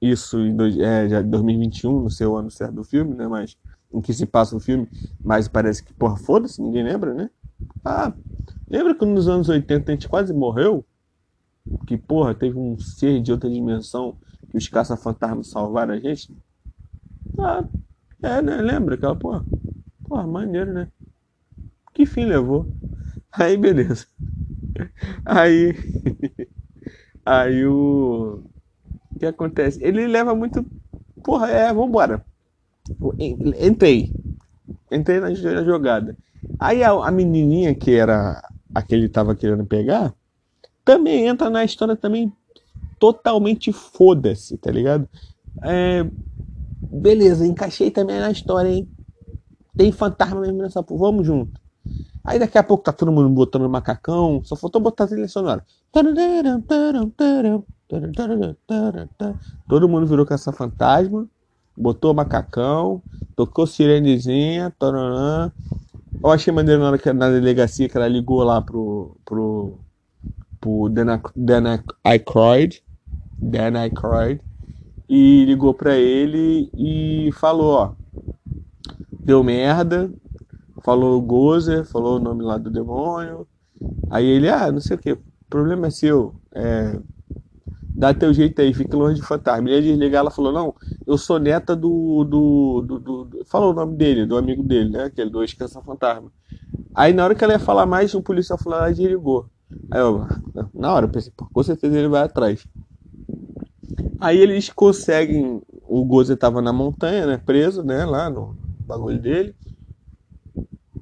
isso 0.00 0.38
em 0.38 0.54
dois, 0.54 0.76
é, 0.78 1.08
já 1.08 1.22
2021, 1.22 2.02
no 2.02 2.10
seu 2.10 2.36
ano 2.36 2.50
certo 2.50 2.74
do 2.74 2.84
filme, 2.84 3.14
né? 3.14 3.26
Mas 3.26 3.56
em 3.92 4.00
que 4.00 4.12
se 4.12 4.26
passa 4.26 4.56
o 4.56 4.60
filme, 4.60 4.88
mas 5.22 5.48
parece 5.48 5.82
que, 5.82 5.92
porra, 5.92 6.16
foda-se, 6.16 6.62
ninguém 6.62 6.84
lembra, 6.84 7.14
né? 7.14 7.30
Ah, 7.84 8.12
lembra 8.68 8.94
que 8.94 9.04
nos 9.04 9.28
anos 9.28 9.48
80 9.48 9.90
a 9.90 9.94
gente 9.94 10.08
quase 10.08 10.32
morreu? 10.32 10.84
Que, 11.86 11.96
porra, 11.96 12.34
teve 12.34 12.58
um 12.58 12.78
ser 12.78 13.20
de 13.20 13.32
outra 13.32 13.50
dimensão 13.50 14.16
que 14.50 14.56
os 14.56 14.68
caça-fantasmas 14.68 15.48
salvaram 15.48 15.94
a 15.94 15.98
gente? 15.98 16.34
Ah, 17.38 17.64
é, 18.22 18.42
né? 18.42 18.56
Lembra 18.60 18.94
aquela 18.94 19.16
porra? 19.16 19.44
Porra, 20.06 20.26
maneiro, 20.26 20.72
né? 20.72 20.88
Que 21.92 22.06
fim 22.06 22.24
levou? 22.24 22.66
Aí, 23.32 23.56
beleza. 23.56 24.06
Aí. 25.24 25.74
Aí 27.24 27.66
o 27.66 28.42
o 29.18 29.20
que 29.20 29.26
acontece? 29.26 29.78
Ele 29.82 30.06
leva 30.06 30.34
muito. 30.34 30.64
Porra, 31.22 31.48
é, 31.48 31.72
vambora. 31.72 32.24
Entrei. 33.60 34.12
Entrei 34.90 35.20
na 35.20 35.34
jogada. 35.34 36.16
Aí 36.58 36.82
a, 36.82 36.90
a 36.90 37.10
menininha 37.10 37.74
que 37.74 37.92
era 37.92 38.42
a 38.74 38.82
que 38.82 38.94
ele 38.94 39.08
tava 39.08 39.34
querendo 39.34 39.66
pegar, 39.66 40.14
também 40.84 41.26
entra 41.26 41.50
na 41.50 41.64
história 41.64 41.96
também 41.96 42.32
totalmente 42.98 43.72
foda-se, 43.72 44.56
tá 44.56 44.70
ligado? 44.70 45.08
É, 45.62 46.06
beleza, 46.80 47.46
encaixei 47.46 47.90
também 47.90 48.20
na 48.20 48.30
história, 48.30 48.68
hein? 48.68 48.88
Tem 49.76 49.90
fantasma 49.92 50.40
mesmo 50.40 50.58
nessa 50.58 50.82
porra, 50.82 51.00
vamos 51.00 51.26
junto. 51.26 51.60
Aí 52.24 52.38
daqui 52.38 52.58
a 52.58 52.62
pouco 52.62 52.84
tá 52.84 52.92
todo 52.92 53.10
mundo 53.10 53.28
botando 53.30 53.68
macacão, 53.68 54.42
só 54.44 54.54
faltou 54.54 54.80
botar 54.80 55.04
a 55.04 55.06
trilha 55.08 55.28
sonora. 55.28 55.64
Todo 59.68 59.88
mundo 59.88 60.06
virou 60.06 60.26
caça-fantasma, 60.26 61.26
botou 61.76 62.12
macacão, 62.12 63.02
tocou 63.34 63.66
sirenezinha, 63.66 64.72
taranã. 64.78 65.50
Eu 66.22 66.30
achei 66.30 66.52
maneiro 66.52 66.82
na 66.82 66.88
hora 66.88 66.98
que 66.98 67.12
na 67.12 67.30
delegacia 67.30 67.88
que 67.88 67.96
ela 67.96 68.08
ligou 68.08 68.42
lá 68.42 68.60
pro, 68.60 69.16
pro, 69.24 69.78
pro 70.60 70.88
Dan, 70.88 71.20
Dan 71.34 71.78
Aykroyd, 72.04 72.82
Dan 73.38 73.78
Aykroyd, 73.78 74.40
e 75.08 75.44
ligou 75.46 75.72
pra 75.72 75.96
ele 75.96 76.70
e 76.76 77.30
falou, 77.32 77.72
ó, 77.72 77.92
deu 79.18 79.42
merda, 79.42 80.10
falou 80.82 81.20
Gozer, 81.22 81.84
falou 81.84 82.16
o 82.16 82.20
nome 82.20 82.42
lá 82.42 82.58
do 82.58 82.70
demônio, 82.70 83.46
aí 84.10 84.26
ele, 84.26 84.48
ah, 84.50 84.70
não 84.70 84.80
sei 84.80 84.96
o 84.96 84.98
que, 84.98 85.16
problema 85.48 85.86
é 85.86 85.90
seu, 85.90 86.34
é, 86.52 86.98
dá 87.98 88.14
teu 88.14 88.32
jeito 88.32 88.60
aí, 88.62 88.72
fica 88.72 88.96
longe 88.96 89.20
de 89.20 89.26
fantasma. 89.26 89.68
Ele 89.68 89.76
ia 89.76 89.92
desligar, 89.92 90.20
ela 90.20 90.30
falou, 90.30 90.52
não, 90.52 90.74
eu 91.06 91.18
sou 91.18 91.38
neta 91.38 91.74
do, 91.74 92.24
do, 92.24 92.82
do, 92.82 93.24
do, 93.24 93.44
Falou 93.46 93.72
o 93.72 93.74
nome 93.74 93.96
dele, 93.96 94.24
do 94.24 94.36
amigo 94.36 94.62
dele, 94.62 94.90
né? 94.90 95.04
Aquele 95.04 95.30
do 95.30 95.42
Esqueça 95.42 95.82
Fantasma. 95.82 96.30
Aí 96.94 97.12
na 97.12 97.24
hora 97.24 97.34
que 97.34 97.42
ela 97.42 97.54
ia 97.54 97.58
falar 97.58 97.86
mais, 97.86 98.14
o 98.14 98.22
policial 98.22 98.58
falou, 98.58 98.78
ela 98.78 98.92
desligou. 98.92 99.46
Aí 99.90 100.00
eu, 100.00 100.26
na 100.72 100.94
hora, 100.94 101.06
eu 101.06 101.10
pensei, 101.10 101.32
pô, 101.36 101.46
com 101.52 101.62
certeza 101.62 101.98
ele 101.98 102.08
vai 102.08 102.22
atrás. 102.22 102.66
Aí 104.20 104.38
eles 104.38 104.70
conseguem. 104.70 105.60
O 105.90 106.04
Gozer 106.04 106.36
tava 106.36 106.60
na 106.60 106.72
montanha, 106.72 107.26
né? 107.26 107.38
Preso, 107.38 107.82
né? 107.82 108.04
Lá 108.04 108.28
no 108.30 108.56
bagulho 108.86 109.18
dele. 109.18 109.54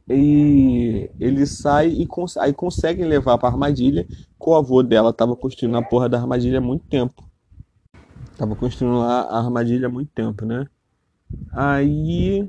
E 0.09 1.11
ele 1.19 1.45
sai 1.47 1.89
e 1.89 2.07
cons 2.07 2.37
aí 2.37 2.53
conseguem 2.53 3.07
levar 3.07 3.39
pra 3.39 3.49
armadilha 3.49 4.07
o 4.47 4.55
avô 4.55 4.81
dela 4.83 5.13
tava 5.13 5.35
construindo 5.35 5.77
a 5.77 5.83
porra 5.83 6.09
da 6.09 6.19
armadilha 6.19 6.59
há 6.59 6.61
muito 6.61 6.85
tempo. 6.85 7.25
Tava 8.37 8.55
construindo 8.55 8.99
lá 8.99 9.23
a 9.23 9.39
armadilha 9.39 9.89
há 9.89 9.91
muito 9.91 10.13
tempo, 10.13 10.45
né? 10.45 10.67
Aí. 11.53 12.49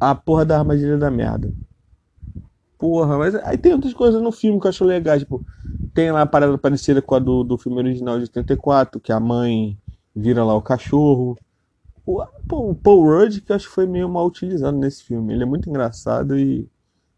A 0.00 0.14
porra 0.14 0.46
da 0.46 0.58
armadilha 0.58 0.96
da 0.96 1.10
merda. 1.10 1.52
Porra, 2.78 3.18
mas 3.18 3.34
aí 3.34 3.58
tem 3.58 3.72
outras 3.72 3.92
coisas 3.92 4.22
no 4.22 4.32
filme 4.32 4.58
que 4.58 4.66
eu 4.66 4.70
acho 4.70 4.84
legal. 4.84 5.18
Tipo, 5.18 5.44
tem 5.92 6.10
lá 6.10 6.22
a 6.22 6.26
parada 6.26 6.56
parecida 6.56 7.02
com 7.02 7.14
a 7.14 7.18
do, 7.18 7.42
do 7.44 7.58
filme 7.58 7.78
original 7.78 8.16
de 8.16 8.22
84, 8.22 9.00
que 9.00 9.12
a 9.12 9.20
mãe 9.20 9.76
vira 10.14 10.44
lá 10.44 10.54
o 10.54 10.62
cachorro. 10.62 11.36
O, 12.08 12.22
o 12.52 12.74
Paul 12.74 13.02
Rudd, 13.04 13.42
que 13.42 13.52
acho 13.52 13.68
que 13.68 13.74
foi 13.74 13.86
meio 13.86 14.08
mal 14.08 14.26
utilizado 14.26 14.78
nesse 14.78 15.04
filme. 15.04 15.34
Ele 15.34 15.42
é 15.42 15.46
muito 15.46 15.68
engraçado 15.68 16.38
e 16.38 16.66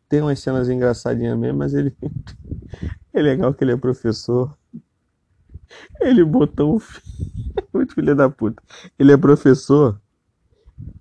tem 0.09 0.22
umas 0.22 0.41
cenas 0.41 0.68
engraçadinhas 0.70 1.38
mesmo, 1.38 1.59
mas 1.59 1.74
ele. 1.74 1.97
é 3.14 3.22
legal 3.22 3.55
que 3.55 3.64
ele 3.64 3.72
é 3.72 3.76
professor. 3.76 4.57
Ele 6.01 6.24
botou 6.24 6.76
um. 6.76 6.78
Muito 7.74 7.95
filho 7.95 8.14
da 8.16 8.28
puta. 8.30 8.62
Ele 8.99 9.12
é 9.12 9.16
professor 9.16 10.01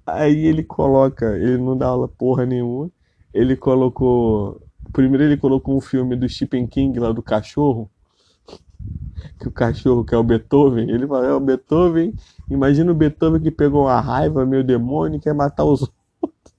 Aí 0.06 0.46
ele 0.48 0.64
coloca, 0.64 1.38
ele 1.38 1.58
não 1.58 1.78
dá 1.78 1.88
aula 1.88 2.08
porra 2.08 2.46
nenhuma. 2.46 2.92
Ele 3.34 3.56
colocou. 3.56 4.62
Primeiro 4.92 5.24
ele 5.24 5.38
colocou 5.38 5.78
um 5.78 5.82
filme 5.82 6.16
do 6.16 6.28
Stephen 6.28 6.68
King 6.68 7.00
lá 7.00 7.12
do 7.12 7.22
cachorro. 7.22 7.92
Que 9.39 9.47
o 9.47 9.51
cachorro 9.51 10.03
que 10.03 10.13
é 10.13 10.17
o 10.17 10.24
Beethoven. 10.24 10.89
Ele 10.89 11.07
fala, 11.07 11.28
é 11.28 11.34
o 11.34 11.39
Beethoven. 11.39 12.13
Imagina 12.49 12.91
o 12.91 12.95
Beethoven 12.95 13.41
que 13.41 13.51
pegou 13.51 13.84
uma 13.84 13.99
raiva, 13.99 14.45
meio 14.45 14.63
demônio, 14.63 15.17
e 15.17 15.20
quer 15.22 15.34
matar 15.34 15.65
os 15.65 15.82
outros. 16.22 16.53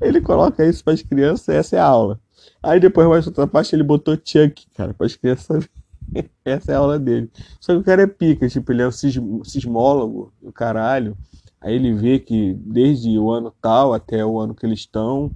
Ele 0.00 0.20
coloca 0.20 0.64
isso 0.64 0.82
para 0.82 0.94
as 0.94 1.02
crianças, 1.02 1.48
essa 1.48 1.76
é 1.76 1.78
a 1.78 1.84
aula. 1.84 2.20
Aí 2.62 2.80
depois 2.80 3.08
mais 3.08 3.26
outra 3.26 3.46
parte 3.46 3.74
ele 3.74 3.82
botou 3.82 4.14
Chuck, 4.14 4.66
cara, 4.74 4.92
para 4.92 5.06
as 5.06 5.16
crianças. 5.16 5.68
Essa 6.44 6.72
é 6.72 6.74
a 6.74 6.78
aula 6.78 6.98
dele. 6.98 7.30
Só 7.60 7.72
que 7.72 7.78
o 7.78 7.84
cara 7.84 8.02
é 8.02 8.06
pica, 8.06 8.48
tipo, 8.48 8.72
ele 8.72 8.82
é 8.82 8.88
um 8.88 9.44
sismólogo 9.44 10.32
do 10.42 10.52
caralho. 10.52 11.16
Aí 11.60 11.74
ele 11.74 11.92
vê 11.92 12.18
que 12.18 12.54
desde 12.54 13.18
o 13.18 13.30
ano 13.30 13.52
tal 13.60 13.92
até 13.92 14.24
o 14.24 14.38
ano 14.40 14.54
que 14.54 14.64
eles 14.64 14.80
estão, 14.80 15.30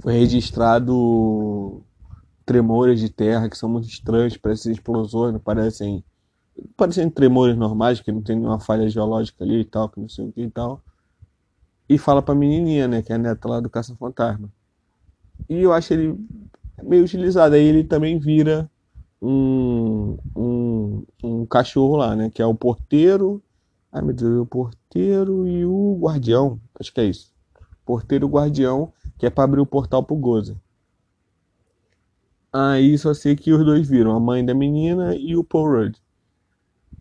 foi 0.00 0.14
registrado 0.14 1.82
tremores 2.52 3.00
de 3.00 3.08
terra 3.08 3.48
que 3.48 3.56
são 3.56 3.68
muito 3.68 3.88
estranhos, 3.88 4.36
parecem 4.36 4.72
explosões, 4.72 5.40
parecem. 5.42 6.04
Parecem 6.76 7.08
tremores 7.08 7.56
normais, 7.56 8.00
que 8.00 8.12
não 8.12 8.20
tem 8.20 8.36
nenhuma 8.36 8.60
falha 8.60 8.88
geológica 8.88 9.42
ali 9.42 9.60
e 9.60 9.64
tal, 9.64 9.88
que 9.88 9.98
não 9.98 10.08
sei 10.08 10.26
o 10.26 10.32
que 10.32 10.42
e 10.42 10.50
tal. 10.50 10.82
E 11.88 11.96
fala 11.96 12.20
pra 12.20 12.34
menininha, 12.34 12.86
né, 12.86 13.02
que 13.02 13.10
é 13.10 13.16
a 13.16 13.18
neta 13.18 13.48
lá 13.48 13.58
do 13.58 13.70
Caça-Fantasma. 13.70 14.50
E 15.48 15.60
eu 15.60 15.72
acho 15.72 15.94
ele 15.94 16.14
meio 16.82 17.04
utilizado. 17.04 17.54
Aí 17.54 17.64
ele 17.64 17.84
também 17.84 18.18
vira 18.18 18.70
um, 19.20 20.18
um, 20.36 21.04
um 21.24 21.46
cachorro 21.46 21.96
lá, 21.96 22.14
né, 22.14 22.30
que 22.30 22.42
é 22.42 22.46
o 22.46 22.54
porteiro 22.54 23.42
Ai 23.92 24.00
meu 24.00 24.14
Deus, 24.14 24.40
o 24.40 24.46
porteiro 24.46 25.46
e 25.46 25.66
o 25.66 25.98
guardião. 26.00 26.58
Acho 26.80 26.90
que 26.94 27.00
é 27.02 27.04
isso. 27.04 27.30
Porteiro 27.84 28.26
e 28.26 28.30
guardião, 28.30 28.90
que 29.18 29.26
é 29.26 29.30
para 29.30 29.44
abrir 29.44 29.60
o 29.60 29.66
portal 29.66 30.02
pro 30.02 30.16
Goza. 30.16 30.56
Aí 32.52 32.96
só 32.98 33.14
sei 33.14 33.34
que 33.34 33.52
os 33.52 33.64
dois 33.64 33.88
viram, 33.88 34.14
a 34.14 34.20
mãe 34.20 34.44
da 34.44 34.54
menina 34.54 35.14
e 35.16 35.36
o 35.36 35.44
Paul 35.44 35.70
Rudd. 35.70 35.96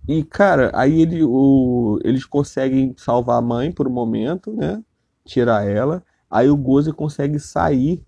E, 0.08 0.24
cara, 0.24 0.72
aí 0.74 1.02
ele, 1.02 1.24
o, 1.24 2.00
eles 2.04 2.26
conseguem 2.26 2.94
salvar 2.98 3.38
a 3.38 3.42
mãe 3.42 3.72
por 3.72 3.88
um 3.88 3.92
momento, 3.92 4.52
né? 4.54 4.82
Tirar 5.26 5.68
ela. 5.68 6.04
Aí 6.30 6.50
o 6.50 6.58
Goza 6.58 6.94
consegue 6.94 7.40
sair 7.40 8.04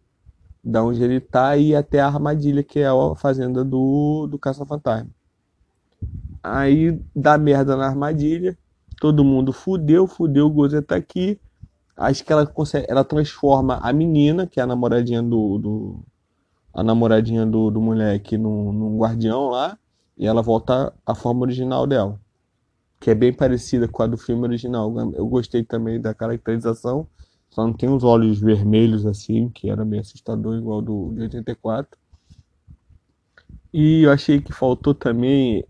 da 0.64 0.84
onde 0.84 1.04
ele 1.04 1.20
tá 1.20 1.58
e 1.58 1.70
ir 1.72 1.76
até 1.76 2.00
a 2.00 2.08
armadilha, 2.08 2.64
que 2.64 2.80
é 2.80 2.88
a 2.88 3.16
fazenda 3.16 3.64
do, 3.64 4.28
do 4.28 4.40
Caça-Fantasma. 4.40 5.10
Aí 6.42 7.00
dá 7.16 7.38
merda 7.38 7.76
na 7.76 7.86
armadilha 7.86 8.58
todo 9.04 9.22
mundo 9.22 9.52
fudeu, 9.52 10.08
fudeu, 10.08 10.46
o 10.48 10.50
Gozer 10.50 10.82
tá 10.82 10.96
aqui. 10.96 11.38
Acho 11.96 12.24
que 12.24 12.32
ela 12.32 12.46
consegue, 12.46 12.86
ela 12.90 13.04
transforma 13.04 13.78
a 13.84 13.92
menina, 13.92 14.48
que 14.48 14.62
é 14.62 14.64
a 14.64 14.66
namoradinha 14.66 15.22
do, 15.22 15.58
do 15.58 16.00
a 16.74 16.84
namoradinha 16.84 17.46
do, 17.46 17.70
do 17.70 17.80
moleque 17.80 18.38
num, 18.38 18.72
num 18.74 18.98
guardião 18.98 19.50
lá, 19.50 19.78
e 20.18 20.26
ela 20.26 20.42
volta 20.42 20.94
à 21.06 21.14
forma 21.14 21.42
original 21.42 21.86
dela, 21.86 22.20
que 23.00 23.12
é 23.12 23.16
bem 23.16 23.34
parecida 23.34 23.88
com 23.88 24.04
a 24.04 24.08
do 24.08 24.18
filme 24.18 24.44
original. 24.44 24.94
Eu 25.14 25.28
gostei 25.28 25.64
também 25.64 26.02
da 26.02 26.14
caracterização, 26.14 27.08
só 27.50 27.66
não 27.66 27.74
tem 27.74 27.90
os 27.90 28.04
olhos 28.04 28.40
vermelhos 28.40 29.06
assim, 29.06 29.50
que 29.50 29.70
era 29.70 29.86
meio 29.86 30.02
assustador 30.02 30.58
igual 30.58 30.82
do 30.82 31.14
de 31.14 31.22
84. 31.24 31.98
E 33.72 34.04
eu 34.04 34.12
achei 34.12 34.40
que 34.40 34.54
faltou 34.54 34.94
também 34.94 35.66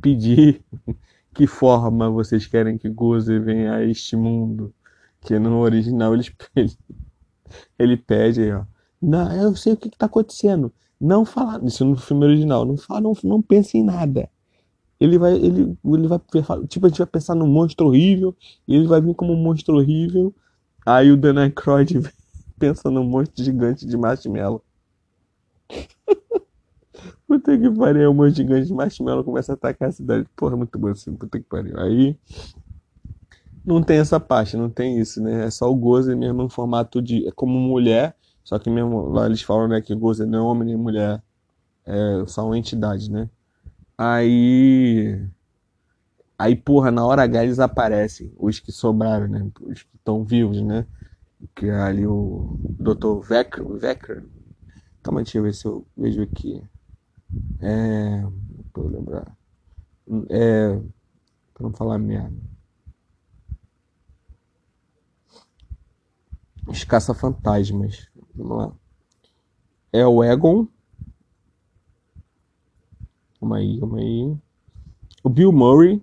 pedir 0.00 0.62
que 1.34 1.46
forma 1.46 2.10
vocês 2.10 2.46
querem 2.46 2.78
que 2.78 2.88
Gozer 2.88 3.42
venha 3.42 3.74
a 3.74 3.84
este 3.84 4.16
mundo? 4.16 4.74
Que 5.20 5.38
no 5.38 5.58
original 5.60 6.14
ele, 6.14 6.24
ele 7.78 7.96
pede 7.96 8.42
aí, 8.42 8.52
ó. 8.52 8.64
Não, 9.02 9.32
eu 9.32 9.56
sei 9.56 9.72
o 9.72 9.76
que 9.76 9.88
está 9.88 10.06
acontecendo. 10.06 10.72
Não 11.00 11.24
fala. 11.24 11.60
Isso 11.66 11.84
no 11.84 11.96
filme 11.96 12.24
original. 12.24 12.64
Não 12.64 12.76
fala, 12.76 13.00
não, 13.00 13.12
não 13.24 13.44
em 13.50 13.82
nada. 13.82 14.30
Ele 15.00 15.18
vai, 15.18 15.34
ele, 15.34 15.76
ele 15.84 16.06
vai, 16.06 16.20
tipo, 16.68 16.86
a 16.86 16.88
gente 16.88 16.98
vai 16.98 17.06
pensar 17.08 17.34
num 17.34 17.48
monstro 17.48 17.88
horrível, 17.88 18.36
ele 18.68 18.86
vai 18.86 19.00
vir 19.00 19.16
como 19.16 19.32
um 19.32 19.42
monstro 19.42 19.74
horrível. 19.74 20.32
Aí 20.86 21.10
o 21.10 21.16
Dan 21.16 21.40
Aykroyd 21.40 22.00
pensa 22.56 22.88
num 22.88 23.02
monstro 23.02 23.42
gigante 23.42 23.84
de 23.84 23.96
marshmallow. 23.96 24.62
Puta 27.26 27.58
que 27.58 27.70
pariu, 27.70 28.10
um 28.10 28.14
monte 28.14 28.36
gigante 28.36 28.66
de 28.66 28.74
marshmallow 28.74 29.24
começa 29.24 29.52
a 29.52 29.54
atacar 29.54 29.88
a 29.88 29.92
cidade. 29.92 30.26
Porra, 30.36 30.56
muito 30.56 30.78
bom 30.78 30.88
assim, 30.88 31.14
puta 31.16 31.38
que 31.38 31.46
pariu. 31.46 31.80
Aí 31.80 32.14
não 33.64 33.82
tem 33.82 33.98
essa 33.98 34.20
parte, 34.20 34.56
não 34.56 34.68
tem 34.68 34.98
isso, 34.98 35.22
né? 35.22 35.46
É 35.46 35.50
só 35.50 35.70
o 35.70 35.74
Gozer 35.74 36.16
mesmo 36.16 36.42
em 36.42 36.48
formato 36.50 37.00
de. 37.00 37.26
É 37.26 37.30
como 37.30 37.58
mulher, 37.58 38.14
só 38.44 38.58
que 38.58 38.70
mesmo 38.70 39.08
lá 39.08 39.26
eles 39.26 39.42
falam, 39.42 39.68
né, 39.68 39.80
que 39.80 39.94
Gozer 39.94 40.26
não 40.26 40.38
é 40.38 40.42
homem 40.42 40.68
nem 40.68 40.76
mulher, 40.76 41.22
é 41.84 42.24
só 42.26 42.46
uma 42.46 42.58
entidade, 42.58 43.10
né? 43.10 43.28
Aí. 43.96 45.24
Aí, 46.38 46.56
porra, 46.56 46.90
na 46.90 47.04
hora 47.06 47.22
H 47.22 47.44
eles 47.44 47.58
aparecem, 47.60 48.32
os 48.36 48.58
que 48.58 48.72
sobraram, 48.72 49.28
né? 49.28 49.48
Os 49.60 49.82
que 49.82 49.96
estão 49.96 50.24
vivos, 50.24 50.60
né? 50.60 50.86
Que 51.54 51.66
é 51.66 51.80
ali 51.80 52.06
o 52.06 52.56
Dr. 52.60 53.20
Vecker. 53.22 53.64
Vecker. 53.64 54.24
Calma, 55.02 55.22
deixa 55.22 55.38
eu 55.38 55.42
ver 55.44 55.54
se 55.54 55.66
eu 55.66 55.86
vejo 55.96 56.22
aqui. 56.22 56.62
É. 57.60 58.24
Eu 58.76 58.88
lembrar. 58.88 59.36
É. 60.30 60.80
Pra 61.54 61.62
não 61.62 61.72
falar 61.72 61.98
merda. 61.98 62.36
Os 66.66 66.84
caça-fantasmas. 66.84 68.08
Vamos 68.34 68.56
lá. 68.56 68.72
É 69.92 70.06
o 70.06 70.22
Egon. 70.22 70.66
Calma 73.38 73.56
aí, 73.58 73.78
calma 73.78 73.98
aí. 73.98 74.36
O 75.22 75.28
Bill 75.28 75.52
Murray, 75.52 76.02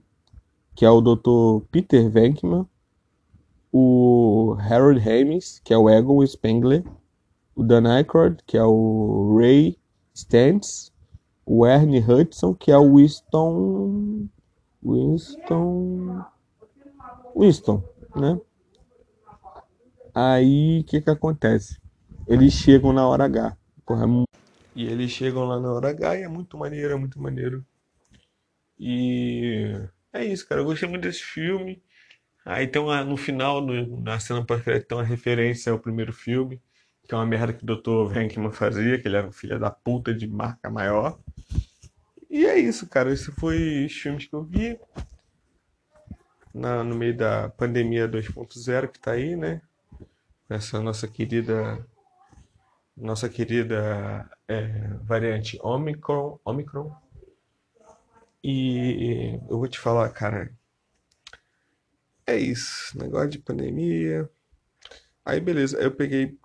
que 0.76 0.86
é 0.86 0.90
o 0.90 1.02
Dr. 1.02 1.66
Peter 1.72 2.10
Venkman. 2.10 2.68
O 3.72 4.56
Harold 4.60 5.00
Hamis, 5.00 5.60
que 5.64 5.74
é 5.74 5.78
o 5.78 5.90
Egon 5.90 6.26
Spengler. 6.26 6.84
O 7.56 7.64
Dan 7.64 7.88
Aykroyd, 7.88 8.44
que 8.46 8.58
é 8.58 8.64
o 8.64 9.38
Ray 9.38 9.78
Stantz 10.14 10.92
o 11.52 11.66
Ernie 11.66 12.00
Hudson, 12.00 12.54
que 12.54 12.72
é 12.72 12.78
o 12.78 12.96
Winston. 12.96 14.28
Winston. 14.84 16.24
Winston, 17.36 17.84
né? 18.16 18.40
Aí 20.14 20.82
o 20.82 20.84
que 20.84 21.02
que 21.02 21.10
acontece? 21.10 21.80
Eles 22.30 22.54
chegam 22.54 22.94
na 22.94 23.08
hora 23.08 23.26
H. 23.26 23.58
Porra, 23.84 24.06
é 24.06 24.24
e 24.76 24.86
eles 24.86 25.10
chegam 25.10 25.46
lá 25.46 25.60
na 25.60 25.74
hora 25.74 25.90
H 25.90 26.20
e 26.20 26.22
é 26.22 26.28
muito 26.28 26.56
maneiro, 26.60 26.94
é 26.94 26.96
muito 26.96 27.20
maneiro. 27.20 27.66
E 28.80 29.74
é 30.14 30.24
isso, 30.24 30.48
cara. 30.48 30.62
Eu 30.62 30.66
gostei 30.66 30.88
muito 30.88 31.02
desse 31.02 31.24
filme. 31.24 31.82
Aí 32.46 32.68
tem 32.68 32.80
uma, 32.80 33.04
no 33.04 33.18
final, 33.18 33.62
no, 33.62 34.00
na 34.00 34.20
cena 34.20 34.46
pós-crédito, 34.46 34.88
tem 34.88 34.98
uma 34.98 35.04
referência 35.04 35.72
ao 35.72 35.80
primeiro 35.80 36.14
filme, 36.14 36.62
que 37.08 37.16
é 37.16 37.18
uma 37.18 37.26
merda 37.26 37.52
que 37.52 37.64
o 37.64 37.66
Dr. 37.66 38.14
Venkman 38.14 38.52
fazia, 38.52 39.02
que 39.02 39.08
ele 39.08 39.18
era 39.18 39.28
um 39.28 39.32
filho 39.32 39.60
da 39.60 39.72
puta 39.72 40.14
de 40.14 40.28
marca 40.28 40.70
maior. 40.70 41.18
E 42.30 42.46
é 42.46 42.60
isso, 42.60 42.88
cara. 42.88 43.12
Esse 43.12 43.32
foi 43.32 43.86
os 43.88 43.94
filmes 43.94 44.28
que 44.28 44.36
eu 44.36 44.44
vi 44.44 44.80
na, 46.54 46.84
no 46.84 46.96
meio 46.96 47.18
da 47.18 47.50
pandemia 47.50 48.08
2.0 48.08 48.88
que 48.88 49.00
tá 49.00 49.14
aí, 49.14 49.36
né? 49.36 49.64
Essa 50.48 50.80
nossa 50.80 51.08
querida 51.08 51.84
nossa 53.00 53.30
querida 53.30 54.30
é, 54.48 54.90
variante 55.04 55.58
Omicron, 55.62 56.40
Omicron. 56.46 56.96
E 58.44 59.40
eu 59.50 59.58
vou 59.58 59.68
te 59.68 59.80
falar, 59.80 60.10
cara, 60.10 60.54
é 62.26 62.38
isso, 62.38 62.98
negócio 62.98 63.30
de 63.30 63.40
pandemia. 63.40 64.30
Aí 65.26 65.40
beleza, 65.40 65.78
eu 65.80 65.92
peguei 65.92 66.38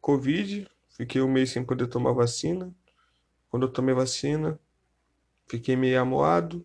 Covid, 0.00 0.68
fiquei 0.90 1.20
um 1.22 1.30
mês 1.30 1.50
sem 1.50 1.64
poder 1.64 1.86
tomar 1.86 2.12
vacina. 2.12 2.72
Quando 3.50 3.66
eu 3.66 3.72
tomei 3.72 3.94
vacina, 3.94 4.58
Fiquei 5.50 5.74
meio 5.74 6.00
amoado, 6.00 6.64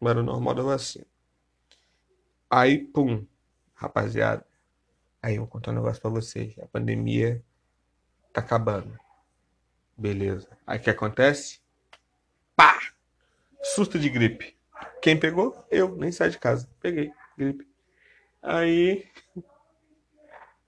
mas 0.00 0.10
era 0.10 0.20
normal 0.20 0.52
da 0.52 0.62
vacina. 0.64 1.06
Aí, 2.50 2.78
pum, 2.84 3.24
rapaziada. 3.72 4.44
Aí 5.22 5.36
eu 5.36 5.42
vou 5.42 5.48
contar 5.48 5.70
um 5.70 5.74
negócio 5.76 6.02
pra 6.02 6.10
vocês. 6.10 6.58
A 6.58 6.66
pandemia 6.66 7.40
tá 8.36 8.40
acabando. 8.40 8.98
Beleza. 9.96 10.48
Aí 10.66 10.78
o 10.78 10.82
que 10.82 10.90
acontece? 10.90 11.60
Pá! 12.54 12.78
Susto 13.62 13.98
de 13.98 14.08
gripe. 14.08 14.56
Quem 15.00 15.18
pegou? 15.18 15.64
Eu, 15.70 15.96
nem 15.96 16.12
saí 16.12 16.30
de 16.30 16.38
casa. 16.38 16.68
Peguei, 16.80 17.10
gripe. 17.36 17.66
Aí. 18.42 19.06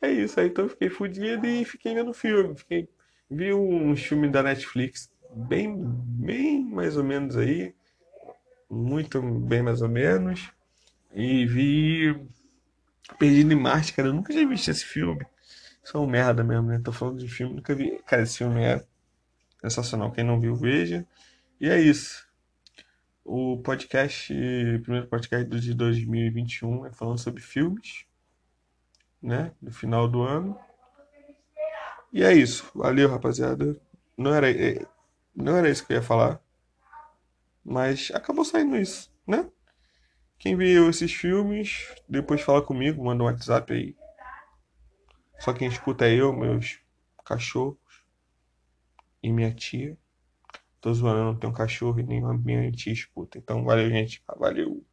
É 0.00 0.12
isso. 0.12 0.38
Aí 0.38 0.46
então 0.46 0.66
eu 0.66 0.68
fiquei 0.68 0.88
fudido 0.88 1.44
e 1.44 1.64
fiquei 1.64 1.92
vendo 1.92 2.14
filme. 2.14 2.56
Fiquei... 2.56 2.88
Vi 3.28 3.52
uns 3.52 4.00
filmes 4.00 4.30
da 4.30 4.44
Netflix 4.44 5.10
bem, 5.28 5.74
bem 5.76 6.64
mais 6.64 6.96
ou 6.96 7.02
menos 7.02 7.36
aí, 7.36 7.74
muito 8.70 9.20
bem 9.20 9.60
mais 9.60 9.82
ou 9.82 9.88
menos, 9.88 10.52
e 11.12 11.44
vi 11.46 12.14
Perdido 13.16 13.52
em 13.52 13.56
Marte, 13.56 13.92
cara, 13.92 14.08
eu 14.08 14.14
nunca 14.14 14.32
tinha 14.32 14.46
visto 14.46 14.70
esse 14.70 14.84
filme. 14.84 15.24
Isso 15.88 15.96
é 15.96 16.06
merda 16.06 16.44
mesmo, 16.44 16.68
né? 16.68 16.78
Tô 16.84 16.92
falando 16.92 17.18
de 17.18 17.26
filme, 17.26 17.54
nunca 17.54 17.74
vi. 17.74 17.98
Cara, 18.04 18.20
esse 18.20 18.36
filme 18.36 18.62
é 18.62 18.84
sensacional. 19.62 20.12
Quem 20.12 20.22
não 20.22 20.38
viu, 20.38 20.54
veja. 20.54 21.06
E 21.58 21.66
é 21.66 21.80
isso. 21.80 22.28
O 23.24 23.56
podcast, 23.62 24.34
o 24.34 24.82
primeiro 24.82 25.06
podcast 25.06 25.48
de 25.48 25.72
2021 25.72 26.84
é 26.84 26.92
falando 26.92 27.16
sobre 27.16 27.40
filmes, 27.40 28.04
né? 29.22 29.52
No 29.62 29.72
final 29.72 30.06
do 30.06 30.20
ano. 30.20 30.58
E 32.12 32.22
é 32.22 32.34
isso. 32.34 32.70
Valeu, 32.74 33.08
rapaziada. 33.08 33.74
Não 34.14 34.34
era, 34.34 34.50
é, 34.50 34.84
não 35.34 35.56
era 35.56 35.70
isso 35.70 35.86
que 35.86 35.94
eu 35.94 35.96
ia 35.96 36.02
falar. 36.02 36.38
Mas 37.64 38.10
acabou 38.12 38.44
saindo 38.44 38.76
isso, 38.76 39.10
né? 39.26 39.48
Quem 40.38 40.54
viu 40.54 40.90
esses 40.90 41.14
filmes, 41.14 41.94
depois 42.06 42.42
fala 42.42 42.60
comigo, 42.60 43.02
manda 43.02 43.22
um 43.22 43.26
WhatsApp 43.26 43.72
aí. 43.72 43.96
Só 45.38 45.52
quem 45.52 45.68
escuta 45.68 46.06
é 46.06 46.14
eu, 46.14 46.32
meus 46.32 46.80
cachorros 47.24 47.78
e 49.22 49.32
minha 49.32 49.52
tia. 49.54 49.96
Tô 50.80 50.92
zoando, 50.94 51.24
não 51.24 51.38
tenho 51.38 51.52
cachorro 51.52 52.00
e 52.00 52.02
nem 52.02 52.22
minha 52.44 52.72
tia 52.72 52.92
escuta. 52.92 53.38
Então 53.38 53.64
valeu, 53.64 53.90
gente. 53.90 54.22
Valeu. 54.38 54.84